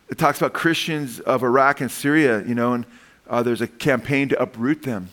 it 0.09 0.17
talks 0.17 0.37
about 0.37 0.51
Christians 0.51 1.21
of 1.21 1.43
Iraq 1.43 1.79
and 1.79 1.89
Syria, 1.89 2.43
you 2.45 2.53
know, 2.53 2.73
and 2.73 2.85
uh, 3.29 3.41
there's 3.41 3.61
a 3.61 3.67
campaign 3.67 4.27
to 4.27 4.41
uproot 4.41 4.83
them. 4.83 5.07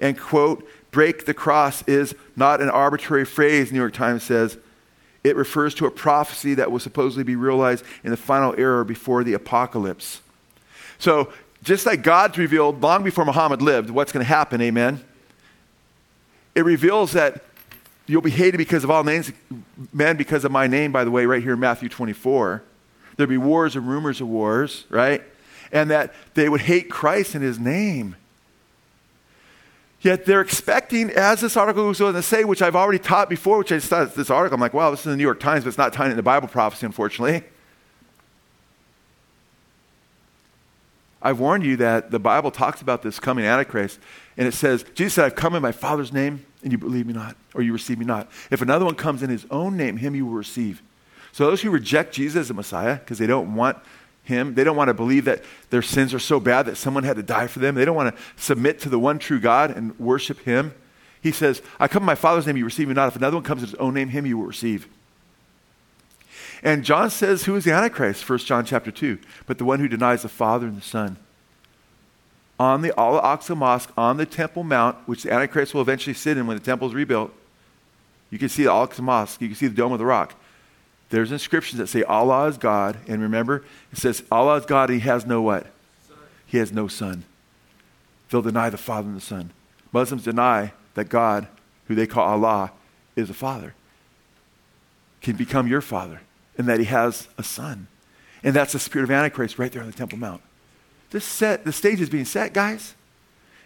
And, 0.00 0.18
quote, 0.18 0.66
break 0.92 1.26
the 1.26 1.34
cross 1.34 1.86
is 1.86 2.14
not 2.36 2.62
an 2.62 2.70
arbitrary 2.70 3.26
phrase, 3.26 3.70
New 3.70 3.78
York 3.78 3.92
Times 3.92 4.22
says. 4.22 4.56
It 5.22 5.36
refers 5.36 5.74
to 5.74 5.84
a 5.84 5.90
prophecy 5.90 6.54
that 6.54 6.72
will 6.72 6.78
supposedly 6.78 7.24
be 7.24 7.36
realized 7.36 7.84
in 8.02 8.10
the 8.10 8.16
final 8.16 8.54
era 8.56 8.82
before 8.82 9.24
the 9.24 9.34
apocalypse. 9.34 10.22
So, 10.98 11.34
just 11.62 11.84
like 11.84 12.02
God's 12.02 12.38
revealed 12.38 12.80
long 12.80 13.04
before 13.04 13.26
Muhammad 13.26 13.60
lived 13.60 13.90
what's 13.90 14.10
going 14.10 14.24
to 14.24 14.28
happen, 14.28 14.62
amen, 14.62 15.04
it 16.54 16.64
reveals 16.64 17.12
that 17.12 17.42
You'll 18.06 18.22
be 18.22 18.30
hated 18.30 18.58
because 18.58 18.84
of 18.84 18.90
all 18.90 19.02
names, 19.02 19.32
men 19.92 20.16
because 20.16 20.44
of 20.44 20.52
my 20.52 20.66
name, 20.66 20.92
by 20.92 21.04
the 21.04 21.10
way, 21.10 21.26
right 21.26 21.42
here 21.42 21.54
in 21.54 21.60
Matthew 21.60 21.88
24. 21.88 22.62
There'd 23.16 23.28
be 23.28 23.38
wars 23.38 23.74
and 23.74 23.88
rumors 23.88 24.20
of 24.20 24.28
wars, 24.28 24.84
right? 24.90 25.22
And 25.72 25.90
that 25.90 26.14
they 26.34 26.48
would 26.48 26.60
hate 26.60 26.88
Christ 26.90 27.34
in 27.34 27.42
his 27.42 27.58
name. 27.58 28.16
Yet 30.02 30.24
they're 30.24 30.40
expecting, 30.40 31.10
as 31.10 31.40
this 31.40 31.56
article 31.56 31.84
goes 31.84 32.00
on 32.00 32.14
to 32.14 32.22
say, 32.22 32.44
which 32.44 32.62
I've 32.62 32.76
already 32.76 32.98
taught 32.98 33.28
before, 33.28 33.58
which 33.58 33.72
I 33.72 33.76
just 33.76 33.88
thought 33.88 34.14
this 34.14 34.30
article, 34.30 34.54
I'm 34.54 34.60
like, 34.60 34.74
wow, 34.74 34.90
this 34.90 35.00
is 35.00 35.06
in 35.06 35.12
the 35.12 35.16
New 35.16 35.24
York 35.24 35.40
Times, 35.40 35.64
but 35.64 35.68
it's 35.68 35.78
not 35.78 35.92
tying 35.92 36.10
it 36.10 36.12
into 36.12 36.22
Bible 36.22 36.46
prophecy, 36.46 36.86
unfortunately. 36.86 37.42
I've 41.20 41.40
warned 41.40 41.64
you 41.64 41.76
that 41.78 42.12
the 42.12 42.20
Bible 42.20 42.52
talks 42.52 42.82
about 42.82 43.02
this 43.02 43.18
coming 43.18 43.44
Antichrist, 43.44 43.98
and 44.36 44.46
it 44.46 44.52
says, 44.52 44.84
Jesus 44.94 45.14
said, 45.14 45.24
I've 45.24 45.34
come 45.34 45.56
in 45.56 45.62
my 45.62 45.72
Father's 45.72 46.12
name, 46.12 46.46
and 46.66 46.72
you 46.72 46.78
believe 46.78 47.06
me 47.06 47.12
not, 47.12 47.36
or 47.54 47.62
you 47.62 47.72
receive 47.72 47.96
me 47.96 48.04
not. 48.04 48.28
If 48.50 48.60
another 48.60 48.84
one 48.84 48.96
comes 48.96 49.22
in 49.22 49.30
his 49.30 49.46
own 49.52 49.76
name, 49.76 49.98
him 49.98 50.16
you 50.16 50.26
will 50.26 50.32
receive. 50.32 50.82
So 51.30 51.46
those 51.46 51.62
who 51.62 51.70
reject 51.70 52.12
Jesus 52.12 52.40
as 52.40 52.50
a 52.50 52.54
Messiah, 52.54 52.96
because 52.96 53.18
they 53.18 53.26
don't 53.28 53.54
want 53.54 53.78
him, 54.24 54.54
they 54.54 54.64
don't 54.64 54.76
want 54.76 54.88
to 54.88 54.94
believe 54.94 55.26
that 55.26 55.44
their 55.70 55.80
sins 55.80 56.12
are 56.12 56.18
so 56.18 56.40
bad 56.40 56.66
that 56.66 56.76
someone 56.76 57.04
had 57.04 57.14
to 57.18 57.22
die 57.22 57.46
for 57.46 57.60
them, 57.60 57.76
they 57.76 57.84
don't 57.84 57.94
want 57.94 58.16
to 58.16 58.20
submit 58.34 58.80
to 58.80 58.88
the 58.88 58.98
one 58.98 59.20
true 59.20 59.38
God 59.38 59.70
and 59.70 59.96
worship 60.00 60.40
him. 60.40 60.74
He 61.22 61.30
says, 61.30 61.62
I 61.78 61.86
come 61.86 62.02
in 62.02 62.06
my 62.06 62.16
Father's 62.16 62.48
name, 62.48 62.56
you 62.56 62.64
receive 62.64 62.88
me 62.88 62.94
not. 62.94 63.06
If 63.06 63.14
another 63.14 63.36
one 63.36 63.44
comes 63.44 63.62
in 63.62 63.68
his 63.68 63.76
own 63.76 63.94
name, 63.94 64.08
him 64.08 64.26
you 64.26 64.36
will 64.36 64.46
receive. 64.46 64.88
And 66.64 66.84
John 66.84 67.10
says, 67.10 67.44
Who 67.44 67.54
is 67.54 67.62
the 67.62 67.72
Antichrist? 67.72 68.28
1 68.28 68.40
John 68.40 68.64
chapter 68.64 68.90
2. 68.90 69.20
But 69.46 69.58
the 69.58 69.64
one 69.64 69.78
who 69.78 69.86
denies 69.86 70.22
the 70.22 70.28
Father 70.28 70.66
and 70.66 70.76
the 70.76 70.82
Son. 70.82 71.16
On 72.58 72.80
the 72.82 72.98
Al 72.98 73.20
Aqsa 73.20 73.56
Mosque, 73.56 73.90
on 73.96 74.16
the 74.16 74.26
Temple 74.26 74.64
Mount, 74.64 74.96
which 75.06 75.22
the 75.22 75.32
Antichrist 75.32 75.74
will 75.74 75.82
eventually 75.82 76.14
sit 76.14 76.38
in 76.38 76.46
when 76.46 76.56
the 76.56 76.62
temple 76.62 76.88
is 76.88 76.94
rebuilt, 76.94 77.32
you 78.30 78.38
can 78.38 78.48
see 78.48 78.64
the 78.64 78.70
Al 78.70 78.88
Aqsa 78.88 79.00
Mosque, 79.00 79.40
you 79.40 79.48
can 79.48 79.56
see 79.56 79.66
the 79.66 79.74
Dome 79.74 79.92
of 79.92 79.98
the 79.98 80.06
Rock. 80.06 80.34
There's 81.10 81.30
inscriptions 81.30 81.78
that 81.78 81.86
say 81.86 82.02
Allah 82.02 82.46
is 82.48 82.58
God. 82.58 82.96
And 83.06 83.22
remember, 83.22 83.64
it 83.92 83.98
says 83.98 84.24
Allah 84.30 84.56
is 84.56 84.66
God, 84.66 84.90
he 84.90 85.00
has 85.00 85.24
no 85.24 85.42
what? 85.42 85.66
Son. 86.08 86.16
He 86.46 86.58
has 86.58 86.72
no 86.72 86.88
son. 86.88 87.24
They'll 88.30 88.42
deny 88.42 88.70
the 88.70 88.76
Father 88.76 89.06
and 89.06 89.16
the 89.16 89.20
Son. 89.20 89.52
Muslims 89.92 90.24
deny 90.24 90.72
that 90.94 91.08
God, 91.08 91.46
who 91.86 91.94
they 91.94 92.06
call 92.06 92.26
Allah, 92.26 92.72
is 93.14 93.30
a 93.30 93.34
father, 93.34 93.74
can 95.20 95.36
become 95.36 95.66
your 95.66 95.80
father 95.80 96.20
and 96.58 96.68
that 96.68 96.78
he 96.78 96.86
has 96.86 97.28
a 97.38 97.42
son. 97.42 97.86
And 98.42 98.54
that's 98.54 98.72
the 98.72 98.78
spirit 98.78 99.04
of 99.04 99.10
Antichrist 99.10 99.58
right 99.58 99.72
there 99.72 99.82
on 99.82 99.90
the 99.90 99.96
Temple 99.96 100.18
Mount. 100.18 100.42
This 101.10 101.24
set, 101.24 101.64
the 101.64 101.72
stage 101.72 102.00
is 102.00 102.08
being 102.08 102.24
set, 102.24 102.52
guys. 102.52 102.94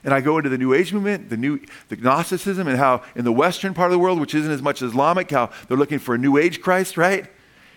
And 0.02 0.14
I 0.14 0.20
go 0.20 0.38
into 0.38 0.48
the 0.48 0.58
New 0.58 0.72
Age 0.72 0.92
movement, 0.92 1.28
the 1.28 1.36
new 1.36 1.60
the 1.88 1.96
Gnosticism, 1.96 2.66
and 2.66 2.78
how 2.78 3.02
in 3.14 3.24
the 3.24 3.32
Western 3.32 3.74
part 3.74 3.90
of 3.90 3.92
the 3.92 3.98
world, 3.98 4.18
which 4.18 4.34
isn't 4.34 4.50
as 4.50 4.62
much 4.62 4.80
Islamic, 4.80 5.30
how 5.30 5.50
they're 5.68 5.76
looking 5.76 5.98
for 5.98 6.14
a 6.14 6.18
New 6.18 6.38
Age 6.38 6.60
Christ, 6.60 6.96
right? 6.96 7.26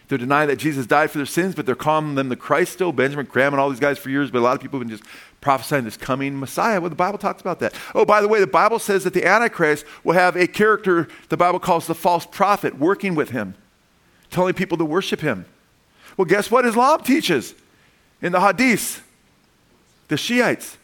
They're 0.07 0.18
denying 0.18 0.47
that 0.49 0.57
Jesus 0.57 0.86
died 0.86 1.11
for 1.11 1.18
their 1.18 1.26
sins, 1.26 1.55
but 1.55 1.66
they're 1.66 1.76
calling 1.76 2.16
them 2.16 2.30
the 2.30 2.36
Christ 2.36 2.74
still. 2.74 2.91
Benjamin 2.91 3.26
Creme 3.26 3.53
and 3.53 3.59
all 3.59 3.70
these 3.70 3.80
guys 3.80 3.97
for 3.97 4.09
years, 4.09 4.32
but 4.32 4.39
a 4.39 4.41
lot 4.41 4.55
of 4.55 4.61
people 4.61 4.80
have 4.80 4.88
been 4.88 4.97
just 4.97 5.09
prophesying 5.41 5.86
this 5.86 5.97
coming 5.97 6.39
Messiah. 6.39 6.80
Well, 6.80 6.89
the 6.89 6.95
Bible 6.95 7.18
talks 7.18 7.41
about 7.41 7.59
that. 7.59 7.74
Oh, 7.95 8.05
by 8.05 8.22
the 8.22 8.28
way, 8.28 8.39
the 8.39 8.47
Bible 8.47 8.80
says 8.80 9.03
that 9.05 9.14
the 9.14 9.26
Antichrist 9.26 9.86
will 10.03 10.14
have 10.14 10.36
a 10.36 10.47
character 10.47 11.07
the 11.30 11.38
Bible 11.38 11.59
calls 11.59 11.88
the 11.88 11.95
false 11.95 12.26
prophet 12.26 12.78
working 12.78 13.16
with 13.16 13.32
him 13.32 13.55
telling 14.34 14.53
people 14.53 14.78
to 14.78 14.86
worship 14.86 15.22
him. 15.22 15.45
Well, 16.18 16.26
guess 16.26 16.51
what 16.51 16.66
Islam 16.66 17.01
teaches 17.01 17.55
in 18.22 18.32
the 18.32 18.41
Hadith? 18.41 19.03
The 20.08 20.18
Shiites, 20.18 20.78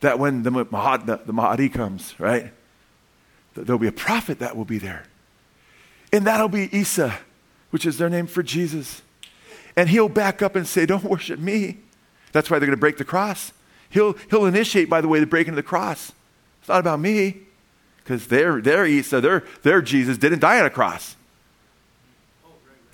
that 0.00 0.18
when 0.18 0.42
the, 0.42 0.50
Mahad, 0.50 1.06
the, 1.06 1.20
the 1.24 1.32
Mahdi 1.32 1.68
comes, 1.68 2.18
right, 2.18 2.52
there'll 3.54 3.78
be 3.78 3.86
a 3.86 3.92
prophet 3.92 4.38
that 4.40 4.56
will 4.56 4.64
be 4.64 4.78
there. 4.78 5.04
And 6.12 6.26
that'll 6.26 6.48
be 6.48 6.74
Isa, 6.76 7.18
which 7.70 7.86
is 7.86 7.98
their 7.98 8.10
name 8.10 8.26
for 8.26 8.42
Jesus. 8.42 9.02
And 9.76 9.88
he'll 9.88 10.08
back 10.08 10.42
up 10.42 10.56
and 10.56 10.66
say, 10.66 10.86
Don't 10.86 11.04
worship 11.04 11.38
me. 11.38 11.78
That's 12.32 12.50
why 12.50 12.58
they're 12.58 12.66
going 12.66 12.76
to 12.76 12.80
break 12.80 12.98
the 12.98 13.04
cross. 13.04 13.52
He'll, 13.90 14.14
he'll 14.30 14.46
initiate, 14.46 14.90
by 14.90 15.00
the 15.00 15.08
way, 15.08 15.20
the 15.20 15.26
breaking 15.26 15.52
of 15.52 15.56
the 15.56 15.62
cross. 15.62 16.12
It's 16.60 16.68
not 16.68 16.80
about 16.80 17.00
me, 17.00 17.38
because 18.02 18.26
their, 18.26 18.60
their 18.60 18.84
Isa, 18.86 19.20
their, 19.20 19.44
their 19.62 19.80
Jesus 19.82 20.18
didn't 20.18 20.40
die 20.40 20.60
on 20.60 20.66
a 20.66 20.70
cross. 20.70 21.16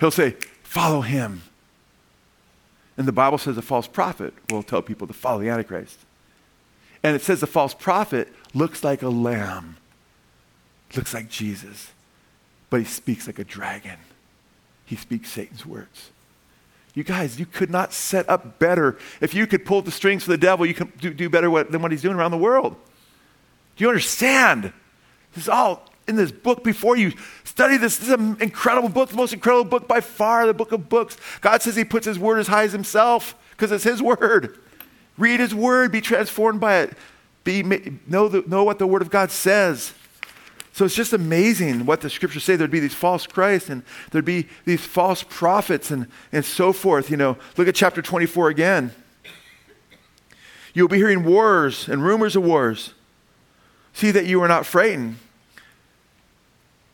He'll 0.00 0.10
say, 0.10 0.36
Follow 0.62 1.02
him. 1.02 1.42
And 3.02 3.08
the 3.08 3.10
Bible 3.10 3.36
says 3.36 3.58
a 3.58 3.62
false 3.62 3.88
prophet 3.88 4.32
will 4.48 4.62
tell 4.62 4.80
people 4.80 5.08
to 5.08 5.12
follow 5.12 5.40
the 5.40 5.48
Antichrist. 5.48 5.98
And 7.02 7.16
it 7.16 7.22
says 7.22 7.40
the 7.40 7.48
false 7.48 7.74
prophet 7.74 8.28
looks 8.54 8.84
like 8.84 9.02
a 9.02 9.08
lamb, 9.08 9.76
looks 10.94 11.12
like 11.12 11.28
Jesus, 11.28 11.90
but 12.70 12.78
he 12.78 12.86
speaks 12.86 13.26
like 13.26 13.40
a 13.40 13.44
dragon. 13.44 13.98
He 14.84 14.94
speaks 14.94 15.32
Satan's 15.32 15.66
words. 15.66 16.10
You 16.94 17.02
guys, 17.02 17.40
you 17.40 17.44
could 17.44 17.70
not 17.70 17.92
set 17.92 18.28
up 18.28 18.60
better. 18.60 18.96
If 19.20 19.34
you 19.34 19.48
could 19.48 19.64
pull 19.64 19.82
the 19.82 19.90
strings 19.90 20.22
for 20.22 20.30
the 20.30 20.38
devil, 20.38 20.64
you 20.64 20.74
could 20.74 20.96
do, 20.98 21.12
do 21.12 21.28
better 21.28 21.50
what, 21.50 21.72
than 21.72 21.82
what 21.82 21.90
he's 21.90 22.02
doing 22.02 22.14
around 22.14 22.30
the 22.30 22.38
world. 22.38 22.76
Do 23.74 23.82
you 23.82 23.88
understand? 23.88 24.72
This 25.34 25.42
is 25.42 25.48
all 25.48 25.90
in 26.12 26.16
this 26.16 26.30
book 26.30 26.62
before 26.62 26.96
you. 26.96 27.12
Study 27.44 27.76
this. 27.76 27.98
This 27.98 28.08
is 28.08 28.14
an 28.14 28.36
incredible 28.40 28.88
book, 28.88 29.08
the 29.08 29.16
most 29.16 29.32
incredible 29.32 29.64
book 29.64 29.88
by 29.88 30.00
far, 30.00 30.46
the 30.46 30.54
book 30.54 30.72
of 30.72 30.88
books. 30.88 31.16
God 31.40 31.62
says 31.62 31.74
He 31.74 31.84
puts 31.84 32.06
His 32.06 32.18
word 32.18 32.38
as 32.38 32.46
high 32.46 32.64
as 32.64 32.72
Himself 32.72 33.34
because 33.52 33.72
it's 33.72 33.84
His 33.84 34.00
word. 34.00 34.58
Read 35.18 35.40
His 35.40 35.54
word, 35.54 35.90
be 35.90 36.00
transformed 36.00 36.60
by 36.60 36.80
it, 36.80 36.96
be, 37.44 37.62
know, 38.06 38.28
the, 38.28 38.42
know 38.46 38.62
what 38.62 38.78
the 38.78 38.86
Word 38.86 39.02
of 39.02 39.10
God 39.10 39.30
says. 39.30 39.94
So 40.74 40.86
it's 40.86 40.94
just 40.94 41.12
amazing 41.12 41.84
what 41.84 42.00
the 42.00 42.08
scriptures 42.08 42.44
say. 42.44 42.56
There'd 42.56 42.70
be 42.70 42.80
these 42.80 42.94
false 42.94 43.26
Christs 43.26 43.68
and 43.68 43.82
there'd 44.10 44.24
be 44.24 44.48
these 44.64 44.80
false 44.80 45.22
prophets 45.22 45.90
and, 45.90 46.06
and 46.32 46.44
so 46.44 46.72
forth. 46.72 47.10
You 47.10 47.18
know, 47.18 47.36
look 47.58 47.68
at 47.68 47.74
chapter 47.74 48.00
24 48.00 48.48
again. 48.48 48.92
You'll 50.72 50.88
be 50.88 50.96
hearing 50.96 51.24
wars 51.24 51.88
and 51.88 52.02
rumors 52.02 52.36
of 52.36 52.44
wars. 52.44 52.94
See 53.92 54.10
that 54.12 54.24
you 54.24 54.40
are 54.42 54.48
not 54.48 54.64
frightened 54.64 55.16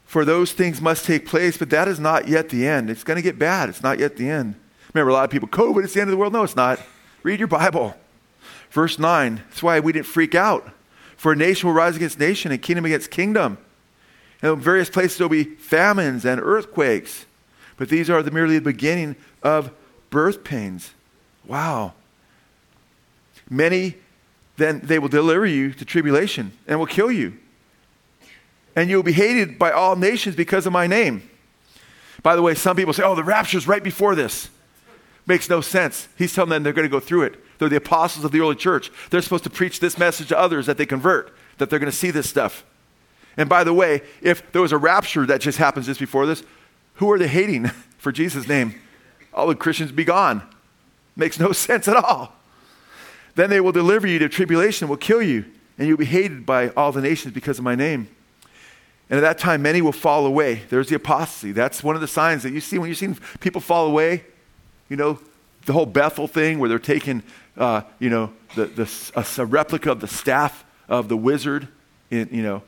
for 0.09 0.25
those 0.25 0.53
things 0.53 0.81
must 0.81 1.05
take 1.05 1.27
place, 1.27 1.59
but 1.59 1.69
that 1.69 1.87
is 1.87 2.01
not 2.01 2.29
yet 2.29 2.49
the 2.49 2.67
end. 2.67 2.89
It's 2.89 3.05
going 3.05 3.19
to 3.19 3.23
get 3.23 3.39
bad. 3.39 3.69
It's 3.69 3.83
not 3.83 3.99
yet 3.99 4.17
the 4.17 4.31
end. 4.31 4.55
Remember, 4.95 5.11
a 5.11 5.13
lot 5.13 5.25
of 5.25 5.31
people, 5.31 5.49
COVID, 5.49 5.85
it's 5.85 5.93
the 5.93 6.01
end 6.01 6.09
of 6.09 6.13
the 6.13 6.17
world. 6.17 6.33
No, 6.33 6.43
it's 6.43 6.57
not. 6.57 6.81
Read 7.23 7.39
your 7.39 7.47
Bible. 7.47 7.95
Verse 8.71 8.99
9, 8.99 9.43
that's 9.51 9.63
why 9.63 9.81
we 9.81 9.93
didn't 9.93 10.07
freak 10.07 10.35
out. 10.35 10.73
For 11.19 11.33
a 11.33 11.37
nation 11.37 11.69
will 11.69 11.75
rise 11.75 11.95
against 11.95 12.19
nation 12.19 12.51
and 12.51 12.63
kingdom 12.63 12.87
against 12.87 13.11
kingdom. 13.11 13.59
And 14.41 14.55
in 14.55 14.61
various 14.61 14.89
places 14.89 15.19
there 15.19 15.29
will 15.29 15.45
be 15.45 15.45
famines 15.45 16.25
and 16.25 16.41
earthquakes. 16.41 17.27
But 17.77 17.91
these 17.91 18.09
are 18.09 18.23
the, 18.23 18.31
merely 18.31 18.55
the 18.55 18.63
beginning 18.63 19.15
of 19.43 19.71
birth 20.09 20.43
pains. 20.43 20.95
Wow. 21.47 21.93
Many, 23.51 23.97
then 24.57 24.81
they 24.83 24.99
will 24.99 25.09
deliver 25.09 25.45
you 25.45 25.75
to 25.75 25.85
tribulation 25.85 26.53
and 26.67 26.79
will 26.79 26.87
kill 26.87 27.13
you 27.13 27.37
and 28.79 28.89
you 28.89 28.95
will 28.95 29.03
be 29.03 29.13
hated 29.13 29.59
by 29.59 29.73
all 29.73 29.97
nations 29.97 30.37
because 30.37 30.65
of 30.65 30.73
my 30.73 30.87
name. 30.87 31.29
By 32.23 32.37
the 32.37 32.43
way, 32.43 32.55
some 32.55 32.77
people 32.77 32.93
say, 32.93 33.03
oh, 33.03 33.17
the 33.17 33.25
rapture's 33.25 33.67
right 33.67 33.83
before 33.83 34.15
this. 34.15 34.51
Makes 35.27 35.51
no 35.51 35.61
sense. 35.61 36.09
He's 36.17 36.33
telling 36.33 36.51
them 36.51 36.63
they're 36.63 36.73
going 36.73 36.89
to 36.89 36.89
go 36.89 37.01
through 37.01 37.25
it. 37.25 37.59
They're 37.59 37.69
the 37.69 37.77
apostles 37.77 38.25
of 38.25 38.31
the 38.31 38.39
early 38.39 38.55
church. 38.55 38.93
They're 39.11 39.21
supposed 39.21 39.43
to 39.45 39.51
preach 39.51 39.81
this 39.81 39.99
message 39.99 40.29
to 40.29 40.39
others 40.39 40.67
that 40.67 40.79
they 40.79 40.87
convert, 40.87 41.37
that 41.59 41.71
they're 41.71 41.81
going 41.81 41.91
to 41.91 41.97
see 41.97 42.13
this 42.13 42.31
stuff. 42.31 42.65
And 43.37 43.49
by 43.49 43.65
the 43.65 43.75
way, 43.75 44.03
if 44.23 44.53
there 44.53 44.63
was 44.63 44.71
a 44.71 44.79
rapture 44.79 45.27
that 45.27 45.41
just 45.41 45.59
happens 45.59 45.87
just 45.87 45.99
before 45.99 46.25
this, 46.25 46.45
who 46.95 47.11
are 47.11 47.19
they 47.19 47.27
hating 47.27 47.67
for 47.99 48.13
Jesus' 48.13 48.47
name? 48.47 48.77
All 49.35 49.49
the 49.49 49.57
Christians 49.57 49.91
be 49.91 50.05
gone. 50.05 50.43
Makes 51.17 51.41
no 51.41 51.51
sense 51.53 51.89
at 51.89 51.97
all. 51.97 52.33
Then 53.35 53.51
they 53.51 53.61
will 53.61 53.73
deliver 53.73 54.07
you 54.07 54.21
to 54.21 54.29
tribulation, 54.29 54.87
will 54.87 54.97
kill 54.97 55.21
you, 55.21 55.47
and 55.77 55.89
you'll 55.89 55.97
be 55.97 56.05
hated 56.05 56.47
by 56.47 56.69
all 56.71 56.93
the 56.93 57.03
nations 57.03 57.35
because 57.35 57.59
of 57.59 57.65
my 57.65 57.75
name. 57.75 58.09
And 59.11 59.19
at 59.19 59.23
that 59.23 59.39
time, 59.39 59.63
many 59.63 59.81
will 59.81 59.93
fall 59.93 60.27
away. 60.27 60.63
There's 60.69 60.89
the 60.89 60.97
apostasy. 60.97 61.53
That's 61.53 61.83
one 61.83 61.95
of 61.95 62.01
the 62.01 62.09
signs 62.09 62.43
that 62.43 62.53
you 62.53 62.61
see 62.61 62.79
when 62.79 62.89
you 62.89 62.95
see 62.95 63.15
people 63.41 63.61
fall 63.61 63.87
away. 63.87 64.25
You 64.89 64.97
know, 64.97 65.19
the 65.65 65.73
whole 65.73 65.87
Bethel 65.87 66.29
thing 66.29 66.59
where 66.59 66.69
they're 66.69 66.79
taking, 66.79 67.23
uh, 67.57 67.83
you 67.99 68.11
know, 68.11 68.33
the, 68.55 68.67
the, 68.67 69.11
a, 69.15 69.43
a, 69.43 69.47
replica 69.47 69.93
of 69.93 70.01
the 70.01 70.07
staff 70.07 70.65
of 70.89 71.09
the 71.09 71.17
wizard 71.17 71.69
in, 72.11 72.29
you 72.31 72.43
know, 72.43 72.63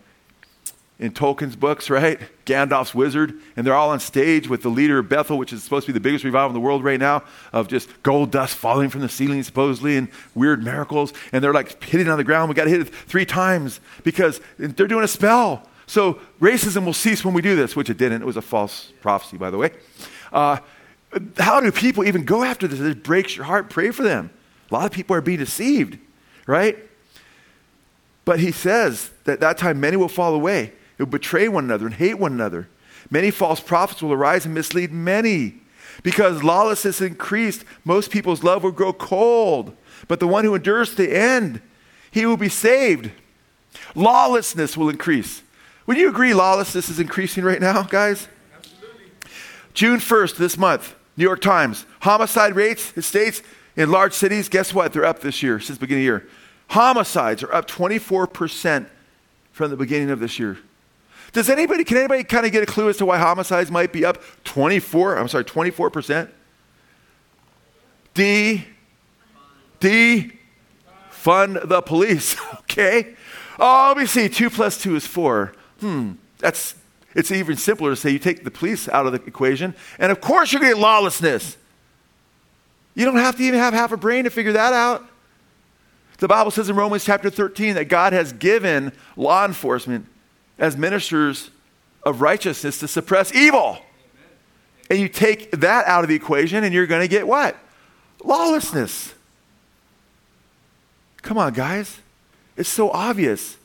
in 0.99 1.13
Tolkien's 1.13 1.57
books, 1.57 1.89
right? 1.89 2.21
Gandalf's 2.45 2.95
wizard. 2.95 3.35
And 3.57 3.67
they're 3.67 3.75
all 3.75 3.91
on 3.91 4.01
stage 4.01 4.49
with 4.49 4.63
the 4.63 4.69
leader 4.69 4.99
of 4.99 5.09
Bethel, 5.09 5.39
which 5.39 5.53
is 5.53 5.63
supposed 5.63 5.87
to 5.87 5.93
be 5.93 5.95
the 5.95 6.03
biggest 6.03 6.25
revival 6.25 6.51
in 6.51 6.55
the 6.55 6.61
world 6.61 6.85
right 6.85 7.01
now, 7.01 7.23
of 7.55 7.69
just 7.69 8.03
gold 8.03 8.31
dust 8.31 8.55
falling 8.55 8.91
from 8.91 9.01
the 9.01 9.09
ceiling, 9.09 9.43
supposedly, 9.43 9.97
and 9.97 10.09
weird 10.35 10.63
miracles. 10.63 11.15
And 11.33 11.43
they're 11.43 11.55
like 11.55 11.83
hitting 11.83 12.09
on 12.09 12.19
the 12.19 12.25
ground. 12.25 12.51
We 12.51 12.55
got 12.55 12.65
to 12.65 12.71
hit 12.71 12.83
it 12.83 12.89
three 12.89 13.25
times 13.25 13.81
because 14.05 14.41
they're 14.59 14.87
doing 14.87 15.05
a 15.05 15.09
spell. 15.09 15.67
So 15.91 16.21
racism 16.41 16.85
will 16.85 16.93
cease 16.93 17.25
when 17.25 17.35
we 17.35 17.43
do 17.43 17.57
this, 17.57 17.75
which 17.75 17.91
it 17.91 17.99
didn't. 17.99 18.23
It 18.23 18.25
was 18.25 18.37
a 18.37 18.43
false 18.43 18.93
prophecy, 19.01 19.37
by 19.37 19.51
the 19.51 19.59
way. 19.59 19.73
Uh, 20.33 20.59
how 21.37 21.59
do 21.59 21.73
people 21.73 22.05
even 22.05 22.25
go 22.25 22.45
after 22.45 22.69
this? 22.69 22.79
It 22.79 23.03
breaks 23.03 23.35
your 23.35 23.45
heart. 23.45 23.71
Pray 23.71 23.91
for 23.91 24.05
them. 24.05 24.31
A 24.71 24.75
lot 24.75 24.87
of 24.87 24.93
people 24.93 25.17
are 25.17 25.21
being 25.21 25.41
deceived, 25.41 25.99
right? 26.47 26.79
But 28.25 28.39
he 28.39 28.53
says 28.53 29.11
that 29.25 29.41
that 29.41 29.59
time 29.59 29.81
many 29.81 29.97
will 29.97 30.07
fall 30.07 30.33
away. 30.33 30.73
They 30.97 31.03
will 31.03 31.11
betray 31.11 31.49
one 31.49 31.65
another 31.65 31.87
and 31.87 31.95
hate 31.97 32.21
one 32.21 32.35
another. 32.35 32.69
Many 33.11 33.33
false 33.33 33.59
prophets 33.59 34.01
will 34.01 34.13
arise 34.13 34.45
and 34.45 34.55
mislead 34.55 34.93
many. 34.93 35.57
Because 36.05 36.45
lawlessness 36.45 37.01
increased, 37.01 37.65
most 37.85 38.13
people's 38.13 38.45
love 38.45 38.63
will 38.63 38.71
grow 38.71 38.93
cold. 38.93 39.77
But 40.07 40.21
the 40.21 40.29
one 40.29 40.45
who 40.45 40.55
endures 40.55 40.91
to 40.91 40.97
the 40.99 41.19
end, 41.19 41.61
he 42.13 42.27
will 42.27 42.37
be 42.37 42.49
saved. 42.49 43.11
Lawlessness 43.97 44.77
will 44.77 44.89
increase. 44.89 45.43
Would 45.91 45.99
you 45.99 46.09
agree 46.09 46.35
lawlessness 46.35 46.89
is 46.89 47.01
increasing 47.01 47.43
right 47.43 47.61
now, 47.61 47.83
guys? 47.83 48.29
Absolutely. 48.57 49.07
June 49.75 49.99
1st, 49.99 50.37
this 50.37 50.57
month, 50.57 50.95
New 51.17 51.25
York 51.25 51.41
Times, 51.41 51.85
homicide 52.03 52.55
rates, 52.55 52.93
in 52.93 53.03
states 53.03 53.43
in 53.75 53.91
large 53.91 54.13
cities, 54.13 54.49
guess 54.49 54.73
what? 54.73 54.93
They're 54.93 55.05
up 55.05 55.19
this 55.19 55.43
year, 55.43 55.59
since 55.59 55.79
the 55.79 55.81
beginning 55.81 56.07
of 56.07 56.21
the 56.21 56.27
year. 56.27 56.31
Homicides 56.69 57.43
are 57.43 57.53
up 57.53 57.69
24% 57.69 58.87
from 59.51 59.71
the 59.73 59.77
beginning 59.77 60.11
of 60.11 60.21
this 60.21 60.39
year. 60.39 60.59
Does 61.33 61.51
anybody, 61.51 61.83
can 61.83 61.97
anybody 61.97 62.23
kind 62.23 62.47
of 62.47 62.53
get 62.53 62.63
a 62.63 62.67
clue 62.67 62.89
as 62.89 62.97
to 62.99 63.07
why 63.07 63.19
homicides 63.19 63.73
might 63.73 63.93
be 63.93 64.05
up 64.05 64.23
24, 64.45 65.19
I'm 65.19 65.27
sorry, 65.27 65.43
24%? 65.43 66.31
D, 68.15 68.65
D, 69.81 70.39
fund 71.09 71.59
the 71.65 71.83
police, 71.83 72.37
okay? 72.61 73.17
Oh, 73.59 73.87
let 73.89 74.01
me 74.01 74.07
see, 74.07 74.29
two 74.29 74.51
plus 74.51 74.81
two 74.81 74.95
is 74.95 75.05
four. 75.05 75.53
Hmm, 75.81 76.13
that's, 76.39 76.75
it's 77.15 77.31
even 77.31 77.57
simpler 77.57 77.91
to 77.91 77.97
say 77.97 78.11
you 78.11 78.19
take 78.19 78.45
the 78.45 78.51
police 78.51 78.89
out 78.89 79.07
of 79.07 79.13
the 79.13 79.23
equation, 79.25 79.75
and 79.99 80.13
of 80.13 80.21
course 80.21 80.53
you're 80.53 80.61
going 80.61 80.73
to 80.73 80.77
get 80.77 80.83
lawlessness. 80.83 81.57
You 82.95 83.05
don't 83.05 83.17
have 83.17 83.37
to 83.37 83.43
even 83.43 83.59
have 83.59 83.73
half 83.73 83.93
a 83.93 83.97
brain 83.97 84.25
to 84.25 84.31
figure 84.31 84.53
that 84.53 84.73
out. 84.73 85.07
The 86.19 86.29
Bible 86.29 86.51
says 86.51 86.69
in 86.69 86.77
Romans 86.77 87.05
chapter 87.05 87.31
13 87.31 87.77
that 87.77 87.87
God 87.87 88.13
has 88.13 88.33
given 88.33 88.93
law 89.17 89.47
enforcement 89.47 90.07
as 90.59 90.77
ministers 90.77 91.51
of 92.03 92.21
righteousness 92.21 92.79
to 92.81 92.89
suppress 92.89 93.35
evil. 93.35 93.79
And 94.91 94.99
you 94.99 95.09
take 95.09 95.51
that 95.53 95.87
out 95.87 96.05
of 96.05 96.09
the 96.09 96.15
equation, 96.15 96.65
and 96.65 96.75
you're 96.75 96.87
going 96.87 97.01
to 97.01 97.09
get 97.09 97.27
what? 97.27 97.57
Lawlessness. 98.23 99.15
Come 101.23 101.39
on, 101.39 101.53
guys. 101.53 102.01
It's 102.57 102.69
so 102.69 102.91
obvious. 102.91 103.57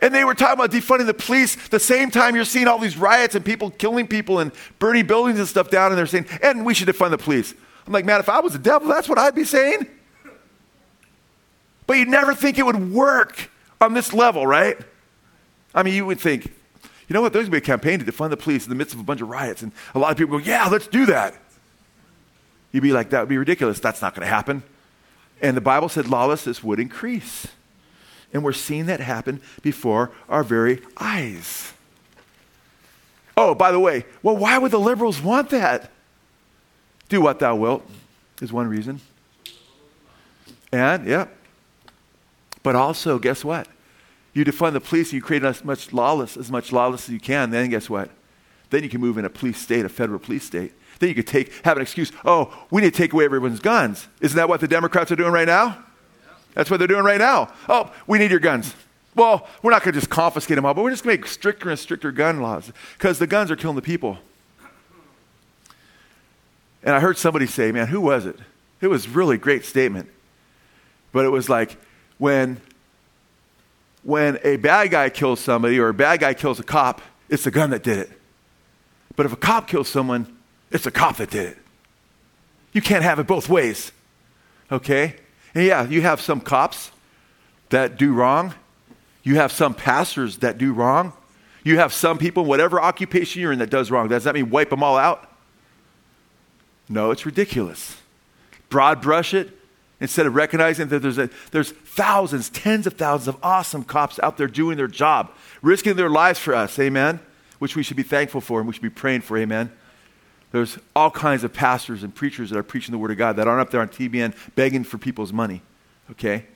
And 0.00 0.14
they 0.14 0.24
were 0.24 0.34
talking 0.34 0.54
about 0.54 0.70
defunding 0.70 1.06
the 1.06 1.14
police 1.14 1.68
the 1.68 1.80
same 1.80 2.10
time 2.10 2.36
you're 2.36 2.44
seeing 2.44 2.68
all 2.68 2.78
these 2.78 2.96
riots 2.96 3.34
and 3.34 3.44
people 3.44 3.70
killing 3.70 4.06
people 4.06 4.38
and 4.38 4.52
burning 4.78 5.06
buildings 5.06 5.38
and 5.38 5.48
stuff 5.48 5.70
down, 5.70 5.90
and 5.90 5.98
they're 5.98 6.06
saying, 6.06 6.26
and 6.42 6.66
we 6.66 6.74
should 6.74 6.88
defund 6.88 7.10
the 7.10 7.18
police. 7.18 7.54
I'm 7.86 7.92
like, 7.92 8.04
man, 8.04 8.20
if 8.20 8.28
I 8.28 8.40
was 8.40 8.52
the 8.52 8.58
devil, 8.58 8.88
that's 8.88 9.08
what 9.08 9.18
I'd 9.18 9.34
be 9.34 9.44
saying. 9.44 9.86
But 11.86 11.98
you'd 11.98 12.08
never 12.08 12.34
think 12.34 12.58
it 12.58 12.66
would 12.66 12.92
work 12.92 13.50
on 13.80 13.94
this 13.94 14.12
level, 14.12 14.46
right? 14.46 14.76
I 15.74 15.82
mean, 15.82 15.94
you 15.94 16.04
would 16.06 16.20
think, 16.20 16.46
you 16.46 17.14
know 17.14 17.22
what, 17.22 17.32
there's 17.32 17.48
going 17.48 17.60
to 17.60 17.60
be 17.60 17.72
a 17.72 17.76
campaign 17.76 18.00
to 18.00 18.04
defund 18.04 18.30
the 18.30 18.36
police 18.36 18.64
in 18.64 18.70
the 18.70 18.74
midst 18.74 18.94
of 18.94 19.00
a 19.00 19.04
bunch 19.04 19.20
of 19.20 19.28
riots. 19.28 19.62
And 19.62 19.72
a 19.94 19.98
lot 19.98 20.10
of 20.10 20.18
people 20.18 20.38
go, 20.38 20.44
yeah, 20.44 20.66
let's 20.66 20.88
do 20.88 21.06
that. 21.06 21.36
You'd 22.72 22.82
be 22.82 22.92
like, 22.92 23.10
that 23.10 23.20
would 23.20 23.28
be 23.28 23.38
ridiculous. 23.38 23.78
That's 23.78 24.02
not 24.02 24.14
going 24.14 24.26
to 24.26 24.34
happen. 24.34 24.62
And 25.40 25.56
the 25.56 25.60
Bible 25.60 25.88
said 25.88 26.08
lawlessness 26.08 26.64
would 26.64 26.80
increase. 26.80 27.46
And 28.32 28.44
we're 28.44 28.52
seeing 28.52 28.86
that 28.86 29.00
happen 29.00 29.40
before 29.62 30.10
our 30.28 30.42
very 30.42 30.82
eyes. 30.96 31.72
Oh, 33.36 33.54
by 33.54 33.70
the 33.70 33.80
way, 33.80 34.04
well, 34.22 34.36
why 34.36 34.58
would 34.58 34.70
the 34.70 34.80
liberals 34.80 35.20
want 35.20 35.50
that? 35.50 35.90
Do 37.08 37.20
what 37.20 37.38
thou 37.38 37.54
wilt 37.54 37.88
is 38.40 38.52
one 38.52 38.68
reason. 38.68 39.00
And, 40.72 41.06
yeah. 41.06 41.26
But 42.62 42.74
also, 42.74 43.18
guess 43.18 43.44
what? 43.44 43.68
You 44.32 44.44
defund 44.44 44.72
the 44.72 44.80
police 44.80 45.12
you 45.12 45.22
create 45.22 45.44
as 45.44 45.64
much 45.64 45.92
lawless, 45.92 46.36
as 46.36 46.50
much 46.50 46.72
lawless 46.72 47.08
as 47.08 47.12
you 47.12 47.20
can, 47.20 47.50
then 47.50 47.70
guess 47.70 47.88
what? 47.88 48.10
Then 48.70 48.82
you 48.82 48.88
can 48.88 49.00
move 49.00 49.16
in 49.16 49.24
a 49.24 49.30
police 49.30 49.58
state, 49.58 49.84
a 49.84 49.88
federal 49.88 50.18
police 50.18 50.44
state. 50.44 50.72
Then 50.98 51.08
you 51.08 51.14
could 51.14 51.26
take, 51.26 51.52
have 51.64 51.76
an 51.76 51.82
excuse, 51.82 52.10
oh, 52.24 52.66
we 52.70 52.82
need 52.82 52.92
to 52.92 52.96
take 52.96 53.12
away 53.12 53.24
everyone's 53.24 53.60
guns. 53.60 54.08
Isn't 54.20 54.36
that 54.36 54.48
what 54.48 54.60
the 54.60 54.68
Democrats 54.68 55.12
are 55.12 55.16
doing 55.16 55.32
right 55.32 55.46
now? 55.46 55.85
That's 56.56 56.70
what 56.70 56.78
they're 56.78 56.88
doing 56.88 57.04
right 57.04 57.18
now. 57.18 57.52
Oh, 57.68 57.92
we 58.06 58.18
need 58.18 58.30
your 58.30 58.40
guns. 58.40 58.74
Well, 59.14 59.46
we're 59.62 59.70
not 59.70 59.82
going 59.82 59.92
to 59.92 60.00
just 60.00 60.10
confiscate 60.10 60.56
them 60.56 60.64
all, 60.64 60.72
but 60.72 60.82
we're 60.82 60.90
just 60.90 61.04
going 61.04 61.18
to 61.18 61.22
make 61.22 61.28
stricter 61.28 61.68
and 61.68 61.78
stricter 61.78 62.10
gun 62.10 62.40
laws 62.40 62.72
because 62.96 63.18
the 63.18 63.26
guns 63.26 63.50
are 63.50 63.56
killing 63.56 63.76
the 63.76 63.82
people. 63.82 64.18
And 66.82 66.94
I 66.94 67.00
heard 67.00 67.18
somebody 67.18 67.46
say, 67.46 67.72
man, 67.72 67.88
who 67.88 68.00
was 68.00 68.24
it? 68.24 68.38
It 68.80 68.86
was 68.86 69.06
really 69.06 69.36
great 69.36 69.66
statement. 69.66 70.08
But 71.12 71.26
it 71.26 71.28
was 71.28 71.50
like 71.50 71.76
when 72.16 72.60
when 74.02 74.38
a 74.42 74.56
bad 74.56 74.92
guy 74.92 75.10
kills 75.10 75.40
somebody 75.40 75.78
or 75.78 75.88
a 75.88 75.94
bad 75.94 76.20
guy 76.20 76.32
kills 76.32 76.58
a 76.58 76.62
cop, 76.62 77.02
it's 77.28 77.44
the 77.44 77.50
gun 77.50 77.70
that 77.70 77.82
did 77.82 77.98
it. 77.98 78.10
But 79.14 79.26
if 79.26 79.32
a 79.32 79.36
cop 79.36 79.66
kills 79.66 79.88
someone, 79.88 80.38
it's 80.70 80.84
the 80.84 80.90
cop 80.90 81.16
that 81.16 81.28
did 81.28 81.48
it. 81.48 81.58
You 82.72 82.80
can't 82.80 83.02
have 83.02 83.18
it 83.18 83.26
both 83.26 83.48
ways. 83.48 83.92
Okay? 84.70 85.16
And 85.56 85.64
yeah, 85.64 85.88
you 85.88 86.02
have 86.02 86.20
some 86.20 86.42
cops 86.42 86.90
that 87.70 87.96
do 87.96 88.12
wrong. 88.12 88.52
You 89.22 89.36
have 89.36 89.50
some 89.50 89.72
pastors 89.72 90.36
that 90.38 90.58
do 90.58 90.74
wrong. 90.74 91.14
You 91.64 91.78
have 91.78 91.94
some 91.94 92.18
people, 92.18 92.44
whatever 92.44 92.78
occupation 92.78 93.40
you're 93.40 93.52
in, 93.52 93.60
that 93.60 93.70
does 93.70 93.90
wrong. 93.90 94.08
Does 94.08 94.24
that 94.24 94.34
mean 94.34 94.50
wipe 94.50 94.68
them 94.68 94.82
all 94.82 94.98
out? 94.98 95.32
No, 96.90 97.10
it's 97.10 97.24
ridiculous. 97.24 97.96
Broad 98.68 99.00
brush 99.00 99.32
it 99.32 99.48
instead 99.98 100.26
of 100.26 100.34
recognizing 100.34 100.88
that 100.88 101.00
there's, 101.00 101.16
a, 101.16 101.30
there's 101.52 101.70
thousands, 101.70 102.50
tens 102.50 102.86
of 102.86 102.92
thousands 102.92 103.28
of 103.28 103.42
awesome 103.42 103.82
cops 103.82 104.20
out 104.22 104.36
there 104.36 104.48
doing 104.48 104.76
their 104.76 104.86
job, 104.86 105.32
risking 105.62 105.96
their 105.96 106.10
lives 106.10 106.38
for 106.38 106.54
us, 106.54 106.78
amen, 106.78 107.18
which 107.60 107.76
we 107.76 107.82
should 107.82 107.96
be 107.96 108.02
thankful 108.02 108.42
for 108.42 108.58
and 108.58 108.68
we 108.68 108.74
should 108.74 108.82
be 108.82 108.90
praying 108.90 109.22
for, 109.22 109.38
amen. 109.38 109.72
There's 110.56 110.78
all 110.94 111.10
kinds 111.10 111.44
of 111.44 111.52
pastors 111.52 112.02
and 112.02 112.14
preachers 112.14 112.48
that 112.48 112.56
are 112.56 112.62
preaching 112.62 112.92
the 112.92 112.96
Word 112.96 113.10
of 113.10 113.18
God 113.18 113.36
that 113.36 113.46
aren't 113.46 113.60
up 113.60 113.68
there 113.68 113.82
on 113.82 113.88
TBN 113.88 114.34
begging 114.54 114.84
for 114.84 114.96
people's 114.96 115.30
money, 115.30 115.60
okay? 116.12 116.46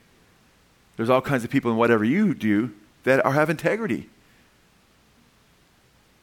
There's 0.96 1.10
all 1.10 1.20
kinds 1.20 1.44
of 1.44 1.50
people 1.50 1.70
in 1.70 1.76
whatever 1.76 2.02
you 2.02 2.32
do 2.32 2.72
that 3.04 3.22
are, 3.26 3.32
have 3.32 3.50
integrity. 3.50 4.08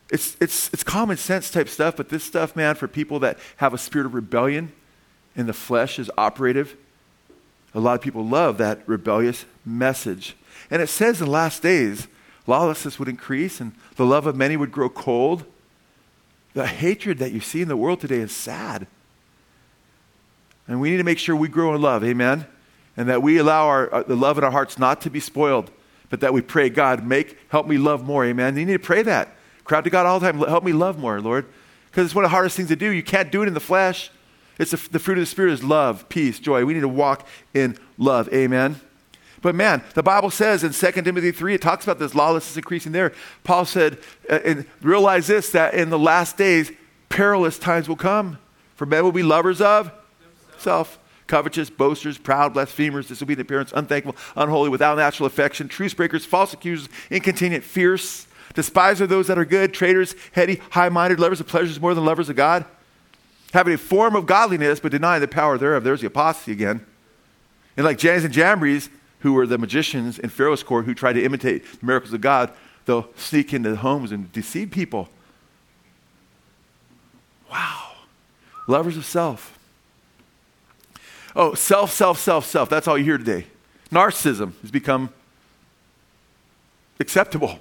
It's, 0.09 0.35
it's, 0.41 0.73
it's 0.73 0.83
common 0.83 1.17
sense 1.17 1.51
type 1.51 1.69
stuff, 1.69 1.95
but 1.95 2.09
this 2.09 2.23
stuff, 2.23 2.55
man, 2.55 2.73
for 2.73 2.87
people 2.87 3.19
that 3.19 3.37
have 3.57 3.75
a 3.75 3.77
spirit 3.77 4.07
of 4.07 4.15
rebellion 4.15 4.71
and 5.35 5.47
the 5.47 5.53
flesh 5.53 5.99
is 5.99 6.09
operative, 6.17 6.75
a 7.75 7.79
lot 7.79 7.93
of 7.93 8.01
people 8.01 8.25
love 8.25 8.57
that 8.57 8.81
rebellious 8.87 9.45
message. 9.63 10.35
And 10.71 10.81
it 10.81 10.87
says 10.87 11.21
in 11.21 11.27
the 11.27 11.31
last 11.31 11.61
days, 11.61 12.07
lawlessness 12.47 12.97
would 12.97 13.07
increase 13.07 13.61
and 13.61 13.73
the 13.97 14.05
love 14.07 14.25
of 14.25 14.35
many 14.35 14.57
would 14.57 14.71
grow 14.71 14.89
cold. 14.89 15.45
The 16.57 16.65
hatred 16.65 17.19
that 17.19 17.33
you 17.33 17.39
see 17.39 17.61
in 17.61 17.67
the 17.67 17.77
world 17.77 18.01
today 18.01 18.17
is 18.17 18.31
sad. 18.31 18.87
And 20.67 20.81
we 20.81 20.89
need 20.89 20.97
to 20.97 21.03
make 21.03 21.19
sure 21.19 21.35
we 21.35 21.49
grow 21.49 21.75
in 21.75 21.81
love, 21.83 22.03
amen? 22.03 22.47
And 22.97 23.07
that 23.09 23.21
we 23.21 23.37
allow 23.37 23.67
our, 23.67 23.93
uh, 23.93 24.01
the 24.01 24.15
love 24.15 24.39
in 24.39 24.43
our 24.43 24.49
hearts 24.49 24.79
not 24.79 24.99
to 25.01 25.11
be 25.11 25.19
spoiled, 25.19 25.69
but 26.09 26.19
that 26.21 26.33
we 26.33 26.41
pray, 26.41 26.69
God, 26.69 27.05
make, 27.05 27.37
help 27.49 27.67
me 27.67 27.77
love 27.77 28.03
more, 28.03 28.25
amen? 28.25 28.57
You 28.57 28.65
need 28.65 28.73
to 28.73 28.79
pray 28.79 29.03
that. 29.03 29.35
Crowd 29.65 29.83
to 29.83 29.91
God 29.91 30.07
all 30.07 30.19
the 30.19 30.31
time. 30.31 30.39
Help 30.39 30.63
me 30.63 30.73
love 30.73 30.97
more, 30.97 31.21
Lord. 31.21 31.45
Because 31.91 32.05
it's 32.05 32.15
one 32.15 32.25
of 32.25 32.31
the 32.31 32.33
hardest 32.35 32.57
things 32.57 32.69
to 32.69 32.75
do. 32.75 32.89
You 32.89 33.03
can't 33.03 33.31
do 33.31 33.43
it 33.43 33.47
in 33.47 33.53
the 33.53 33.59
flesh. 33.59 34.09
It's 34.57 34.71
the 34.71 34.97
fruit 34.97 35.19
of 35.19 35.21
the 35.21 35.27
Spirit 35.27 35.53
is 35.53 35.63
love, 35.63 36.09
peace, 36.09 36.39
joy. 36.39 36.65
We 36.65 36.73
need 36.73 36.79
to 36.79 36.87
walk 36.87 37.27
in 37.53 37.77
love. 37.99 38.33
Amen. 38.33 38.81
But 39.41 39.55
man, 39.55 39.83
the 39.93 40.03
Bible 40.03 40.31
says 40.31 40.63
in 40.63 40.73
2 40.73 41.01
Timothy 41.03 41.31
3, 41.31 41.55
it 41.55 41.61
talks 41.61 41.83
about 41.83 41.99
this 41.99 42.15
lawlessness 42.15 42.57
increasing 42.57 42.91
there. 42.91 43.13
Paul 43.43 43.65
said, 43.65 43.99
uh, 44.29 44.39
and 44.43 44.65
realize 44.81 45.27
this, 45.27 45.51
that 45.51 45.73
in 45.73 45.89
the 45.89 45.99
last 45.99 46.37
days, 46.37 46.71
perilous 47.09 47.59
times 47.59 47.87
will 47.87 47.95
come. 47.95 48.39
For 48.75 48.85
men 48.85 49.03
will 49.03 49.11
be 49.11 49.23
lovers 49.23 49.61
of 49.61 49.91
self, 50.57 50.97
covetous, 51.27 51.69
boasters, 51.69 52.17
proud, 52.17 52.53
blasphemers, 52.53 53.07
disobedient 53.07 53.47
parents, 53.47 53.71
unthankful, 53.75 54.15
unholy, 54.35 54.69
without 54.69 54.97
natural 54.97 55.27
affection, 55.27 55.67
truce 55.67 55.93
breakers, 55.93 56.25
false 56.25 56.53
accusers, 56.53 56.89
incontinent, 57.09 57.63
fierce, 57.63 58.27
Despise 58.57 59.01
of 59.01 59.09
those 59.09 59.27
that 59.27 59.37
are 59.37 59.45
good, 59.45 59.71
traitors, 59.71 60.15
heady, 60.31 60.59
high 60.71 60.89
minded, 60.89 61.19
lovers 61.19 61.39
of 61.39 61.47
pleasures 61.47 61.79
more 61.79 61.93
than 61.93 62.05
lovers 62.05 62.27
of 62.27 62.35
God. 62.35 62.65
Having 63.53 63.75
a 63.75 63.77
form 63.77 64.15
of 64.15 64.25
godliness, 64.25 64.79
but 64.79 64.91
denying 64.91 65.21
the 65.21 65.27
power 65.27 65.59
thereof. 65.59 65.83
There's 65.83 66.01
the 66.01 66.07
apostasy 66.07 66.53
again. 66.53 66.83
And 67.77 67.85
like 67.85 67.99
Jannes 67.99 68.23
and 68.23 68.33
Jambres, 68.33 68.89
who 69.19 69.33
were 69.33 69.47
the 69.47 69.57
magicians 69.57 70.19
in 70.19 70.29
Pharaoh's 70.29 70.63
court 70.63 70.85
who 70.85 70.93
tried 70.93 71.13
to 71.13 71.23
imitate 71.23 71.79
the 71.79 71.85
miracles 71.85 72.13
of 72.13 72.21
God, 72.21 72.51
they'll 72.85 73.09
sneak 73.15 73.53
into 73.53 73.75
homes 73.75 74.11
and 74.11 74.31
deceive 74.31 74.71
people. 74.71 75.09
Wow. 77.51 77.93
Lovers 78.67 78.97
of 78.97 79.05
self. 79.05 79.57
Oh, 81.35 81.53
self, 81.53 81.91
self, 81.91 82.19
self, 82.19 82.45
self. 82.45 82.69
That's 82.69 82.87
all 82.87 82.97
you 82.97 83.03
hear 83.03 83.17
today. 83.17 83.47
Narcissism 83.91 84.59
has 84.61 84.71
become 84.71 85.13
acceptable. 86.99 87.59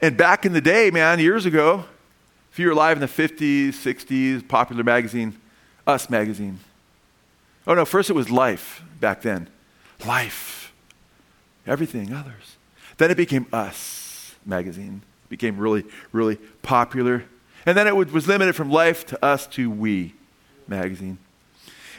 And 0.00 0.16
back 0.16 0.46
in 0.46 0.52
the 0.52 0.60
day, 0.60 0.90
man, 0.90 1.20
years 1.20 1.46
ago, 1.46 1.84
if 2.50 2.58
you 2.58 2.66
were 2.66 2.72
alive 2.72 2.96
in 2.96 3.00
the 3.00 3.06
50s, 3.06 3.68
60s, 3.68 4.46
popular 4.46 4.84
magazine, 4.84 5.38
Us 5.86 6.08
magazine. 6.08 6.60
Oh 7.66 7.74
no, 7.74 7.84
first 7.84 8.10
it 8.10 8.12
was 8.12 8.30
Life 8.30 8.82
back 9.00 9.22
then. 9.22 9.48
Life. 10.06 10.72
Everything, 11.66 12.12
others. 12.12 12.56
Then 12.98 13.10
it 13.10 13.16
became 13.16 13.46
Us 13.52 14.34
magazine. 14.44 15.02
It 15.26 15.30
became 15.30 15.58
really, 15.58 15.84
really 16.12 16.36
popular. 16.62 17.24
And 17.66 17.76
then 17.76 17.86
it 17.86 17.94
was 17.94 18.26
limited 18.26 18.54
from 18.56 18.70
Life 18.70 19.06
to 19.06 19.24
Us 19.24 19.46
to 19.48 19.70
We 19.70 20.14
magazine. 20.66 21.18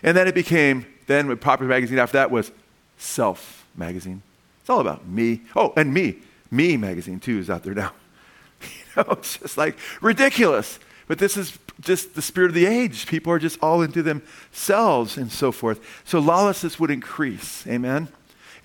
And 0.01 0.17
then 0.17 0.27
it 0.27 0.35
became, 0.35 0.85
then 1.07 1.27
with 1.27 1.39
Popular 1.39 1.69
Magazine 1.69 1.99
after 1.99 2.17
that 2.17 2.31
was 2.31 2.51
Self 2.97 3.65
magazine. 3.75 4.21
It's 4.61 4.69
all 4.69 4.79
about 4.79 5.07
me. 5.07 5.41
Oh, 5.55 5.73
and 5.75 5.93
me. 5.93 6.17
Me 6.51 6.77
magazine 6.77 7.19
too 7.19 7.39
is 7.39 7.49
out 7.49 7.63
there 7.63 7.73
now. 7.73 7.93
you 8.61 8.67
know, 9.03 9.13
it's 9.13 9.37
just 9.37 9.57
like 9.57 9.77
ridiculous. 10.01 10.79
But 11.13 11.19
this 11.19 11.37
is 11.37 11.59
just 11.79 12.15
the 12.15 12.23
spirit 12.23 12.47
of 12.47 12.55
the 12.55 12.65
age. 12.65 13.05
People 13.05 13.31
are 13.31 13.37
just 13.37 13.59
all 13.61 13.83
into 13.83 14.01
themselves 14.01 15.15
and 15.15 15.31
so 15.31 15.51
forth. 15.51 15.79
So 16.05 16.17
lawlessness 16.17 16.79
would 16.79 16.89
increase. 16.89 17.67
Amen. 17.67 18.07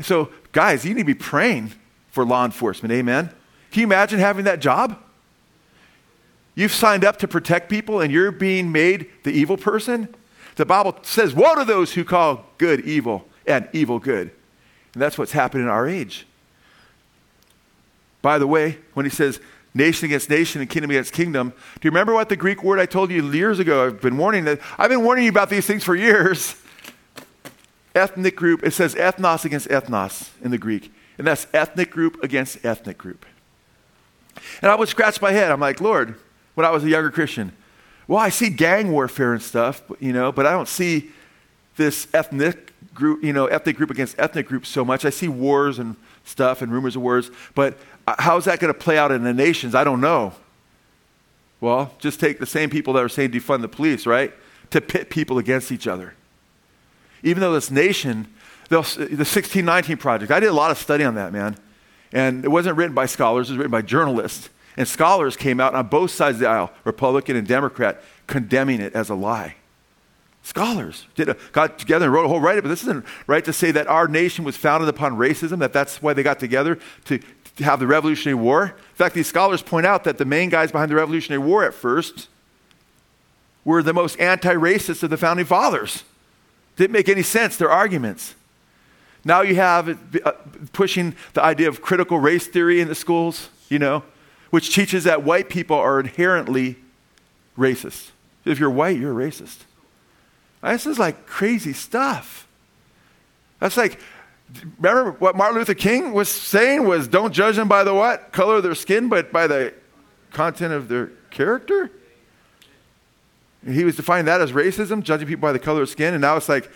so, 0.01 0.33
guys, 0.53 0.83
you 0.83 0.95
need 0.95 1.03
to 1.03 1.05
be 1.05 1.13
praying 1.13 1.75
for 2.11 2.25
law 2.25 2.47
enforcement. 2.47 2.91
Amen. 2.91 3.29
Can 3.71 3.81
you 3.81 3.87
imagine 3.87 4.19
having 4.19 4.47
that 4.47 4.61
job? 4.61 4.99
You've 6.55 6.73
signed 6.73 7.05
up 7.05 7.19
to 7.19 7.29
protect 7.29 7.69
people 7.69 8.01
and 8.01 8.11
you're 8.11 8.33
being 8.33 8.73
made 8.73 9.11
the 9.25 9.31
evil 9.31 9.59
person? 9.59 10.09
The 10.57 10.65
Bible 10.65 10.97
says, 11.03 11.35
Woe 11.35 11.55
to 11.55 11.67
those 11.67 11.93
who 11.93 12.03
call 12.03 12.47
good 12.57 12.81
evil 12.87 13.29
and 13.47 13.69
evil 13.75 13.99
good. 13.99 14.31
And 14.95 15.03
that's 15.03 15.19
what's 15.19 15.33
happening 15.33 15.65
in 15.65 15.69
our 15.69 15.87
age. 15.87 16.27
By 18.23 18.39
the 18.39 18.47
way, 18.47 18.79
when 18.95 19.05
he 19.05 19.11
says 19.11 19.39
nation 19.75 20.07
against 20.07 20.31
nation 20.31 20.61
and 20.61 20.69
kingdom 20.69 20.91
against 20.91 21.13
kingdom, 21.13 21.51
do 21.51 21.87
you 21.87 21.91
remember 21.91 22.15
what 22.15 22.29
the 22.29 22.37
Greek 22.37 22.63
word 22.63 22.79
I 22.79 22.87
told 22.87 23.11
you 23.11 23.31
years 23.31 23.59
ago? 23.59 23.87
I've 23.87 24.01
been 24.01 24.17
warning 24.17 24.45
that 24.45 24.61
I've 24.79 24.91
been 24.91 25.05
warning 25.05 25.25
you 25.25 25.31
about 25.31 25.51
these 25.51 25.67
things 25.67 25.85
for 25.85 25.95
years. 25.95 26.57
Ethnic 27.95 28.37
group, 28.37 28.63
it 28.65 28.73
says 28.73 28.95
ethnos 28.95 29.45
against 29.45 29.69
ethnos 29.69 30.31
in 30.43 30.51
the 30.51 30.59
Greek. 30.59 30.93
And 31.17 31.27
that's 31.27 31.49
ethnic 31.53 31.91
group 31.91 32.23
against 32.23 32.65
ethnic 32.65 32.97
group. 32.97 33.27
And 34.63 34.71
I 34.71 34.77
would 34.77 34.89
scratch 34.89 35.21
my 35.21 35.33
head. 35.33 35.51
I'm 35.51 35.59
like, 35.59 35.81
Lord, 35.81 36.15
when 36.55 36.65
I 36.65 36.71
was 36.71 36.85
a 36.85 36.89
younger 36.89 37.11
Christian, 37.11 37.53
well, 38.07 38.19
I 38.19 38.29
see 38.29 38.51
gang 38.51 38.93
warfare 38.93 39.33
and 39.33 39.43
stuff, 39.43 39.83
you 39.99 40.13
know, 40.13 40.31
but 40.31 40.47
I 40.47 40.53
don't 40.53 40.69
see 40.69 41.11
this 41.77 42.09
ethnic 42.15 42.73
group, 42.95 43.23
you 43.23 43.33
know, 43.33 43.47
ethnic 43.47 43.77
group 43.77 43.91
against 43.91 44.19
ethnic 44.19 44.47
group 44.47 44.65
so 44.65 44.85
much. 44.85 45.05
I 45.05 45.11
see 45.11 45.29
wars 45.29 45.79
and 45.79 45.97
stuff 46.25 46.63
and 46.63 46.73
rumors 46.73 46.97
of 46.97 47.03
wars, 47.03 47.31
but 47.55 47.77
Uh, 48.09 48.15
how's 48.19 48.47
that 48.47 48.59
going 48.59 48.73
to 48.73 48.79
play 48.79 48.97
out 48.97 49.13
in 49.13 49.23
the 49.23 49.35
nations? 49.35 49.75
I 49.75 49.85
don't 49.85 50.01
know. 50.01 50.33
Well, 51.61 51.93
just 51.99 52.19
take 52.19 52.39
the 52.39 52.47
same 52.47 52.71
people 52.71 52.95
that 52.95 53.05
are 53.05 53.09
saying 53.11 53.33
defund 53.33 53.61
the 53.61 53.69
police, 53.69 54.07
right? 54.07 54.33
To 54.71 54.81
pit 54.81 55.11
people 55.11 55.37
against 55.37 55.71
each 55.71 55.87
other. 55.87 56.15
Even 57.23 57.43
though 57.43 57.53
this 57.53 57.71
nation, 57.71 58.33
the 58.71 58.77
1619 58.77 59.99
Project, 59.99 60.33
I 60.33 60.41
did 60.41 60.49
a 60.49 60.55
lot 60.55 60.71
of 60.71 60.79
study 60.79 61.05
on 61.05 61.17
that, 61.17 61.35
man. 61.35 61.59
And 62.11 62.47
it 62.47 62.49
wasn't 62.49 62.79
written 62.79 62.95
by 62.95 63.05
scholars, 63.05 63.51
it 63.51 63.53
was 63.53 63.59
written 63.59 63.73
by 63.73 63.83
journalists. 63.83 64.49
And 64.79 64.89
scholars 64.89 65.37
came 65.37 65.61
out 65.61 65.75
on 65.75 65.89
both 65.89 66.11
sides 66.11 66.37
of 66.37 66.41
the 66.41 66.49
aisle, 66.49 66.71
Republican 66.85 67.37
and 67.37 67.47
Democrat, 67.47 68.03
condemning 68.27 68.81
it 68.81 68.95
as 68.95 69.11
a 69.11 69.15
lie. 69.15 69.57
Scholars 70.49 71.05
did 71.15 71.29
a, 71.29 71.37
got 71.53 71.79
together 71.79 72.07
and 72.07 72.15
wrote 72.15 72.25
a 72.25 72.29
whole 72.29 72.41
write 72.41 72.57
up, 72.57 72.65
but 72.65 72.71
this 72.71 72.81
isn't 72.81 73.05
right 73.27 73.45
to 73.45 73.53
say 73.53 73.71
that 73.71 73.87
our 73.87 74.09
nation 74.09 74.47
was 74.47 74.57
founded 74.57 74.89
upon 74.89 75.19
racism, 75.19 75.59
that 75.59 75.75
that's 75.75 76.01
why 76.01 76.15
they 76.15 76.23
got 76.23 76.39
together 76.39 76.79
to, 77.05 77.19
to 77.19 77.27
have 77.65 77.81
the 77.81 77.87
Revolutionary 77.87 78.35
War. 78.35 78.65
In 78.65 78.95
fact, 78.95 79.15
these 79.15 79.27
scholars 79.27 79.63
point 79.63 79.87
out 79.87 80.05
that 80.05 80.19
the 80.19 80.25
main 80.25 80.49
guys 80.49 80.73
behind 80.73 80.91
the 80.91 80.97
Revolutionary 80.97 81.43
War 81.43 81.65
at 81.65 81.75
first 81.75 82.29
were 83.65 83.83
the 83.83 83.95
most 83.95 84.19
anti 84.21 84.55
racist 84.55 85.03
of 85.03 85.11
the 85.11 85.17
founding 85.17 85.47
fathers. 85.47 86.05
Didn't 86.77 86.93
make 86.93 87.09
any 87.09 87.23
sense, 87.23 87.57
their 87.57 87.71
arguments. 87.71 88.35
Now 89.25 89.43
you 89.43 89.57
have 89.57 89.99
uh, 90.25 90.33
pushing 90.73 91.17
the 91.35 91.43
idea 91.43 91.69
of 91.69 91.83
critical 91.83 92.19
race 92.19 92.47
theory 92.47 92.81
in 92.81 92.89
the 92.89 92.95
schools, 92.95 93.49
you 93.69 93.79
know 93.79 94.05
which 94.51 94.75
teaches 94.75 95.05
that 95.05 95.23
white 95.23 95.49
people 95.49 95.77
are 95.77 96.01
inherently 96.01 96.77
racist. 97.59 98.11
If 98.45 98.59
you're 98.59 98.71
white, 98.71 98.99
you're 98.99 99.19
a 99.19 99.31
racist. 99.31 99.59
This 100.63 100.87
is 100.87 100.99
like 100.99 101.27
crazy 101.27 101.73
stuff. 101.73 102.47
That's 103.61 103.77
like, 103.77 104.01
remember 104.79 105.13
what 105.13 105.37
Martin 105.37 105.59
Luther 105.59 105.75
King 105.75 106.13
was 106.13 106.29
saying 106.29 106.87
was 106.87 107.09
don't 107.09 107.33
judge 107.33 107.57
them 107.57 107.69
by 107.69 107.85
the 107.85 107.95
what? 107.95 108.33
Color 108.33 108.57
of 108.57 108.63
their 108.63 108.75
skin, 108.75 109.09
but 109.09 109.33
by 109.33 109.47
the 109.47 109.75
content 110.33 110.73
of 110.73 110.89
their 110.89 111.09
character? 111.31 111.91
He 113.67 113.85
was 113.85 113.97
defining 113.97 114.27
that 114.27 114.41
as 114.41 114.53
racism, 114.53 115.03
judging 115.03 115.27
people 115.27 115.43
by 115.43 115.53
the 115.53 115.59
color 115.59 115.83
of 115.83 115.89
skin. 115.89 116.15
And 116.15 116.21
now 116.21 116.37
it's 116.37 116.49
like, 116.49 116.71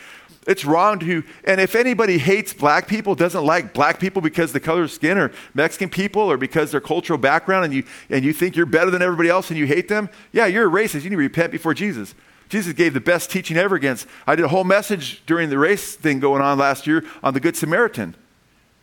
it's 0.46 0.64
wrong 0.64 0.98
to, 0.98 1.22
and 1.44 1.60
if 1.60 1.76
anybody 1.76 2.18
hates 2.18 2.52
black 2.52 2.88
people, 2.88 3.14
doesn't 3.14 3.44
like 3.44 3.72
black 3.72 4.00
people 4.00 4.20
because 4.20 4.52
the 4.52 4.58
color 4.58 4.82
of 4.82 4.90
skin 4.90 5.16
or 5.16 5.30
Mexican 5.54 5.88
people 5.88 6.22
or 6.22 6.36
because 6.36 6.72
their 6.72 6.80
cultural 6.80 7.18
background 7.18 7.64
and 7.64 7.72
you, 7.72 7.84
and 8.10 8.24
you 8.24 8.32
think 8.32 8.56
you're 8.56 8.66
better 8.66 8.90
than 8.90 9.00
everybody 9.00 9.28
else 9.28 9.50
and 9.50 9.58
you 9.58 9.66
hate 9.66 9.86
them, 9.86 10.08
yeah, 10.32 10.46
you're 10.46 10.66
a 10.66 10.70
racist. 10.70 11.04
You 11.04 11.10
need 11.10 11.16
to 11.16 11.22
repent 11.22 11.52
before 11.52 11.74
Jesus. 11.74 12.14
Jesus 12.52 12.74
gave 12.74 12.92
the 12.92 13.00
best 13.00 13.30
teaching 13.30 13.56
ever 13.56 13.74
against. 13.74 14.06
I 14.26 14.36
did 14.36 14.44
a 14.44 14.48
whole 14.48 14.62
message 14.62 15.22
during 15.24 15.48
the 15.48 15.56
race 15.56 15.94
thing 15.96 16.20
going 16.20 16.42
on 16.42 16.58
last 16.58 16.86
year 16.86 17.02
on 17.22 17.32
the 17.32 17.40
Good 17.40 17.56
Samaritan, 17.56 18.14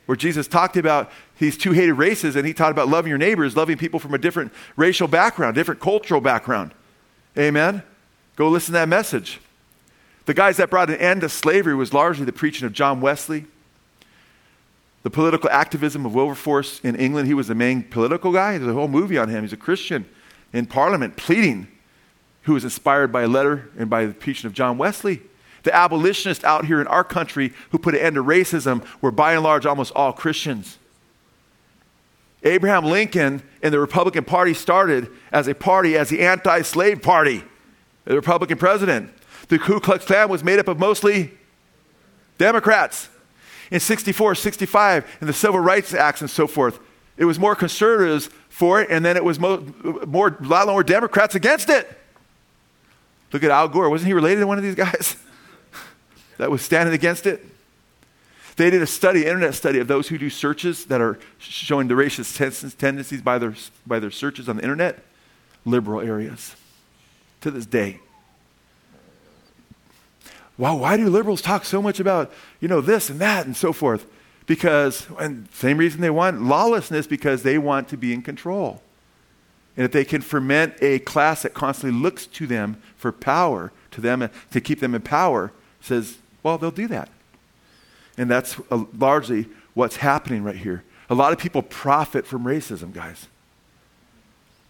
where 0.07 0.15
Jesus 0.15 0.47
talked 0.47 0.75
about 0.75 1.11
these 1.37 1.55
two 1.55 1.73
hated 1.73 1.93
races 1.93 2.35
and 2.35 2.47
he 2.47 2.53
taught 2.55 2.71
about 2.71 2.87
loving 2.87 3.09
your 3.09 3.19
neighbors, 3.19 3.55
loving 3.55 3.77
people 3.77 3.99
from 3.99 4.15
a 4.15 4.17
different 4.17 4.51
racial 4.75 5.07
background, 5.07 5.53
different 5.53 5.79
cultural 5.79 6.19
background. 6.19 6.73
Amen? 7.37 7.83
Go 8.37 8.49
listen 8.49 8.73
to 8.73 8.79
that 8.79 8.89
message. 8.89 9.39
The 10.25 10.33
guys 10.33 10.57
that 10.57 10.71
brought 10.71 10.89
an 10.89 10.95
end 10.95 11.21
to 11.21 11.29
slavery 11.29 11.75
was 11.75 11.93
largely 11.93 12.25
the 12.25 12.33
preaching 12.33 12.65
of 12.65 12.73
John 12.73 13.01
Wesley. 13.01 13.45
The 15.03 15.11
political 15.11 15.47
activism 15.51 16.07
of 16.07 16.15
Wilberforce 16.15 16.79
in 16.79 16.95
England, 16.95 17.27
he 17.27 17.35
was 17.35 17.49
the 17.49 17.53
main 17.53 17.83
political 17.83 18.33
guy. 18.33 18.57
There's 18.57 18.71
a 18.71 18.73
whole 18.73 18.87
movie 18.87 19.19
on 19.19 19.29
him. 19.29 19.43
He's 19.43 19.53
a 19.53 19.57
Christian 19.57 20.09
in 20.53 20.65
Parliament 20.65 21.17
pleading, 21.17 21.67
who 22.49 22.55
was 22.55 22.63
inspired 22.63 23.11
by 23.11 23.21
a 23.21 23.27
letter 23.27 23.69
and 23.77 23.91
by 23.91 24.07
the 24.07 24.13
preaching 24.13 24.47
of 24.47 24.53
John 24.53 24.79
Wesley. 24.79 25.21
The 25.61 25.75
abolitionists 25.75 26.43
out 26.43 26.65
here 26.65 26.81
in 26.81 26.87
our 26.87 27.03
country 27.03 27.53
who 27.69 27.77
put 27.77 27.93
an 27.93 28.01
end 28.01 28.15
to 28.15 28.23
racism 28.23 28.83
were 29.01 29.11
by 29.11 29.33
and 29.33 29.43
large 29.43 29.67
almost 29.67 29.91
all 29.95 30.11
Christians. 30.11 30.79
Abraham 32.41 32.85
Lincoln 32.85 33.43
and 33.61 33.71
the 33.71 33.79
Republican 33.79 34.23
Party 34.23 34.55
started 34.55 35.11
as 35.31 35.47
a 35.47 35.53
party, 35.53 35.95
as 35.95 36.09
the 36.09 36.21
anti 36.21 36.63
slave 36.63 37.03
party, 37.03 37.43
the 38.05 38.15
Republican 38.15 38.57
president 38.57 39.13
the 39.49 39.59
Ku 39.59 39.79
Klux 39.79 40.05
Klan 40.05 40.27
was 40.27 40.43
made 40.43 40.57
up 40.57 40.67
of 40.67 40.79
mostly 40.79 41.31
Democrats. 42.39 43.09
In 43.69 43.79
64, 43.79 44.33
65, 44.33 45.17
in 45.21 45.27
the 45.27 45.33
Civil 45.33 45.59
Rights 45.59 45.93
Acts 45.93 46.21
and 46.21 46.29
so 46.29 46.47
forth, 46.47 46.79
it 47.15 47.25
was 47.25 47.37
more 47.37 47.55
conservatives 47.55 48.31
for 48.47 48.81
it, 48.81 48.89
and 48.89 49.05
then 49.05 49.17
it 49.17 49.23
was 49.23 49.39
mo- 49.39 49.63
more, 50.07 50.35
a 50.39 50.47
lot 50.47 50.65
more 50.65 50.83
Democrats 50.83 51.35
against 51.35 51.69
it. 51.69 51.98
Look 53.31 53.43
at 53.43 53.51
Al 53.51 53.67
Gore. 53.67 53.89
Wasn't 53.89 54.07
he 54.07 54.13
related 54.13 54.41
to 54.41 54.47
one 54.47 54.57
of 54.57 54.63
these 54.63 54.75
guys 54.75 55.15
that 56.37 56.49
was 56.49 56.61
standing 56.61 56.93
against 56.93 57.25
it? 57.25 57.45
They 58.55 58.69
did 58.69 58.81
a 58.81 58.87
study, 58.87 59.25
internet 59.25 59.53
study, 59.55 59.79
of 59.79 59.87
those 59.87 60.09
who 60.09 60.17
do 60.17 60.29
searches 60.29 60.85
that 60.85 60.99
are 60.99 61.17
showing 61.37 61.87
the 61.87 61.93
racist 61.93 62.77
tendencies 62.77 63.21
by 63.21 63.37
their, 63.37 63.55
by 63.87 63.99
their 63.99 64.11
searches 64.11 64.49
on 64.49 64.57
the 64.57 64.63
internet. 64.63 65.03
Liberal 65.65 66.01
areas 66.01 66.55
to 67.41 67.51
this 67.51 67.65
day 67.65 67.99
wow, 70.59 70.75
why 70.75 70.97
do 70.97 71.09
liberals 71.09 71.41
talk 71.41 71.63
so 71.65 71.81
much 71.81 71.99
about, 71.99 72.31
you 72.59 72.67
know, 72.67 72.81
this 72.81 73.09
and 73.09 73.19
that 73.19 73.45
and 73.47 73.55
so 73.55 73.73
forth? 73.73 74.05
Because, 74.45 75.07
and 75.17 75.47
same 75.53 75.77
reason 75.77 76.01
they 76.01 76.09
want 76.09 76.41
lawlessness, 76.41 77.07
because 77.07 77.43
they 77.43 77.57
want 77.57 77.87
to 77.89 77.97
be 77.97 78.13
in 78.13 78.21
control. 78.21 78.83
And 79.77 79.85
if 79.85 79.91
they 79.91 80.03
can 80.03 80.21
ferment 80.21 80.73
a 80.81 80.99
class 80.99 81.43
that 81.43 81.53
constantly 81.53 81.97
looks 81.97 82.27
to 82.27 82.45
them 82.45 82.81
for 82.99 83.11
power, 83.11 83.71
to 83.91 84.01
them 84.01 84.29
to 84.51 84.61
keep 84.61 84.81
them 84.81 84.93
in 84.93 85.01
power, 85.01 85.51
says, 85.81 86.17
well, 86.43 86.57
they'll 86.57 86.69
do 86.69 86.87
that. 86.87 87.09
And 88.17 88.29
that's 88.29 88.59
uh, 88.69 88.83
largely 88.97 89.47
what's 89.73 89.95
happening 89.95 90.43
right 90.43 90.57
here. 90.57 90.83
A 91.09 91.15
lot 91.15 91.31
of 91.31 91.39
people 91.39 91.63
profit 91.63 92.27
from 92.27 92.43
racism, 92.43 92.93
guys. 92.93 93.27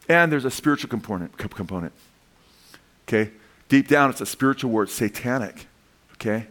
And 0.07 0.31
there's 0.31 0.45
a 0.45 0.51
spiritual 0.51 0.89
component. 0.89 1.37
component. 1.37 1.91
Okay? 3.07 3.31
Deep 3.67 3.87
down, 3.87 4.11
it's 4.11 4.21
a 4.21 4.25
spiritual 4.25 4.81
it's 4.83 4.93
satanic. 4.93 5.65
Okay? 6.13 6.45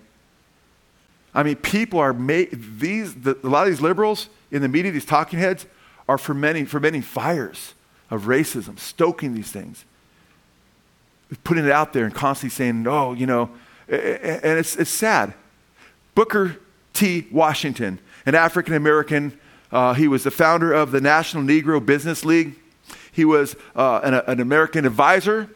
I 1.33 1.45
mean, 1.45 1.57
people 1.57 2.01
are 2.01 2.13
made, 2.13 2.81
these, 2.81 3.15
the, 3.15 3.39
a 3.45 3.49
lot 3.49 3.69
of 3.69 3.73
these 3.73 3.81
liberals 3.81 4.29
in 4.51 4.63
the 4.63 4.69
media, 4.69 4.91
these 4.91 5.05
talking 5.05 5.39
heads, 5.39 5.67
are 6.09 6.19
fermenting, 6.19 6.67
fermenting 6.67 7.03
fires 7.03 7.75
of 8.11 8.25
racism, 8.25 8.79
stoking 8.79 9.35
these 9.35 9.53
things, 9.53 9.85
putting 11.45 11.65
it 11.65 11.71
out 11.71 11.93
there 11.93 12.05
and 12.05 12.15
constantly 12.15 12.55
saying, 12.55 12.87
oh, 12.87 13.13
you 13.13 13.27
know, 13.27 13.51
and 13.89 14.59
it's, 14.59 14.77
it's 14.77 14.91
sad. 14.91 15.35
Booker 16.15 16.59
T. 16.93 17.27
Washington, 17.31 18.01
an 18.27 18.35
African 18.35 18.75
American, 18.75 19.39
uh, 19.71 19.95
he 19.95 20.09
was 20.09 20.25
the 20.25 20.31
founder 20.31 20.73
of 20.73 20.91
the 20.91 21.01
National 21.01 21.43
Negro 21.43 21.85
Business 21.85 22.25
League. 22.25 22.55
He 23.13 23.25
was 23.25 23.57
uh, 23.77 24.01
an, 24.03 24.15
an 24.15 24.41
American 24.41 24.87
advisor 24.87 25.51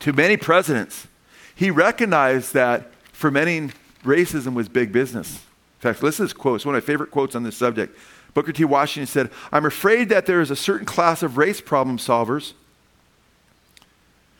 to 0.00 0.12
many 0.12 0.36
presidents. 0.36 1.06
He 1.54 1.70
recognized 1.70 2.54
that 2.54 2.92
fermenting 3.12 3.72
racism 4.04 4.54
was 4.54 4.68
big 4.68 4.92
business. 4.92 5.34
In 5.34 5.80
fact, 5.80 6.02
listen 6.02 6.24
to 6.26 6.32
this 6.32 6.32
quote. 6.32 6.56
It's 6.56 6.66
one 6.66 6.74
of 6.74 6.82
my 6.82 6.86
favorite 6.86 7.10
quotes 7.10 7.34
on 7.34 7.42
this 7.42 7.56
subject. 7.56 7.96
Booker 8.34 8.52
T. 8.52 8.64
Washington 8.64 9.06
said, 9.06 9.30
I'm 9.50 9.64
afraid 9.64 10.10
that 10.10 10.26
there 10.26 10.40
is 10.40 10.50
a 10.50 10.56
certain 10.56 10.86
class 10.86 11.22
of 11.22 11.38
race 11.38 11.60
problem 11.60 11.98
solvers 11.98 12.52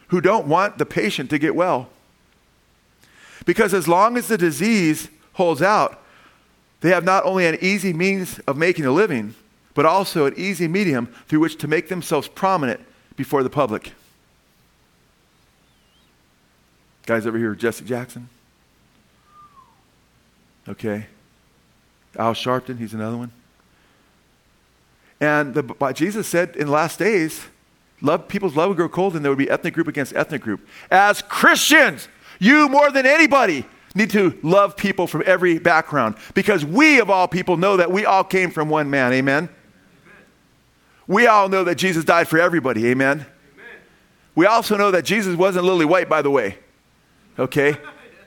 who 0.08 0.20
don't 0.20 0.46
want 0.46 0.78
the 0.78 0.86
patient 0.86 1.30
to 1.30 1.38
get 1.38 1.54
well. 1.54 1.88
Because 3.44 3.74
as 3.74 3.86
long 3.86 4.16
as 4.16 4.28
the 4.28 4.38
disease 4.38 5.08
holds 5.34 5.62
out, 5.62 6.02
they 6.80 6.90
have 6.90 7.04
not 7.04 7.24
only 7.24 7.46
an 7.46 7.58
easy 7.60 7.92
means 7.92 8.38
of 8.40 8.56
making 8.56 8.84
a 8.84 8.92
living, 8.92 9.34
but 9.74 9.84
also 9.84 10.26
an 10.26 10.34
easy 10.36 10.68
medium 10.68 11.06
through 11.28 11.40
which 11.40 11.56
to 11.58 11.68
make 11.68 11.88
themselves 11.88 12.28
prominent 12.28 12.80
before 13.16 13.42
the 13.42 13.50
public. 13.50 13.92
Guys 17.06 17.26
over 17.26 17.38
here, 17.38 17.54
Jesse 17.54 17.84
Jackson? 17.84 18.28
Okay. 20.68 21.06
Al 22.18 22.34
Sharpton, 22.34 22.78
he's 22.78 22.94
another 22.94 23.16
one. 23.16 23.30
And 25.20 25.54
the, 25.54 25.92
Jesus 25.94 26.26
said 26.26 26.56
in 26.56 26.66
the 26.66 26.72
last 26.72 26.98
days, 26.98 27.46
love, 28.00 28.28
people's 28.28 28.56
love 28.56 28.68
would 28.68 28.76
grow 28.76 28.88
cold 28.88 29.16
and 29.16 29.24
there 29.24 29.30
would 29.30 29.38
be 29.38 29.50
ethnic 29.50 29.74
group 29.74 29.88
against 29.88 30.14
ethnic 30.14 30.42
group. 30.42 30.66
As 30.90 31.22
Christians, 31.22 32.08
you 32.38 32.68
more 32.68 32.90
than 32.90 33.06
anybody 33.06 33.64
need 33.94 34.10
to 34.10 34.38
love 34.42 34.76
people 34.76 35.06
from 35.06 35.22
every 35.24 35.58
background 35.58 36.16
because 36.34 36.64
we, 36.64 37.00
of 37.00 37.10
all 37.10 37.26
people, 37.26 37.56
know 37.56 37.78
that 37.78 37.90
we 37.90 38.04
all 38.04 38.24
came 38.24 38.50
from 38.50 38.68
one 38.68 38.90
man. 38.90 39.12
Amen? 39.12 39.48
We 41.06 41.26
all 41.26 41.48
know 41.48 41.64
that 41.64 41.76
Jesus 41.76 42.04
died 42.04 42.28
for 42.28 42.38
everybody. 42.38 42.86
Amen? 42.88 43.20
Amen? 43.20 43.26
We 44.34 44.46
also 44.46 44.76
know 44.76 44.90
that 44.90 45.04
Jesus 45.04 45.36
wasn't 45.36 45.64
lily 45.64 45.84
white, 45.84 46.08
by 46.08 46.20
the 46.20 46.30
way. 46.30 46.58
Okay? 47.38 47.76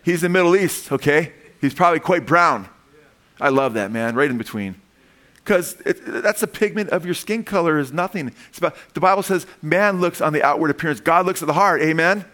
He's 0.04 0.22
the 0.22 0.30
Middle 0.30 0.56
East, 0.56 0.92
okay? 0.92 1.34
He's 1.62 1.74
probably 1.74 2.00
quite 2.00 2.26
brown. 2.26 2.70
I 3.40 3.50
love 3.50 3.74
that, 3.76 3.92
man, 3.92 4.16
right 4.16 4.30
in 4.30 4.38
between. 4.38 4.82
Because 5.50 5.74
that's 5.84 6.42
the 6.42 6.48
pigment 6.48 6.92
of 6.92 7.06
your 7.06 7.16
skin 7.16 7.44
color 7.44 7.80
is 7.80 7.92
nothing. 7.92 8.32
About, 8.56 8.76
the 8.94 9.00
Bible 9.00 9.24
says 9.24 9.48
man 9.64 10.00
looks 10.00 10.22
on 10.22 10.32
the 10.32 10.44
outward 10.44 10.70
appearance, 10.70 11.00
God 11.00 11.26
looks 11.26 11.42
at 11.42 11.48
the 11.48 11.54
heart. 11.54 11.82
Amen? 11.82 12.18
Amen? 12.20 12.26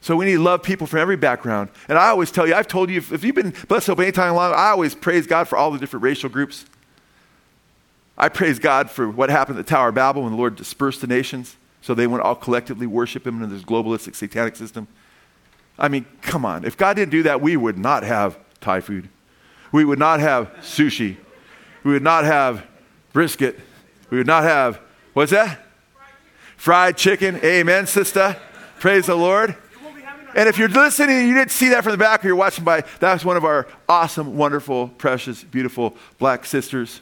So 0.00 0.16
we 0.16 0.24
need 0.24 0.36
to 0.36 0.42
love 0.42 0.62
people 0.62 0.86
from 0.86 1.00
every 1.00 1.16
background. 1.16 1.68
And 1.88 1.98
I 1.98 2.08
always 2.08 2.30
tell 2.30 2.48
you, 2.48 2.54
I've 2.54 2.68
told 2.68 2.88
you, 2.88 2.96
if, 2.96 3.12
if 3.12 3.22
you've 3.22 3.34
been 3.34 3.52
blessed 3.68 3.90
up 3.90 4.00
any 4.00 4.12
time 4.12 4.34
long, 4.34 4.54
I 4.54 4.68
always 4.68 4.94
praise 4.94 5.26
God 5.26 5.46
for 5.46 5.58
all 5.58 5.70
the 5.70 5.78
different 5.78 6.02
racial 6.02 6.30
groups. 6.30 6.64
I 8.16 8.30
praise 8.30 8.58
God 8.58 8.88
for 8.88 9.10
what 9.10 9.28
happened 9.28 9.58
at 9.58 9.66
the 9.66 9.70
Tower 9.70 9.90
of 9.90 9.94
Babel 9.94 10.22
when 10.22 10.32
the 10.32 10.38
Lord 10.38 10.56
dispersed 10.56 11.02
the 11.02 11.06
nations 11.06 11.56
so 11.82 11.92
they 11.92 12.06
went 12.06 12.22
all 12.22 12.34
collectively 12.34 12.86
worship 12.86 13.26
Him 13.26 13.42
in 13.42 13.50
this 13.50 13.62
globalistic 13.62 14.14
satanic 14.14 14.56
system. 14.56 14.88
I 15.78 15.88
mean, 15.88 16.06
come 16.22 16.46
on. 16.46 16.64
If 16.64 16.78
God 16.78 16.94
didn't 16.94 17.10
do 17.10 17.24
that, 17.24 17.42
we 17.42 17.58
would 17.58 17.76
not 17.76 18.04
have 18.04 18.38
Thai 18.62 18.80
food. 18.80 19.10
We 19.70 19.84
would 19.84 19.98
not 19.98 20.18
have 20.20 20.50
sushi. 20.62 21.18
We 21.84 21.92
would 21.92 22.02
not 22.02 22.24
have 22.24 22.64
brisket. 23.12 23.58
We 24.10 24.18
would 24.18 24.26
not 24.26 24.44
have, 24.44 24.80
what's 25.12 25.32
that? 25.32 25.58
Fried 26.56 26.96
chicken. 26.96 27.36
Amen, 27.42 27.86
sister. 27.86 28.36
Praise 28.78 29.06
the 29.06 29.16
Lord. 29.16 29.56
And 30.34 30.48
if 30.48 30.58
you're 30.58 30.68
listening 30.68 31.16
and 31.18 31.28
you 31.28 31.34
didn't 31.34 31.50
see 31.50 31.70
that 31.70 31.82
from 31.82 31.92
the 31.92 31.98
back 31.98 32.24
or 32.24 32.28
you're 32.28 32.36
watching 32.36 32.64
by, 32.64 32.84
that's 33.00 33.24
one 33.24 33.36
of 33.36 33.44
our 33.44 33.66
awesome, 33.88 34.36
wonderful, 34.36 34.88
precious, 34.88 35.44
beautiful 35.44 35.94
black 36.18 36.46
sisters. 36.46 37.00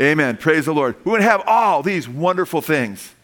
Amen. 0.00 0.36
Praise 0.36 0.64
the 0.64 0.74
Lord. 0.74 0.96
We 1.04 1.12
would 1.12 1.20
have 1.20 1.42
all 1.46 1.82
these 1.82 2.08
wonderful 2.08 2.62
things. 2.62 3.14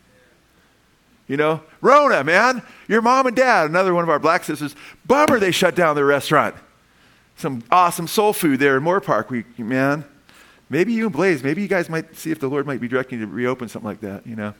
You 1.26 1.36
know, 1.36 1.62
Rona, 1.80 2.22
man, 2.22 2.62
your 2.86 3.02
mom 3.02 3.26
and 3.26 3.34
dad, 3.34 3.68
another 3.68 3.92
one 3.92 4.04
of 4.04 4.10
our 4.10 4.20
black 4.20 4.44
sisters, 4.44 4.76
bummer 5.04 5.40
they 5.40 5.50
shut 5.50 5.74
down 5.74 5.96
their 5.96 6.04
restaurant. 6.04 6.54
Some 7.36 7.64
awesome 7.70 8.06
soul 8.06 8.32
food 8.32 8.60
there 8.60 8.76
in 8.76 8.84
Moorpark. 8.84 9.30
We, 9.30 9.44
man, 9.58 10.04
maybe 10.68 10.92
you 10.92 11.04
and 11.04 11.12
Blaze, 11.12 11.42
maybe 11.42 11.62
you 11.62 11.68
guys 11.68 11.88
might 11.88 12.16
see 12.16 12.30
if 12.30 12.40
the 12.40 12.48
Lord 12.48 12.66
might 12.66 12.80
be 12.80 12.88
directing 12.88 13.20
you 13.20 13.26
to 13.26 13.32
reopen 13.32 13.68
something 13.68 13.88
like 13.88 14.00
that, 14.00 14.26
you 14.26 14.36
know. 14.36 14.54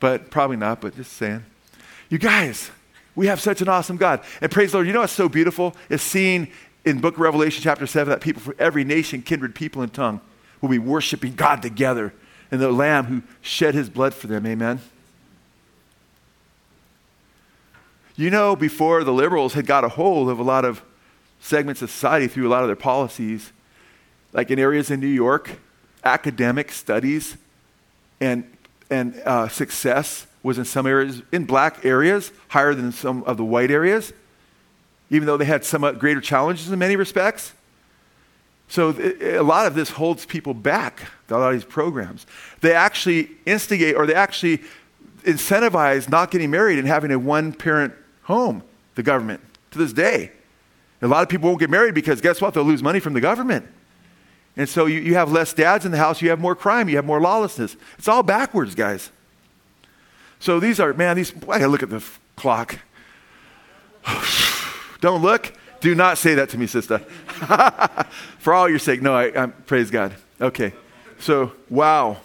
But 0.00 0.30
probably 0.30 0.56
not, 0.56 0.80
but 0.80 0.94
just 0.96 1.12
saying. 1.14 1.44
You 2.08 2.18
guys, 2.18 2.70
we 3.14 3.26
have 3.26 3.40
such 3.40 3.60
an 3.60 3.68
awesome 3.68 3.96
God. 3.96 4.22
And 4.40 4.50
praise 4.50 4.72
the 4.72 4.78
Lord, 4.78 4.86
you 4.86 4.92
know 4.92 5.00
what's 5.00 5.12
so 5.12 5.28
beautiful? 5.28 5.74
Is 5.88 6.02
seeing 6.02 6.48
in 6.84 7.00
book 7.00 7.14
of 7.14 7.20
Revelation 7.20 7.62
chapter 7.62 7.86
7 7.86 8.10
that 8.10 8.20
people 8.20 8.40
from 8.40 8.54
every 8.58 8.84
nation, 8.84 9.22
kindred, 9.22 9.54
people, 9.54 9.82
and 9.82 9.92
tongue 9.92 10.20
will 10.60 10.68
be 10.68 10.78
worshiping 10.78 11.34
God 11.34 11.62
together 11.62 12.12
and 12.50 12.60
the 12.60 12.72
Lamb 12.72 13.06
who 13.06 13.22
shed 13.40 13.74
his 13.74 13.90
blood 13.90 14.14
for 14.14 14.26
them. 14.26 14.46
Amen. 14.46 14.80
You 18.16 18.30
know, 18.30 18.56
before 18.56 19.04
the 19.04 19.12
liberals 19.12 19.54
had 19.54 19.66
got 19.66 19.84
a 19.84 19.88
hold 19.88 20.28
of 20.28 20.38
a 20.38 20.42
lot 20.42 20.64
of 20.64 20.82
segments 21.40 21.82
of 21.82 21.90
society 21.90 22.26
through 22.26 22.48
a 22.48 22.50
lot 22.50 22.62
of 22.62 22.68
their 22.68 22.76
policies, 22.76 23.52
like 24.32 24.50
in 24.50 24.58
areas 24.58 24.90
in 24.90 25.00
New 25.00 25.06
York, 25.06 25.58
academic 26.04 26.70
studies 26.70 27.36
and, 28.20 28.44
and 28.90 29.20
uh, 29.24 29.48
success 29.48 30.26
was 30.42 30.58
in 30.58 30.64
some 30.64 30.86
areas, 30.86 31.22
in 31.32 31.44
black 31.44 31.84
areas, 31.84 32.32
higher 32.48 32.74
than 32.74 32.92
some 32.92 33.22
of 33.24 33.36
the 33.36 33.44
white 33.44 33.70
areas, 33.70 34.12
even 35.10 35.26
though 35.26 35.36
they 35.36 35.44
had 35.44 35.64
somewhat 35.64 35.98
greater 35.98 36.20
challenges 36.20 36.70
in 36.70 36.78
many 36.78 36.96
respects. 36.96 37.52
So 38.68 38.90
a 39.20 39.42
lot 39.42 39.66
of 39.66 39.74
this 39.74 39.90
holds 39.90 40.26
people 40.26 40.52
back, 40.52 41.02
a 41.30 41.34
lot 41.36 41.48
of 41.48 41.54
these 41.54 41.64
programs. 41.64 42.26
They 42.60 42.74
actually 42.74 43.30
instigate 43.46 43.96
or 43.96 44.06
they 44.06 44.14
actually 44.14 44.62
incentivize 45.22 46.08
not 46.08 46.30
getting 46.30 46.50
married 46.50 46.78
and 46.78 46.86
having 46.86 47.10
a 47.10 47.18
one 47.18 47.52
parent 47.52 47.94
home, 48.22 48.62
the 48.94 49.02
government, 49.02 49.40
to 49.70 49.78
this 49.78 49.92
day. 49.92 50.32
A 51.00 51.08
lot 51.08 51.22
of 51.22 51.28
people 51.28 51.48
won't 51.48 51.60
get 51.60 51.70
married 51.70 51.94
because 51.94 52.20
guess 52.20 52.40
what? 52.40 52.54
They'll 52.54 52.64
lose 52.64 52.82
money 52.82 53.00
from 53.00 53.14
the 53.14 53.20
government. 53.20 53.66
And 54.58 54.68
so 54.68 54.86
you, 54.86 54.98
you 54.98 55.14
have 55.14 55.30
less 55.30 55.52
dads 55.54 55.86
in 55.86 55.92
the 55.92 55.98
house, 55.98 56.20
you 56.20 56.30
have 56.30 56.40
more 56.40 56.56
crime, 56.56 56.88
you 56.88 56.96
have 56.96 57.04
more 57.04 57.20
lawlessness. 57.20 57.76
It's 57.96 58.08
all 58.08 58.24
backwards, 58.24 58.74
guys. 58.74 59.12
So 60.40 60.58
these 60.58 60.80
are, 60.80 60.92
man, 60.92 61.16
these, 61.16 61.32
I 61.44 61.60
gotta 61.60 61.68
look 61.68 61.84
at 61.84 61.90
the 61.90 61.96
f- 61.96 62.20
clock. 62.34 62.80
Don't 65.00 65.22
look. 65.22 65.54
Do 65.80 65.94
not 65.94 66.18
say 66.18 66.34
that 66.34 66.48
to 66.50 66.58
me, 66.58 66.66
sister. 66.66 66.98
For 68.38 68.52
all 68.52 68.68
your 68.68 68.80
sake. 68.80 69.00
No, 69.00 69.14
I, 69.14 69.44
I 69.44 69.46
praise 69.46 69.92
God. 69.92 70.16
Okay. 70.40 70.72
So, 71.20 71.52
wow. 71.70 72.16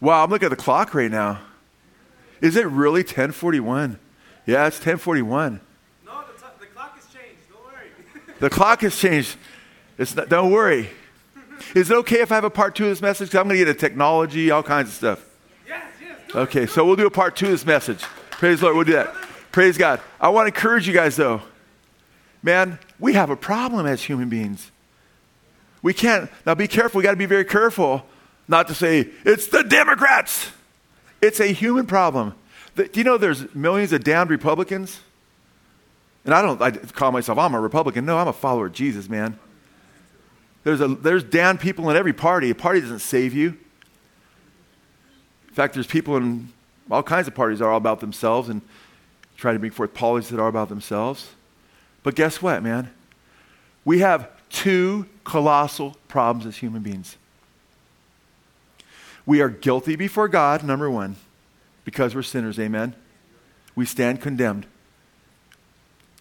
Wow, 0.00 0.22
I'm 0.22 0.28
looking 0.28 0.46
at 0.46 0.50
the 0.50 0.56
clock 0.56 0.92
right 0.92 1.10
now. 1.10 1.40
Is 2.42 2.56
it 2.56 2.66
really 2.66 3.00
1041? 3.00 3.98
Yeah, 4.44 4.66
it's 4.66 4.76
1041. 4.76 5.60
No, 6.04 6.12
the, 6.12 6.38
t- 6.38 6.46
the 6.60 6.66
clock 6.66 6.94
has 6.94 7.06
changed. 7.06 7.40
Don't 7.50 7.64
worry. 7.64 7.88
the 8.38 8.50
clock 8.50 8.82
has 8.82 8.98
changed. 8.98 9.38
It's 9.98 10.14
not, 10.14 10.28
don't 10.28 10.50
worry. 10.50 10.90
Is 11.74 11.90
it 11.90 11.96
okay 11.98 12.20
if 12.20 12.30
I 12.30 12.34
have 12.34 12.44
a 12.44 12.50
part 12.50 12.74
two 12.74 12.84
of 12.84 12.90
this 12.90 13.00
message? 13.00 13.28
Because 13.28 13.40
I'm 13.40 13.48
going 13.48 13.58
to 13.58 13.64
get 13.64 13.68
into 13.68 13.80
technology, 13.80 14.50
all 14.50 14.62
kinds 14.62 14.88
of 14.88 14.94
stuff. 14.94 15.24
Yes, 15.66 15.84
yes. 16.00 16.34
Okay, 16.34 16.66
so 16.66 16.84
we'll 16.84 16.96
do 16.96 17.06
a 17.06 17.10
part 17.10 17.36
two 17.36 17.46
of 17.46 17.52
this 17.52 17.64
message. 17.64 18.02
Praise 18.30 18.60
the 18.60 18.66
Lord. 18.66 18.76
We'll 18.76 18.84
do 18.84 18.92
that. 18.92 19.14
Praise 19.52 19.78
God. 19.78 20.00
I 20.20 20.28
want 20.28 20.44
to 20.44 20.54
encourage 20.54 20.86
you 20.86 20.92
guys, 20.92 21.16
though. 21.16 21.40
Man, 22.42 22.78
we 22.98 23.14
have 23.14 23.30
a 23.30 23.36
problem 23.36 23.86
as 23.86 24.02
human 24.02 24.28
beings. 24.28 24.70
We 25.82 25.94
can't, 25.94 26.30
now 26.44 26.54
be 26.54 26.68
careful. 26.68 26.98
We 26.98 27.04
got 27.04 27.12
to 27.12 27.16
be 27.16 27.26
very 27.26 27.44
careful 27.44 28.04
not 28.48 28.68
to 28.68 28.74
say, 28.74 29.08
it's 29.24 29.48
the 29.48 29.62
Democrats. 29.62 30.50
It's 31.22 31.40
a 31.40 31.46
human 31.46 31.86
problem. 31.86 32.34
Do 32.74 32.88
you 32.92 33.04
know 33.04 33.16
there's 33.16 33.54
millions 33.54 33.92
of 33.92 34.04
damned 34.04 34.30
Republicans? 34.30 35.00
And 36.24 36.34
I 36.34 36.42
don't 36.42 36.60
I 36.60 36.72
call 36.72 37.12
myself, 37.12 37.38
I'm 37.38 37.54
a 37.54 37.60
Republican. 37.60 38.04
No, 38.04 38.18
I'm 38.18 38.28
a 38.28 38.32
follower 38.32 38.66
of 38.66 38.72
Jesus, 38.72 39.08
man. 39.08 39.38
There's, 40.66 40.80
a, 40.80 40.88
there's 40.88 41.22
damned 41.22 41.60
people 41.60 41.88
in 41.90 41.96
every 41.96 42.12
party. 42.12 42.50
A 42.50 42.54
party 42.56 42.80
doesn't 42.80 42.98
save 42.98 43.32
you. 43.32 43.56
In 45.46 45.54
fact, 45.54 45.74
there's 45.74 45.86
people 45.86 46.16
in 46.16 46.48
all 46.90 47.04
kinds 47.04 47.28
of 47.28 47.36
parties 47.36 47.60
that 47.60 47.66
are 47.66 47.70
all 47.70 47.76
about 47.76 48.00
themselves 48.00 48.48
and 48.48 48.60
try 49.36 49.52
to 49.52 49.60
bring 49.60 49.70
forth 49.70 49.94
policies 49.94 50.30
that 50.30 50.40
are 50.40 50.48
about 50.48 50.68
themselves. 50.68 51.28
But 52.02 52.16
guess 52.16 52.42
what, 52.42 52.64
man? 52.64 52.90
We 53.84 54.00
have 54.00 54.28
two 54.50 55.06
colossal 55.22 55.96
problems 56.08 56.46
as 56.46 56.56
human 56.56 56.82
beings. 56.82 57.16
We 59.24 59.40
are 59.42 59.48
guilty 59.48 59.94
before 59.94 60.26
God, 60.26 60.64
number 60.64 60.90
one, 60.90 61.14
because 61.84 62.12
we're 62.12 62.22
sinners, 62.22 62.58
amen. 62.58 62.96
We 63.76 63.86
stand 63.86 64.20
condemned. 64.20 64.66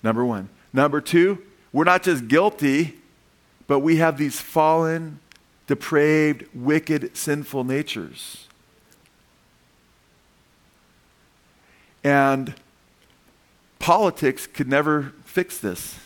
Number 0.04 0.24
one. 0.24 0.50
Number 0.72 1.02
two, 1.02 1.40
we're 1.74 1.84
not 1.84 2.04
just 2.04 2.28
guilty, 2.28 3.00
but 3.68 3.80
we 3.80 3.98
have 3.98 4.18
these 4.18 4.40
fallen, 4.40 5.20
depraved, 5.68 6.46
wicked, 6.54 7.16
sinful 7.16 7.64
natures. 7.64 8.48
And 12.04 12.54
politics 13.80 14.46
could 14.46 14.68
never 14.68 15.14
fix 15.26 15.58
this. 15.58 16.00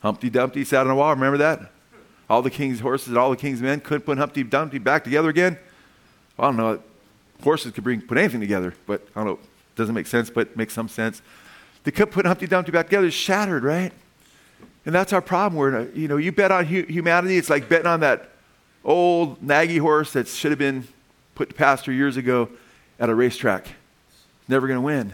Humpty 0.00 0.30
Dumpty 0.30 0.64
sat 0.64 0.86
on 0.86 0.90
a 0.90 0.94
wall, 0.94 1.10
remember 1.10 1.38
that? 1.38 1.72
All 2.30 2.42
the 2.42 2.50
king's 2.50 2.80
horses 2.80 3.08
and 3.08 3.18
all 3.18 3.30
the 3.30 3.36
king's 3.36 3.60
men 3.60 3.80
couldn't 3.80 4.02
put 4.02 4.18
Humpty 4.18 4.44
Dumpty 4.44 4.78
back 4.78 5.02
together 5.02 5.28
again. 5.28 5.58
I 6.38 6.44
don't 6.44 6.56
know. 6.56 6.80
Horses 7.42 7.72
could 7.72 7.84
bring, 7.84 8.00
put 8.00 8.18
anything 8.18 8.40
together, 8.40 8.74
but 8.86 9.06
I 9.16 9.24
don't 9.24 9.26
know. 9.26 9.38
Doesn't 9.74 9.94
make 9.94 10.06
sense, 10.06 10.30
but 10.30 10.56
makes 10.56 10.74
some 10.74 10.88
sense. 10.88 11.22
They 11.84 11.90
could 11.90 12.10
put 12.10 12.26
Humpty 12.26 12.46
Dumpty 12.46 12.70
back 12.70 12.86
together. 12.86 13.10
Shattered, 13.10 13.64
right? 13.64 13.92
And 14.88 14.94
that's 14.94 15.12
our 15.12 15.20
problem. 15.20 15.58
Where 15.58 15.90
you 15.90 16.08
know, 16.08 16.16
you 16.16 16.32
bet 16.32 16.50
on 16.50 16.64
hu- 16.64 16.86
humanity. 16.86 17.36
It's 17.36 17.50
like 17.50 17.68
betting 17.68 17.86
on 17.86 18.00
that 18.00 18.30
old 18.82 19.38
naggy 19.42 19.78
horse 19.78 20.14
that 20.14 20.26
should 20.28 20.50
have 20.50 20.58
been 20.58 20.88
put 21.34 21.50
to 21.50 21.54
pasture 21.54 21.92
years 21.92 22.16
ago, 22.16 22.48
at 22.98 23.10
a 23.10 23.14
racetrack. 23.14 23.68
Never 24.48 24.66
going 24.66 24.78
to 24.78 24.82
win. 24.82 25.12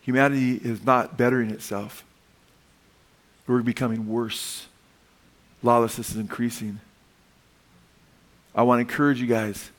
Humanity 0.00 0.56
is 0.56 0.84
not 0.84 1.16
bettering 1.16 1.50
itself. 1.50 2.04
We're 3.46 3.62
becoming 3.62 4.08
worse. 4.08 4.66
Lawlessness 5.62 6.10
is 6.10 6.16
increasing. 6.16 6.80
I 8.52 8.64
want 8.64 8.78
to 8.78 8.80
encourage 8.80 9.20
you 9.20 9.28
guys. 9.28 9.70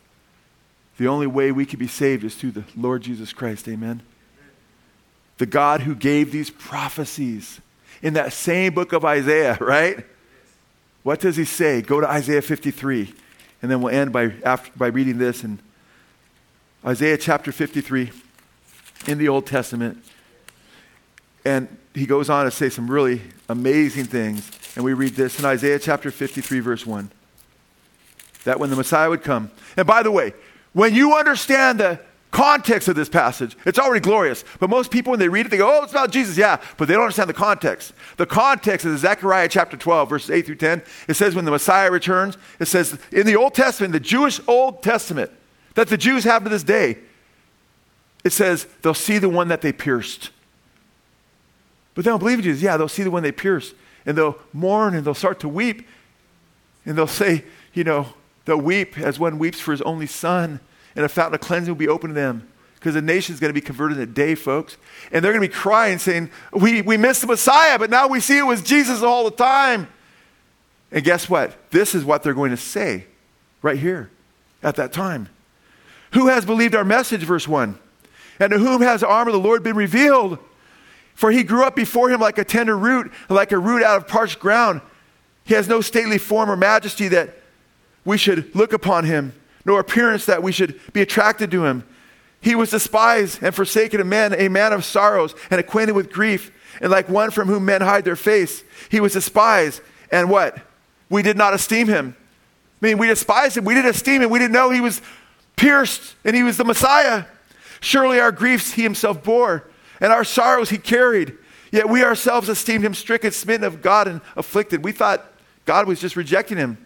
The 0.97 1.09
only 1.09 1.27
way 1.27 1.51
we 1.51 1.65
can 1.65 1.77
be 1.77 1.87
saved 1.87 2.23
is 2.23 2.35
through 2.35 2.51
the 2.51 2.63
Lord 2.73 3.01
Jesus 3.01 3.33
Christ. 3.33 3.67
Amen. 3.67 4.01
The 5.39 5.45
God 5.45 5.81
who 5.81 5.93
gave 5.93 6.31
these 6.31 6.49
prophecies 6.49 7.59
in 8.03 8.13
that 8.13 8.33
same 8.33 8.73
book 8.73 8.93
of 8.93 9.03
Isaiah, 9.05 9.57
right? 9.59 10.05
What 11.01 11.21
does 11.21 11.37
he 11.37 11.45
say? 11.45 11.81
Go 11.81 11.99
to 12.01 12.07
Isaiah 12.07 12.41
53. 12.41 13.11
And 13.61 13.71
then 13.71 13.81
we'll 13.81 13.95
end 13.95 14.11
by, 14.11 14.33
after, 14.43 14.71
by 14.75 14.87
reading 14.87 15.17
this 15.17 15.43
in 15.43 15.59
Isaiah 16.85 17.17
chapter 17.17 17.53
53 17.53 18.11
in 19.07 19.17
the 19.17 19.29
Old 19.29 19.47
Testament. 19.47 20.03
And 21.45 21.77
he 21.93 22.05
goes 22.05 22.29
on 22.29 22.43
to 22.43 22.51
say 22.51 22.69
some 22.69 22.91
really 22.91 23.21
amazing 23.47 24.05
things. 24.05 24.51
And 24.75 24.83
we 24.83 24.93
read 24.93 25.13
this 25.13 25.39
in 25.39 25.45
Isaiah 25.45 25.79
chapter 25.79 26.11
53, 26.11 26.59
verse 26.59 26.85
1. 26.85 27.09
That 28.43 28.59
when 28.59 28.69
the 28.69 28.75
Messiah 28.75 29.09
would 29.09 29.23
come. 29.23 29.49
And 29.77 29.87
by 29.87 30.03
the 30.03 30.11
way, 30.11 30.33
when 30.73 30.93
you 30.93 31.15
understand 31.15 31.79
the 31.79 32.01
context 32.33 32.87
of 32.87 32.95
this 32.95 33.07
passage, 33.07 33.55
it's 33.65 33.79
already 33.79 34.01
glorious. 34.01 34.43
But 34.59 34.69
most 34.69 34.91
people, 34.91 35.11
when 35.11 35.19
they 35.19 35.29
read 35.29 35.45
it, 35.45 35.49
they 35.49 35.57
go, 35.57 35.79
oh, 35.79 35.83
it's 35.83 35.93
about 35.93 36.11
Jesus. 36.11 36.35
Yeah, 36.35 36.59
but 36.77 36.87
they 36.87 36.95
don't 36.95 37.03
understand 37.03 37.29
the 37.29 37.33
context. 37.33 37.93
The 38.17 38.25
context 38.25 38.85
is 38.85 39.01
Zechariah 39.01 39.47
chapter 39.47 39.77
12, 39.77 40.09
verses 40.09 40.31
8 40.31 40.45
through 40.45 40.55
10. 40.55 40.81
It 41.07 41.13
says, 41.13 41.35
when 41.35 41.45
the 41.45 41.51
Messiah 41.51 41.91
returns, 41.91 42.37
it 42.59 42.65
says 42.65 42.97
in 43.11 43.25
the 43.25 43.35
Old 43.35 43.53
Testament, 43.53 43.93
the 43.93 43.99
Jewish 43.99 44.41
Old 44.47 44.83
Testament, 44.83 45.31
that 45.75 45.87
the 45.87 45.97
Jews 45.97 46.23
have 46.23 46.43
to 46.43 46.49
this 46.49 46.63
day, 46.63 46.97
it 48.23 48.31
says 48.31 48.67
they'll 48.81 48.93
see 48.93 49.19
the 49.19 49.29
one 49.29 49.47
that 49.49 49.61
they 49.61 49.71
pierced. 49.71 50.31
But 51.93 52.05
they 52.05 52.09
don't 52.09 52.19
believe 52.19 52.39
in 52.39 52.43
Jesus. 52.43 52.61
Yeah, 52.61 52.77
they'll 52.77 52.87
see 52.87 53.03
the 53.03 53.11
one 53.11 53.23
they 53.23 53.31
pierced. 53.31 53.75
And 54.05 54.17
they'll 54.17 54.37
mourn 54.51 54.95
and 54.95 55.05
they'll 55.05 55.13
start 55.13 55.39
to 55.41 55.49
weep. 55.49 55.87
And 56.85 56.97
they'll 56.97 57.07
say, 57.07 57.45
you 57.73 57.83
know, 57.83 58.07
they'll 58.45 58.59
weep 58.59 58.97
as 58.97 59.19
one 59.19 59.39
weeps 59.39 59.59
for 59.59 59.71
his 59.71 59.81
only 59.83 60.07
son. 60.07 60.59
And 60.95 61.05
a 61.05 61.09
fountain 61.09 61.35
of 61.35 61.41
cleansing 61.41 61.71
will 61.71 61.79
be 61.79 61.87
open 61.87 62.09
to 62.09 62.13
them. 62.13 62.47
Because 62.75 62.95
the 62.95 63.01
nation's 63.01 63.39
going 63.39 63.49
to 63.49 63.53
be 63.53 63.65
converted 63.65 63.97
in 63.97 64.03
a 64.03 64.07
day, 64.07 64.35
folks. 64.35 64.77
And 65.11 65.23
they're 65.23 65.31
going 65.31 65.41
to 65.41 65.47
be 65.47 65.53
crying, 65.53 65.99
saying, 65.99 66.29
we, 66.51 66.81
we 66.81 66.97
missed 66.97 67.21
the 67.21 67.27
Messiah, 67.27 67.79
but 67.79 67.89
now 67.89 68.07
we 68.07 68.19
see 68.19 68.37
it 68.37 68.43
was 68.43 68.61
Jesus 68.61 69.01
all 69.01 69.23
the 69.23 69.35
time. 69.35 69.87
And 70.91 71.03
guess 71.03 71.29
what? 71.29 71.71
This 71.71 71.95
is 71.95 72.03
what 72.03 72.23
they're 72.23 72.33
going 72.33 72.51
to 72.51 72.57
say 72.57 73.05
right 73.61 73.79
here 73.79 74.09
at 74.61 74.75
that 74.75 74.91
time. 74.91 75.29
Who 76.11 76.27
has 76.27 76.45
believed 76.45 76.75
our 76.75 76.83
message, 76.83 77.23
verse 77.23 77.47
1? 77.47 77.79
And 78.39 78.51
to 78.51 78.59
whom 78.59 78.81
has 78.81 79.01
the 79.01 79.07
arm 79.07 79.27
of 79.27 79.33
the 79.33 79.39
Lord 79.39 79.63
been 79.63 79.75
revealed? 79.75 80.37
For 81.15 81.31
he 81.31 81.43
grew 81.43 81.63
up 81.63 81.75
before 81.75 82.09
him 82.09 82.19
like 82.19 82.37
a 82.37 82.43
tender 82.43 82.77
root, 82.77 83.11
like 83.29 83.51
a 83.51 83.57
root 83.57 83.83
out 83.83 83.97
of 83.97 84.07
parched 84.07 84.39
ground. 84.39 84.81
He 85.43 85.53
has 85.53 85.67
no 85.67 85.81
stately 85.81 86.17
form 86.17 86.49
or 86.49 86.55
majesty 86.55 87.07
that 87.09 87.35
we 88.05 88.17
should 88.17 88.53
look 88.55 88.73
upon 88.73 89.05
him, 89.05 89.33
nor 89.65 89.79
appearance 89.79 90.25
that 90.25 90.43
we 90.43 90.51
should 90.51 90.79
be 90.93 91.01
attracted 91.01 91.51
to 91.51 91.65
him. 91.65 91.83
He 92.41 92.55
was 92.55 92.71
despised 92.71 93.41
and 93.41 93.55
forsaken 93.55 94.01
of 94.01 94.07
men, 94.07 94.33
a 94.33 94.49
man 94.49 94.73
of 94.73 94.83
sorrows 94.83 95.33
and 95.49 95.59
acquainted 95.59 95.93
with 95.93 96.11
grief, 96.11 96.51
and 96.81 96.91
like 96.91 97.07
one 97.07 97.31
from 97.31 97.47
whom 97.47 97.65
men 97.65 97.81
hide 97.81 98.03
their 98.03 98.15
face. 98.15 98.63
He 98.89 98.99
was 98.99 99.13
despised, 99.13 99.81
and 100.11 100.29
what? 100.29 100.57
We 101.09 101.21
did 101.21 101.37
not 101.37 101.53
esteem 101.53 101.87
him. 101.87 102.15
I 102.81 102.85
mean, 102.87 102.97
we 102.97 103.07
despised 103.07 103.55
him. 103.55 103.63
We 103.63 103.75
didn't 103.75 103.91
esteem 103.91 104.21
him. 104.21 104.29
We 104.29 104.39
didn't 104.39 104.51
know 104.51 104.69
he 104.69 104.81
was 104.81 105.01
pierced 105.55 106.15
and 106.25 106.35
he 106.35 106.43
was 106.43 106.57
the 106.57 106.65
Messiah. 106.65 107.25
Surely 107.79 108.19
our 108.19 108.31
griefs 108.31 108.73
he 108.73 108.83
himself 108.83 109.23
bore 109.23 109.69
and 110.01 110.11
our 110.11 110.25
sorrows 110.25 110.69
he 110.69 110.77
carried. 110.77 111.37
Yet 111.71 111.87
we 111.87 112.03
ourselves 112.03 112.49
esteemed 112.49 112.83
him 112.83 112.93
stricken, 112.93 113.31
smitten 113.31 113.65
of 113.65 113.81
God, 113.81 114.07
and 114.07 114.21
afflicted. 114.35 114.83
We 114.83 114.91
thought 114.91 115.25
God 115.65 115.87
was 115.87 115.99
just 115.99 116.15
rejecting 116.15 116.57
him. 116.57 116.85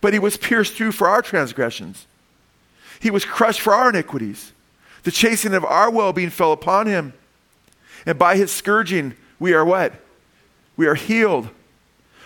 But 0.00 0.12
he 0.12 0.18
was 0.18 0.36
pierced 0.36 0.74
through 0.74 0.92
for 0.92 1.08
our 1.08 1.22
transgressions, 1.22 2.06
he 3.00 3.10
was 3.10 3.24
crushed 3.24 3.60
for 3.60 3.74
our 3.74 3.90
iniquities. 3.90 4.52
The 5.02 5.12
chastening 5.12 5.54
of 5.54 5.64
our 5.64 5.88
well 5.88 6.12
being 6.12 6.30
fell 6.30 6.50
upon 6.50 6.88
him. 6.88 7.12
And 8.06 8.18
by 8.18 8.36
his 8.36 8.50
scourging, 8.50 9.14
we 9.38 9.54
are 9.54 9.64
what? 9.64 9.92
We 10.76 10.86
are 10.86 10.96
healed. 10.96 11.48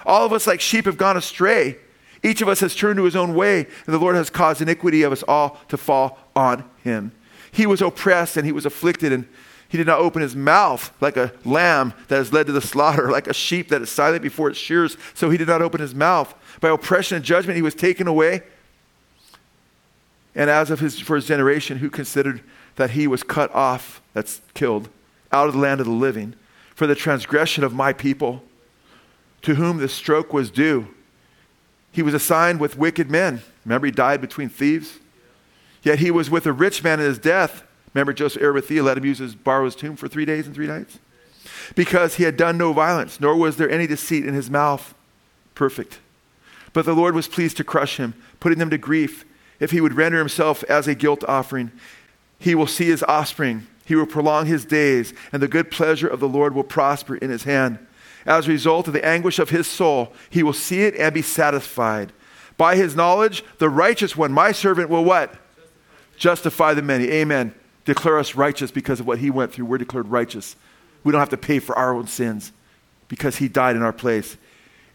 All 0.06 0.24
of 0.24 0.32
us, 0.32 0.46
like 0.46 0.60
sheep, 0.60 0.86
have 0.86 0.96
gone 0.96 1.16
astray. 1.16 1.76
Each 2.22 2.40
of 2.40 2.48
us 2.48 2.60
has 2.60 2.74
turned 2.74 2.96
to 2.96 3.04
his 3.04 3.16
own 3.16 3.34
way, 3.34 3.66
and 3.86 3.94
the 3.94 3.98
Lord 3.98 4.16
has 4.16 4.30
caused 4.30 4.60
iniquity 4.60 5.02
of 5.02 5.12
us 5.12 5.22
all 5.22 5.58
to 5.68 5.76
fall 5.76 6.18
on 6.34 6.64
him. 6.82 7.12
He 7.52 7.66
was 7.66 7.82
oppressed 7.82 8.36
and 8.36 8.46
he 8.46 8.52
was 8.52 8.66
afflicted, 8.66 9.12
and 9.12 9.26
he 9.68 9.78
did 9.78 9.86
not 9.86 10.00
open 10.00 10.22
his 10.22 10.36
mouth 10.36 10.92
like 11.00 11.16
a 11.16 11.32
lamb 11.44 11.94
that 12.08 12.20
is 12.20 12.32
led 12.32 12.46
to 12.46 12.52
the 12.52 12.60
slaughter, 12.60 13.10
like 13.12 13.26
a 13.26 13.34
sheep 13.34 13.68
that 13.68 13.82
is 13.82 13.90
silent 13.90 14.22
before 14.22 14.50
its 14.50 14.58
shears. 14.58 14.96
So 15.14 15.30
he 15.30 15.38
did 15.38 15.48
not 15.48 15.62
open 15.62 15.80
his 15.80 15.94
mouth. 15.94 16.34
By 16.60 16.68
oppression 16.68 17.16
and 17.16 17.24
judgment, 17.24 17.56
he 17.56 17.62
was 17.62 17.74
taken 17.74 18.06
away. 18.06 18.42
And 20.34 20.48
as 20.48 20.70
of 20.70 20.80
his, 20.80 21.00
for 21.00 21.16
his 21.16 21.26
generation, 21.26 21.78
who 21.78 21.90
considered 21.90 22.42
that 22.76 22.90
he 22.90 23.06
was 23.06 23.22
cut 23.22 23.52
off, 23.54 24.00
that's 24.12 24.40
killed, 24.54 24.88
out 25.32 25.48
of 25.48 25.54
the 25.54 25.60
land 25.60 25.80
of 25.80 25.86
the 25.86 25.92
living, 25.92 26.34
for 26.74 26.86
the 26.86 26.94
transgression 26.94 27.64
of 27.64 27.74
my 27.74 27.92
people, 27.92 28.42
to 29.42 29.54
whom 29.54 29.78
the 29.78 29.88
stroke 29.88 30.32
was 30.32 30.50
due. 30.50 30.88
He 31.92 32.02
was 32.02 32.14
assigned 32.14 32.60
with 32.60 32.78
wicked 32.78 33.10
men. 33.10 33.42
Remember, 33.64 33.86
he 33.86 33.90
died 33.90 34.20
between 34.20 34.48
thieves? 34.48 34.98
Yet 35.82 35.98
he 35.98 36.10
was 36.10 36.30
with 36.30 36.46
a 36.46 36.52
rich 36.52 36.84
man 36.84 37.00
in 37.00 37.06
his 37.06 37.18
death 37.18 37.64
Remember 37.94 38.12
Joseph 38.12 38.42
Arimathea 38.42 38.82
let 38.82 38.98
him 38.98 39.04
use 39.04 39.18
his, 39.18 39.34
borrow 39.34 39.64
his 39.64 39.74
tomb 39.74 39.96
for 39.96 40.08
three 40.08 40.24
days 40.24 40.46
and 40.46 40.54
three 40.54 40.66
nights? 40.66 40.98
Because 41.74 42.16
he 42.16 42.24
had 42.24 42.36
done 42.36 42.56
no 42.56 42.72
violence, 42.72 43.20
nor 43.20 43.36
was 43.36 43.56
there 43.56 43.70
any 43.70 43.86
deceit 43.86 44.24
in 44.24 44.34
his 44.34 44.50
mouth. 44.50 44.94
Perfect. 45.54 45.98
But 46.72 46.84
the 46.84 46.94
Lord 46.94 47.14
was 47.14 47.28
pleased 47.28 47.56
to 47.56 47.64
crush 47.64 47.96
him, 47.96 48.14
putting 48.38 48.58
them 48.58 48.70
to 48.70 48.78
grief. 48.78 49.24
If 49.58 49.70
he 49.70 49.80
would 49.80 49.94
render 49.94 50.18
himself 50.18 50.62
as 50.64 50.86
a 50.86 50.94
guilt 50.94 51.24
offering, 51.26 51.72
he 52.38 52.54
will 52.54 52.66
see 52.66 52.86
his 52.86 53.02
offspring. 53.02 53.66
He 53.84 53.94
will 53.96 54.06
prolong 54.06 54.46
his 54.46 54.64
days, 54.64 55.12
and 55.32 55.42
the 55.42 55.48
good 55.48 55.70
pleasure 55.70 56.08
of 56.08 56.20
the 56.20 56.28
Lord 56.28 56.54
will 56.54 56.64
prosper 56.64 57.16
in 57.16 57.30
his 57.30 57.42
hand. 57.42 57.78
As 58.24 58.46
a 58.46 58.50
result 58.50 58.86
of 58.86 58.92
the 58.92 59.04
anguish 59.04 59.38
of 59.38 59.50
his 59.50 59.66
soul, 59.66 60.12
he 60.28 60.42
will 60.42 60.52
see 60.52 60.82
it 60.82 60.94
and 60.94 61.12
be 61.12 61.22
satisfied. 61.22 62.12
By 62.56 62.76
his 62.76 62.94
knowledge, 62.94 63.42
the 63.58 63.68
righteous 63.68 64.16
one, 64.16 64.32
my 64.32 64.52
servant, 64.52 64.90
will 64.90 65.04
what? 65.04 65.34
Justify 66.16 66.74
the 66.74 66.82
many. 66.82 67.08
Amen 67.08 67.54
declare 67.84 68.18
us 68.18 68.34
righteous 68.34 68.70
because 68.70 69.00
of 69.00 69.06
what 69.06 69.18
he 69.18 69.30
went 69.30 69.52
through. 69.52 69.64
We're 69.64 69.78
declared 69.78 70.08
righteous. 70.08 70.56
We 71.02 71.12
don't 71.12 71.18
have 71.20 71.30
to 71.30 71.36
pay 71.36 71.58
for 71.58 71.76
our 71.76 71.94
own 71.94 72.06
sins 72.06 72.52
because 73.08 73.36
he 73.36 73.48
died 73.48 73.76
in 73.76 73.82
our 73.82 73.92
place. 73.92 74.36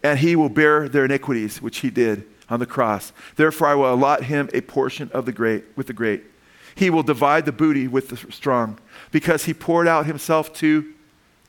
And 0.06 0.20
he 0.20 0.36
will 0.36 0.50
bear 0.50 0.88
their 0.88 1.06
iniquities, 1.06 1.64
which 1.64 1.80
he 1.80 1.90
did 1.90 2.28
on 2.48 2.60
the 2.60 2.68
cross. 2.68 3.12
Therefore, 3.38 3.70
I 3.70 3.74
will 3.74 3.92
allot 3.92 4.26
him 4.26 4.52
a 4.54 4.62
portion 4.62 5.10
of 5.16 5.26
the 5.26 5.32
great 5.32 5.64
with 5.76 5.88
the 5.88 5.94
great. 5.94 6.24
He 6.76 6.92
will 6.92 7.02
divide 7.02 7.46
the 7.46 7.52
booty 7.52 7.88
with 7.88 8.10
the 8.10 8.32
strong, 8.32 8.78
because 9.12 9.46
he 9.46 9.54
poured 9.54 9.88
out 9.88 10.06
himself 10.06 10.54
to 10.58 10.94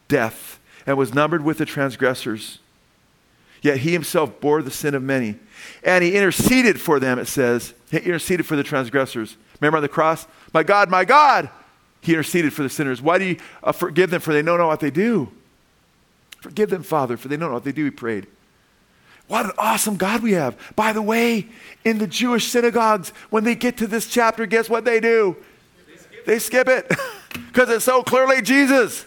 death 0.09 0.59
and 0.87 0.97
was 0.97 1.13
numbered 1.13 1.45
with 1.45 1.59
the 1.59 1.67
transgressors. 1.67 2.61
Yet 3.61 3.79
he 3.79 3.93
himself 3.93 4.41
bore 4.41 4.63
the 4.63 4.71
sin 4.71 4.95
of 4.95 5.03
many. 5.03 5.37
And 5.85 6.03
he 6.03 6.17
interceded 6.17 6.81
for 6.81 6.99
them, 6.99 7.19
it 7.19 7.27
says. 7.27 7.75
He 7.91 7.99
interceded 7.99 8.47
for 8.47 8.57
the 8.57 8.63
transgressors. 8.63 9.37
Remember 9.61 9.77
on 9.77 9.83
the 9.83 9.89
cross? 9.89 10.27
My 10.55 10.63
God, 10.63 10.89
my 10.89 11.05
God, 11.05 11.51
he 12.01 12.15
interceded 12.15 12.55
for 12.55 12.63
the 12.63 12.71
sinners. 12.71 13.03
Why 13.03 13.19
do 13.19 13.27
you 13.27 13.37
uh, 13.63 13.73
forgive 13.73 14.09
them? 14.09 14.23
For 14.23 14.33
they 14.33 14.41
don't 14.41 14.59
know 14.59 14.69
what 14.69 14.81
they 14.81 14.91
do. 14.91 15.31
Forgive 16.41 16.71
them, 16.71 16.83
Father, 16.83 17.19
for 17.19 17.29
they 17.29 17.37
don't 17.37 17.51
know 17.51 17.55
what 17.55 17.65
they 17.65 17.73
do, 17.73 17.85
he 17.85 17.91
prayed. 17.91 18.29
What 19.29 19.47
an 19.47 19.53
awesome 19.59 19.97
God 19.97 20.23
we 20.23 20.33
have. 20.33 20.57
By 20.77 20.93
the 20.93 21.03
way, 21.03 21.49
in 21.85 21.99
the 21.99 22.07
Jewish 22.07 22.49
synagogues, 22.49 23.11
when 23.31 23.45
they 23.45 23.55
get 23.55 23.77
to 23.79 23.87
this 23.87 24.07
chapter, 24.07 24.47
guess 24.47 24.69
what 24.69 24.85
they 24.85 25.01
do? 25.01 25.37
They 26.27 26.39
skip 26.39 26.69
it 26.69 26.89
because 27.33 27.69
it's 27.71 27.85
so 27.85 28.03
clearly 28.03 28.43
Jesus. 28.43 29.07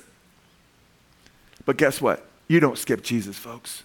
But 1.65 1.77
guess 1.77 2.01
what? 2.01 2.25
You 2.47 2.59
don't 2.59 2.77
skip 2.77 3.03
Jesus, 3.03 3.37
folks. 3.37 3.83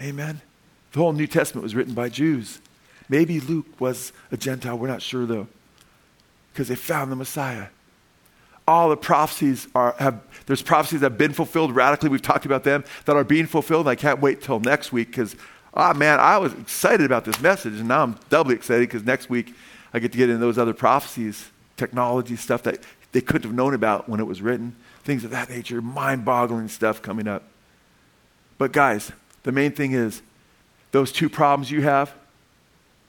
Amen. 0.00 0.40
The 0.92 0.98
whole 0.98 1.12
New 1.12 1.26
Testament 1.26 1.62
was 1.62 1.74
written 1.74 1.94
by 1.94 2.08
Jews. 2.08 2.60
Maybe 3.08 3.40
Luke 3.40 3.80
was 3.80 4.12
a 4.30 4.36
Gentile, 4.36 4.78
we're 4.78 4.88
not 4.88 5.02
sure 5.02 5.26
though 5.26 5.48
because 6.58 6.66
they 6.66 6.74
found 6.74 7.12
the 7.12 7.14
Messiah. 7.14 7.68
All 8.68 8.90
the 8.90 8.98
prophecies 8.98 9.66
are, 9.74 9.94
have, 9.98 10.20
there's 10.44 10.60
prophecies 10.60 11.00
that 11.00 11.12
have 11.12 11.18
been 11.18 11.32
fulfilled 11.32 11.74
radically. 11.74 12.10
We've 12.10 12.20
talked 12.20 12.44
about 12.44 12.64
them 12.64 12.84
that 13.06 13.16
are 13.16 13.24
being 13.24 13.46
fulfilled. 13.46 13.88
I 13.88 13.94
can't 13.94 14.20
wait 14.20 14.42
till 14.42 14.60
next 14.60 14.92
week 14.92 15.08
because, 15.08 15.34
ah, 15.72 15.92
oh, 15.94 15.98
man, 15.98 16.20
I 16.20 16.36
was 16.36 16.52
excited 16.52 17.06
about 17.06 17.24
this 17.24 17.40
message, 17.40 17.80
and 17.80 17.88
now 17.88 18.02
I'm 18.02 18.16
doubly 18.28 18.54
excited 18.54 18.86
because 18.86 19.04
next 19.04 19.30
week 19.30 19.54
I 19.94 19.98
get 20.00 20.12
to 20.12 20.18
get 20.18 20.28
into 20.28 20.40
those 20.40 20.58
other 20.58 20.74
prophecies, 20.74 21.50
technology 21.78 22.36
stuff 22.36 22.62
that 22.64 22.80
they 23.12 23.22
couldn't 23.22 23.44
have 23.44 23.54
known 23.54 23.72
about 23.72 24.06
when 24.06 24.20
it 24.20 24.26
was 24.26 24.42
written, 24.42 24.76
things 25.02 25.24
of 25.24 25.30
that 25.30 25.48
nature, 25.48 25.80
mind 25.80 26.26
boggling 26.26 26.68
stuff 26.68 27.00
coming 27.00 27.26
up. 27.26 27.44
But, 28.58 28.72
guys, 28.72 29.12
the 29.44 29.52
main 29.52 29.72
thing 29.72 29.92
is 29.92 30.20
those 30.92 31.10
two 31.10 31.30
problems 31.30 31.70
you 31.70 31.80
have, 31.80 32.12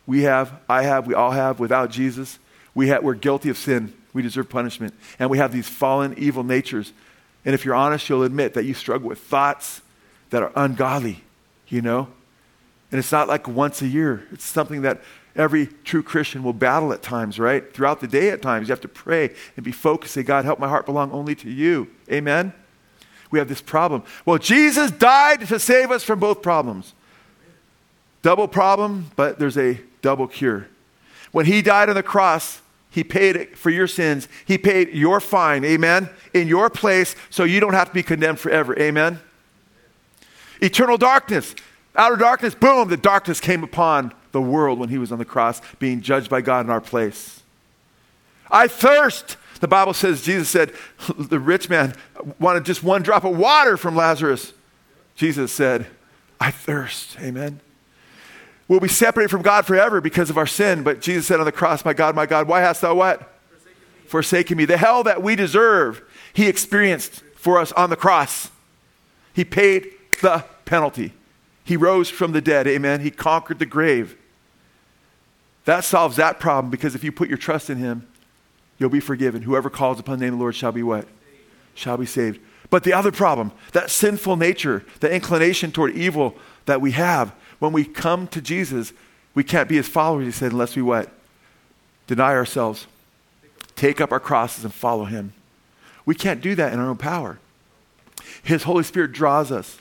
we 0.07 0.22
have, 0.22 0.53
I 0.70 0.84
have, 0.84 1.05
we 1.05 1.14
all 1.14 1.32
have 1.32 1.60
without 1.60 1.91
Jesus 1.91 2.39
We 2.74 2.89
ha- 2.89 2.99
we're 3.01 3.16
guilty 3.16 3.49
of 3.49 3.57
sin. 3.57 3.93
We 4.14 4.22
deserve 4.22 4.49
punishment. 4.49 4.93
And 5.20 5.30
we 5.30 5.38
have 5.38 5.51
these 5.51 5.70
fallen, 5.70 6.16
evil 6.18 6.43
natures. 6.43 6.93
And 7.45 7.53
if 7.53 7.66
you're 7.66 7.76
honest, 7.76 8.10
you'll 8.10 8.24
admit 8.24 8.53
that 8.55 8.66
you 8.66 8.74
struggle 8.74 9.10
with 9.10 9.20
thoughts 9.20 9.82
that 10.30 10.43
are 10.43 10.51
ungodly, 10.55 11.24
you 11.68 11.82
know? 11.82 12.07
And 12.91 12.99
it's 12.99 13.12
not 13.12 13.28
like 13.28 13.47
once 13.47 13.82
a 13.82 13.88
year, 13.88 14.28
it's 14.32 14.45
something 14.45 14.82
that 14.82 15.01
every 15.36 15.68
true 15.84 16.03
Christian 16.03 16.43
will 16.43 16.53
battle 16.53 16.91
at 16.91 17.01
times, 17.01 17.39
right? 17.39 17.72
Throughout 17.74 18.01
the 18.01 18.07
day, 18.07 18.30
at 18.32 18.41
times, 18.41 18.68
you 18.68 18.72
have 18.72 18.82
to 18.82 18.88
pray 18.88 19.34
and 19.55 19.64
be 19.64 19.72
focused. 19.72 20.14
Say, 20.16 20.24
God, 20.24 20.43
help 20.43 20.60
my 20.60 20.68
heart 20.68 20.86
belong 20.86 21.12
only 21.12 21.36
to 21.36 21.49
you. 21.49 21.88
Amen? 22.12 22.51
We 23.32 23.39
have 23.39 23.47
this 23.47 23.62
problem. 23.62 24.03
Well, 24.26 24.39
Jesus 24.39 24.89
died 24.89 25.47
to 25.47 25.60
save 25.60 25.91
us 25.91 26.03
from 26.03 26.20
both 26.20 26.41
problems. 26.41 26.93
Double 28.22 28.47
problem, 28.47 29.12
but 29.16 29.39
there's 29.39 29.57
a 29.57 29.80
double 30.01 30.28
cure. 30.28 30.68
When 31.32 31.45
he 31.45 31.62
died 31.62 31.89
on 31.89 31.95
the 31.95 32.03
cross, 32.03 32.62
he 32.90 33.04
paid 33.04 33.36
it 33.36 33.58
for 33.58 33.70
your 33.70 33.88
sins. 33.88 34.28
He 34.46 34.58
paid 34.58 34.90
your 34.90 35.20
fine, 35.20 35.64
amen, 35.64 36.10
in 36.34 36.48
your 36.48 36.70
place 36.70 37.16
so 37.30 37.44
you 37.44 37.60
don't 37.60 37.74
have 37.74 37.90
to 37.90 37.94
be 37.94 38.04
condemned 38.04 38.40
forever, 38.40 38.78
amen. 38.80 39.20
Eternal 40.62 40.98
darkness, 40.98 41.56
outer 41.96 42.16
darkness, 42.16 42.56
boom, 42.56 42.90
the 42.90 42.98
darkness 42.98 43.40
came 43.40 43.64
upon 43.64 44.14
the 44.32 44.42
world 44.42 44.80
when 44.80 44.90
he 44.90 44.98
was 44.98 45.12
on 45.12 45.20
the 45.20 45.26
cross, 45.26 45.62
being 45.80 46.02
judged 46.02 46.30
by 46.30 46.42
God 46.42 46.66
in 46.66 46.72
our 46.72 46.82
place. 46.82 47.42
I 48.52 48.68
thirst. 48.68 49.38
The 49.60 49.68
Bible 49.68 49.94
says, 49.94 50.22
Jesus 50.22 50.50
said, 50.50 50.74
the 51.18 51.40
rich 51.40 51.70
man 51.70 51.94
wanted 52.40 52.66
just 52.66 52.84
one 52.84 53.04
drop 53.04 53.24
of 53.24 53.38
water 53.38 53.78
from 53.78 53.96
Lazarus. 53.96 54.54
Jesus 55.16 55.52
said, 55.52 55.88
I 56.40 56.52
thirst. 56.52 57.18
Amen. 57.20 57.60
We'll 58.70 58.80
be 58.80 58.88
separated 58.88 59.30
from 59.30 59.41
God 59.41 59.65
forever 59.65 59.99
because 59.99 60.30
of 60.30 60.38
our 60.38 60.47
sin. 60.47 60.84
But 60.84 61.01
Jesus 61.01 61.26
said 61.26 61.39
on 61.39 61.45
the 61.45 61.51
cross, 61.51 61.84
My 61.84 61.93
God, 61.93 62.15
my 62.15 62.28
God, 62.28 62.47
why 62.47 62.61
hast 62.61 62.82
thou 62.82 62.95
what? 62.95 63.20
Forsaken 63.49 63.76
me. 64.03 64.07
Forsaken 64.07 64.57
me. 64.57 64.65
The 64.65 64.78
hell 64.78 65.03
that 65.03 65.22
we 65.24 65.36
deserve, 65.36 66.03
he 66.32 66.47
experienced 66.47 67.24
for 67.36 67.57
us 67.59 67.72
on 67.72 67.89
the 67.89 67.95
cross. 67.95 68.51
He 69.34 69.43
paid 69.43 69.89
the 70.22 70.45
penalty. 70.65 71.13
He 71.63 71.76
rose 71.76 72.09
from 72.09 72.32
the 72.32 72.41
dead. 72.41 72.67
Amen. 72.67 73.01
He 73.01 73.09
conquered 73.09 73.57
the 73.57 73.65
grave. 73.65 74.15
That 75.65 75.84
solves 75.84 76.15
that 76.17 76.39
problem 76.39 76.70
because 76.70 76.93
if 76.93 77.03
you 77.03 77.11
put 77.11 77.28
your 77.28 77.38
trust 77.38 77.70
in 77.70 77.78
him, 77.78 78.07
you'll 78.78 78.89
be 78.89 78.99
forgiven. 78.99 79.41
Whoever 79.41 79.70
calls 79.70 79.99
upon 79.99 80.20
the 80.20 80.26
name 80.26 80.34
of 80.34 80.39
the 80.39 80.43
Lord 80.43 80.55
shall 80.55 80.72
be 80.72 80.84
what? 80.84 81.07
Shall 81.74 81.97
be 81.97 82.05
saved. 82.05 82.39
But 82.70 82.84
the 82.84 82.93
other 82.93 83.11
problem, 83.11 83.51
that 83.72 83.89
sinful 83.89 84.38
nature, 84.38 84.86
the 84.99 85.11
inclination 85.11 85.72
toward 85.72 85.95
evil 85.95 86.36
that 86.65 86.82
we 86.82 86.91
have, 86.91 87.34
when 87.60 87.74
we 87.74 87.86
come 87.86 88.28
to 88.30 88.41
Jesus, 88.41 88.93
we 89.36 89.43
can't 89.43 89.70
be 89.70 89.76
his 89.76 89.88
followers, 89.88 90.26
he 90.26 90.32
said, 90.32 90.51
unless 90.51 90.76
we 90.76 90.82
what? 90.82 91.12
Deny 92.07 92.34
ourselves, 92.34 92.88
take 93.76 94.01
up 94.01 94.12
our 94.12 94.20
crosses, 94.20 94.64
and 94.64 94.74
follow 94.74 95.05
him. 95.05 95.34
We 96.05 96.16
can't 96.16 96.41
do 96.41 96.55
that 96.55 96.74
in 96.74 96.80
our 96.80 96.89
own 96.89 96.97
power. 96.97 97.39
His 98.41 98.64
Holy 98.64 98.84
Spirit 98.84 99.12
draws 99.12 99.51
us. 99.51 99.80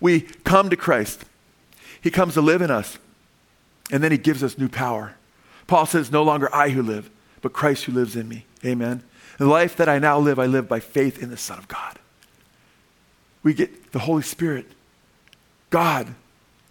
We 0.00 0.20
come 0.20 0.68
to 0.70 0.76
Christ. 0.76 1.24
He 2.00 2.10
comes 2.10 2.34
to 2.34 2.40
live 2.40 2.60
in 2.60 2.70
us, 2.70 2.98
and 3.90 4.02
then 4.02 4.12
he 4.12 4.18
gives 4.18 4.42
us 4.42 4.58
new 4.58 4.68
power. 4.68 5.14
Paul 5.66 5.86
says, 5.86 6.12
No 6.12 6.22
longer 6.22 6.54
I 6.54 6.70
who 6.70 6.82
live, 6.82 7.10
but 7.40 7.52
Christ 7.52 7.84
who 7.84 7.92
lives 7.92 8.16
in 8.16 8.28
me. 8.28 8.44
Amen. 8.64 9.02
The 9.38 9.46
life 9.46 9.76
that 9.76 9.88
I 9.88 9.98
now 9.98 10.18
live, 10.18 10.38
I 10.38 10.46
live 10.46 10.68
by 10.68 10.80
faith 10.80 11.22
in 11.22 11.30
the 11.30 11.36
Son 11.36 11.58
of 11.58 11.68
God. 11.68 11.98
We 13.42 13.54
get 13.54 13.92
the 13.92 14.00
Holy 14.00 14.22
Spirit, 14.22 14.66
God 15.70 16.14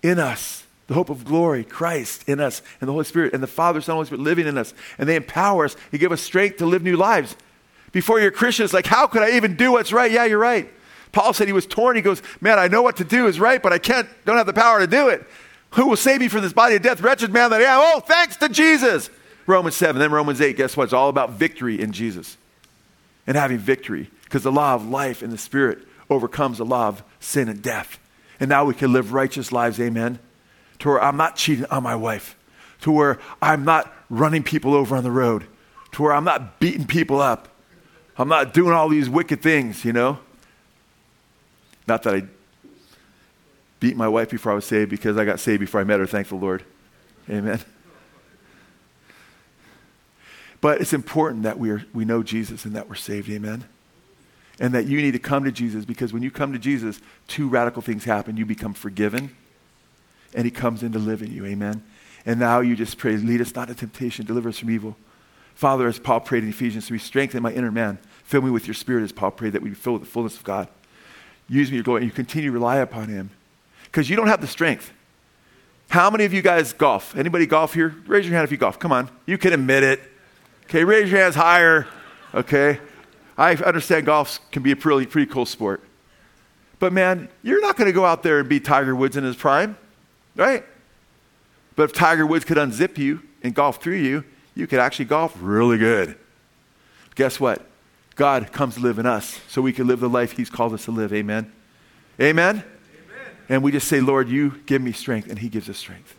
in 0.06 0.20
us, 0.20 0.64
the 0.88 0.94
hope 0.94 1.10
of 1.10 1.26
glory, 1.26 1.64
Christ 1.64 2.28
in 2.28 2.40
us, 2.40 2.62
and 2.80 2.88
the 2.88 2.92
Holy 2.92 3.06
Spirit, 3.06 3.34
and 3.34 3.42
the 3.42 3.48
Father, 3.48 3.82
Son, 3.82 3.96
Holy 3.96 4.06
Spirit 4.06 4.22
living 4.22 4.46
in 4.46 4.58
us. 4.58 4.74
And 4.98 5.10
they 5.10 5.16
empower 5.16 5.66
us. 5.66 5.76
They 5.92 5.98
give 5.98 6.12
us 6.12 6.22
strength 6.22 6.58
to 6.58 6.66
live 6.66 6.84
new 6.84 6.96
lives. 6.96 7.36
Before 7.92 8.20
you're 8.20 8.32
Christian, 8.32 8.66
it's 8.66 8.74
like, 8.74 8.86
how 8.86 9.08
could 9.08 9.24
I 9.24 9.32
even 9.32 9.56
do 9.56 9.72
what's 9.72 9.92
right? 9.92 10.12
Yeah, 10.12 10.26
you're 10.26 10.38
right. 10.38 10.72
Paul 11.12 11.34
said 11.34 11.48
he 11.48 11.54
was 11.54 11.66
torn. 11.66 11.96
He 11.96 12.02
goes, 12.02 12.22
Man, 12.42 12.60
I 12.60 12.68
know 12.68 12.82
what 12.82 12.98
to 12.98 13.06
do 13.06 13.26
is 13.26 13.40
right, 13.40 13.64
but 13.64 13.72
I 13.72 13.78
can't, 13.78 14.08
don't 14.26 14.38
have 14.38 14.46
the 14.46 14.54
power 14.54 14.80
to 14.80 14.88
do 14.88 15.08
it. 15.08 15.26
Who 15.72 15.88
will 15.88 15.96
save 15.96 16.20
me 16.20 16.28
from 16.28 16.42
this 16.42 16.54
body 16.54 16.76
of 16.76 16.82
death? 16.82 17.02
Wretched 17.02 17.32
man 17.32 17.50
that 17.52 17.62
I 17.62 17.66
am. 17.66 17.80
Oh, 17.82 18.00
thanks 18.02 18.36
to 18.38 18.50
Jesus. 18.50 19.10
Romans 19.48 19.76
7, 19.76 20.00
then 20.00 20.12
Romans 20.12 20.42
8, 20.42 20.58
guess 20.58 20.76
what? 20.76 20.86
It's 20.86 20.94
all 20.94 21.10
about 21.10 21.32
victory 21.32 21.80
in 21.80 21.92
Jesus 21.92 22.38
and 23.26 23.38
having 23.38 23.58
victory 23.58 24.10
because 24.24 24.44
the 24.44 24.52
law 24.52 24.74
of 24.76 24.88
life 24.88 25.24
in 25.24 25.30
the 25.30 25.38
Spirit 25.38 25.80
overcomes 26.10 26.58
the 26.58 26.66
law 26.66 26.90
of 26.90 27.04
sin 27.20 27.48
and 27.48 27.62
death. 27.62 28.00
And 28.40 28.50
now 28.50 28.66
we 28.66 28.74
can 28.74 28.92
live 28.92 29.14
righteous 29.14 29.52
lives, 29.52 29.80
amen. 29.80 30.20
To 30.80 30.90
where 30.90 31.04
I'm 31.04 31.18
not 31.18 31.36
cheating 31.36 31.66
on 31.66 31.84
my 31.84 31.96
wife, 31.96 32.38
to 32.82 32.92
where 32.92 33.20
I'm 33.42 33.64
not 33.64 33.94
running 34.10 34.44
people 34.44 34.74
over 34.74 34.96
on 34.96 35.04
the 35.04 35.12
road, 35.12 35.46
to 35.94 36.04
where 36.04 36.14
I'm 36.14 36.26
not 36.26 36.60
beating 36.60 36.86
people 36.86 37.22
up. 37.22 37.48
I'm 38.18 38.30
not 38.30 38.54
doing 38.54 38.74
all 38.74 38.90
these 38.90 39.10
wicked 39.10 39.42
things, 39.42 39.84
you 39.84 39.94
know. 39.94 40.20
Not 41.88 42.04
that 42.04 42.16
I 42.16 42.24
beat 43.80 43.96
my 43.96 44.08
wife 44.08 44.30
before 44.30 44.52
I 44.52 44.56
was 44.56 44.66
saved 44.66 44.90
because 44.90 45.18
I 45.18 45.26
got 45.26 45.40
saved 45.40 45.60
before 45.60 45.82
I 45.82 45.84
met 45.84 46.00
her, 46.00 46.08
thank 46.08 46.30
the 46.30 46.36
Lord. 46.36 46.64
Amen. 47.30 47.60
But 50.62 50.82
it's 50.82 50.94
important 50.94 51.44
that 51.44 51.60
we, 51.60 51.70
are, 51.70 51.86
we 51.94 52.06
know 52.06 52.24
Jesus 52.24 52.66
and 52.66 52.76
that 52.76 52.90
we're 52.90 52.96
saved. 52.96 53.30
Amen. 53.30 53.66
And 54.60 54.74
that 54.74 54.86
you 54.86 55.02
need 55.02 55.12
to 55.12 55.20
come 55.20 55.44
to 55.44 55.52
Jesus 55.52 55.84
because 55.84 56.14
when 56.14 56.24
you 56.24 56.32
come 56.32 56.54
to 56.54 56.60
Jesus, 56.60 57.02
two 57.28 57.50
radical 57.50 57.82
things 57.82 58.06
happen. 58.06 58.38
You 58.38 58.46
become 58.46 58.74
forgiven, 58.74 59.36
and 60.34 60.46
He 60.46 60.52
comes 60.52 60.82
in 60.82 60.94
to 60.94 61.00
live 61.00 61.22
in 61.22 61.32
you. 61.32 61.46
Amen. 61.46 61.84
And 62.26 62.40
now 62.40 62.62
you 62.62 62.76
just 62.76 62.98
pray, 62.98 63.18
lead 63.18 63.42
us 63.42 63.54
not 63.54 63.70
into 63.70 63.80
temptation, 63.82 64.26
deliver 64.26 64.50
us 64.50 64.60
from 64.60 64.72
evil. 64.72 64.96
Father, 65.54 65.88
as 65.88 66.00
Paul 66.00 66.22
prayed 66.22 66.44
in 66.44 66.50
Ephesians 66.50 66.88
3, 66.88 66.98
strengthen 66.98 67.44
my 67.44 67.52
inner 67.52 67.72
man. 67.72 67.98
Fill 68.24 68.42
me 68.42 68.50
with 68.50 68.68
your 68.68 68.74
spirit, 68.74 69.04
as 69.04 69.12
Paul 69.12 69.32
prayed, 69.32 69.54
that 69.54 69.62
we 69.62 69.70
be 69.70 69.76
filled 69.76 70.00
with 70.00 70.10
the 70.10 70.12
fullness 70.12 70.36
of 70.36 70.44
God. 70.44 70.68
Use 71.48 71.70
me, 71.70 71.76
your 71.76 71.84
glory, 71.84 72.02
and 72.02 72.10
you 72.10 72.16
continue 72.16 72.50
to 72.50 72.54
rely 72.54 72.78
upon 72.78 73.10
Him. 73.10 73.30
Because 73.84 74.10
you 74.10 74.16
don't 74.16 74.28
have 74.28 74.42
the 74.42 74.48
strength. 74.48 74.92
How 75.90 76.10
many 76.10 76.26
of 76.26 76.34
you 76.34 76.42
guys 76.42 76.74
golf? 76.74 77.16
Anybody 77.16 77.46
golf 77.46 77.74
here? 77.74 77.96
Raise 78.08 78.26
your 78.26 78.34
hand 78.34 78.44
if 78.44 78.52
you 78.52 78.58
golf. 78.58 78.80
Come 78.80 78.92
on. 78.92 79.10
You 79.26 79.38
can 79.38 79.54
admit 79.54 79.84
it. 79.84 80.02
Okay, 80.66 80.84
raise 80.84 81.12
your 81.12 81.22
hands 81.22 81.36
higher. 81.36 81.88
Okay. 82.34 82.80
I 83.38 83.56
understand 83.56 84.06
golf 84.06 84.40
can 84.52 84.64
be 84.64 84.72
a 84.72 84.76
pretty, 84.76 85.06
pretty 85.06 85.32
cool 85.32 85.46
sport. 85.46 85.84
But 86.80 86.94
man, 86.94 87.30
you're 87.42 87.62
not 87.62 87.78
going 87.78 87.88
to 87.88 87.94
go 87.94 88.06
out 88.06 88.24
there 88.24 88.40
and 88.40 88.50
beat 88.50 88.66
Tiger 88.66 88.96
Woods 88.96 89.18
in 89.18 89.24
his 89.24 89.36
prime, 89.36 89.78
right? 90.36 90.64
But 91.76 91.84
if 91.84 91.94
Tiger 91.94 92.26
Woods 92.26 92.46
could 92.46 92.58
unzip 92.58 92.98
you 92.98 93.22
and 93.44 93.54
golf 93.54 93.82
through 93.82 93.98
you, 93.98 94.24
you 94.56 94.68
could 94.68 94.80
actually 94.80 95.06
golf 95.06 95.36
really 95.40 95.78
good. 95.78 96.18
Guess 97.16 97.40
what? 97.40 97.66
God 98.16 98.52
comes 98.54 98.76
to 98.76 98.82
live 98.82 99.00
in 99.00 99.06
us 99.06 99.42
so 99.48 99.62
we 99.62 99.74
can 99.74 99.88
live 99.88 100.00
the 100.00 100.10
life 100.10 100.32
He's 100.32 100.50
called 100.50 100.74
us 100.74 100.86
to 100.86 100.92
live. 100.92 101.14
Amen? 101.14 101.52
Amen? 102.20 102.58
Amen? 102.58 102.66
And 103.50 103.64
we 103.64 103.72
just 103.72 103.88
say, 103.88 104.00
Lord, 104.00 104.30
you 104.30 104.62
give 104.66 104.82
me 104.82 104.94
strength, 104.94 105.30
and 105.30 105.40
He 105.40 105.50
gives 105.50 105.70
us 105.70 105.78
strength. 105.78 106.18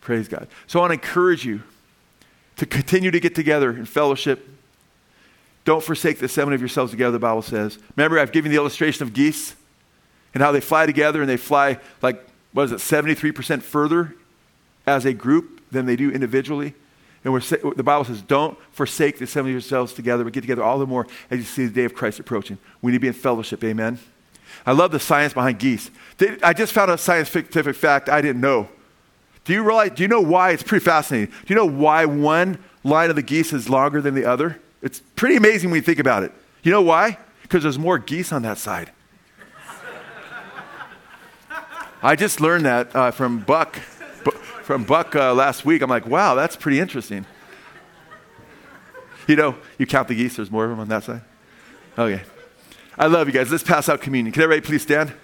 Praise 0.00 0.28
God. 0.28 0.48
So 0.66 0.80
I 0.80 0.82
want 0.82 0.90
to 0.90 0.94
encourage 0.94 1.44
you 1.44 1.62
to 2.56 2.66
continue 2.66 3.10
to 3.10 3.20
get 3.20 3.34
together 3.34 3.70
in 3.70 3.86
fellowship. 3.86 4.48
Don't 5.64 5.82
forsake 5.82 6.18
the 6.18 6.26
assembly 6.26 6.54
of 6.54 6.60
yourselves 6.60 6.90
together, 6.90 7.12
the 7.12 7.18
Bible 7.18 7.42
says. 7.42 7.78
Remember, 7.96 8.18
I've 8.18 8.32
given 8.32 8.50
the 8.50 8.56
illustration 8.56 9.02
of 9.02 9.12
geese 9.12 9.54
and 10.34 10.42
how 10.42 10.52
they 10.52 10.60
fly 10.60 10.86
together 10.86 11.20
and 11.20 11.28
they 11.28 11.36
fly 11.36 11.78
like, 12.02 12.24
what 12.52 12.64
is 12.64 12.72
it, 12.72 12.76
73% 12.76 13.62
further 13.62 14.14
as 14.86 15.04
a 15.04 15.12
group 15.12 15.62
than 15.70 15.86
they 15.86 15.96
do 15.96 16.10
individually. 16.10 16.74
And 17.24 17.32
we're, 17.32 17.40
the 17.40 17.82
Bible 17.82 18.04
says, 18.04 18.20
don't 18.20 18.58
forsake 18.72 19.18
the 19.18 19.24
assembly 19.24 19.52
of 19.52 19.54
yourselves 19.54 19.94
together, 19.94 20.24
but 20.24 20.34
get 20.34 20.42
together 20.42 20.62
all 20.62 20.78
the 20.78 20.86
more 20.86 21.06
as 21.30 21.38
you 21.38 21.44
see 21.44 21.64
the 21.64 21.72
day 21.72 21.84
of 21.84 21.94
Christ 21.94 22.20
approaching. 22.20 22.58
We 22.82 22.92
need 22.92 22.98
to 22.98 23.00
be 23.00 23.08
in 23.08 23.14
fellowship, 23.14 23.64
amen? 23.64 23.98
I 24.66 24.72
love 24.72 24.92
the 24.92 25.00
science 25.00 25.32
behind 25.32 25.58
geese. 25.58 25.90
I 26.42 26.52
just 26.52 26.72
found 26.74 26.90
a 26.90 26.98
scientific 26.98 27.74
fact 27.74 28.10
I 28.10 28.20
didn't 28.20 28.42
know. 28.42 28.68
Do 29.44 29.52
you 29.54 29.62
realize, 29.62 29.92
do 29.92 30.02
you 30.02 30.08
know 30.08 30.20
why? 30.20 30.50
It's 30.50 30.62
pretty 30.62 30.84
fascinating. 30.84 31.34
Do 31.46 31.54
you 31.54 31.56
know 31.56 31.66
why 31.66 32.04
one 32.04 32.58
line 32.82 33.10
of 33.10 33.16
the 33.16 33.22
geese 33.22 33.52
is 33.52 33.68
longer 33.68 34.00
than 34.00 34.14
the 34.14 34.24
other? 34.24 34.60
It's 34.84 35.00
pretty 35.16 35.36
amazing 35.36 35.70
when 35.70 35.78
you 35.78 35.82
think 35.82 35.98
about 35.98 36.22
it. 36.22 36.32
You 36.62 36.70
know 36.70 36.82
why? 36.82 37.18
Because 37.42 37.62
there's 37.62 37.78
more 37.78 37.98
geese 37.98 38.32
on 38.32 38.42
that 38.42 38.58
side. 38.58 38.92
I 42.02 42.16
just 42.16 42.38
learned 42.38 42.66
that 42.66 42.94
uh, 42.94 43.10
from 43.10 43.40
Buck, 43.40 43.76
from 44.62 44.84
Buck 44.84 45.16
uh, 45.16 45.32
last 45.32 45.64
week. 45.64 45.80
I'm 45.80 45.88
like, 45.88 46.06
wow, 46.06 46.34
that's 46.34 46.54
pretty 46.54 46.80
interesting. 46.80 47.24
You 49.26 49.36
know, 49.36 49.56
you 49.78 49.86
count 49.86 50.08
the 50.08 50.14
geese, 50.14 50.36
there's 50.36 50.50
more 50.50 50.64
of 50.64 50.70
them 50.70 50.80
on 50.80 50.88
that 50.88 51.02
side? 51.02 51.22
Okay. 51.96 52.22
I 52.98 53.06
love 53.06 53.26
you 53.26 53.32
guys. 53.32 53.50
Let's 53.50 53.64
pass 53.64 53.88
out 53.88 54.02
communion. 54.02 54.32
Can 54.34 54.42
everybody 54.42 54.66
please 54.66 54.82
stand? 54.82 55.14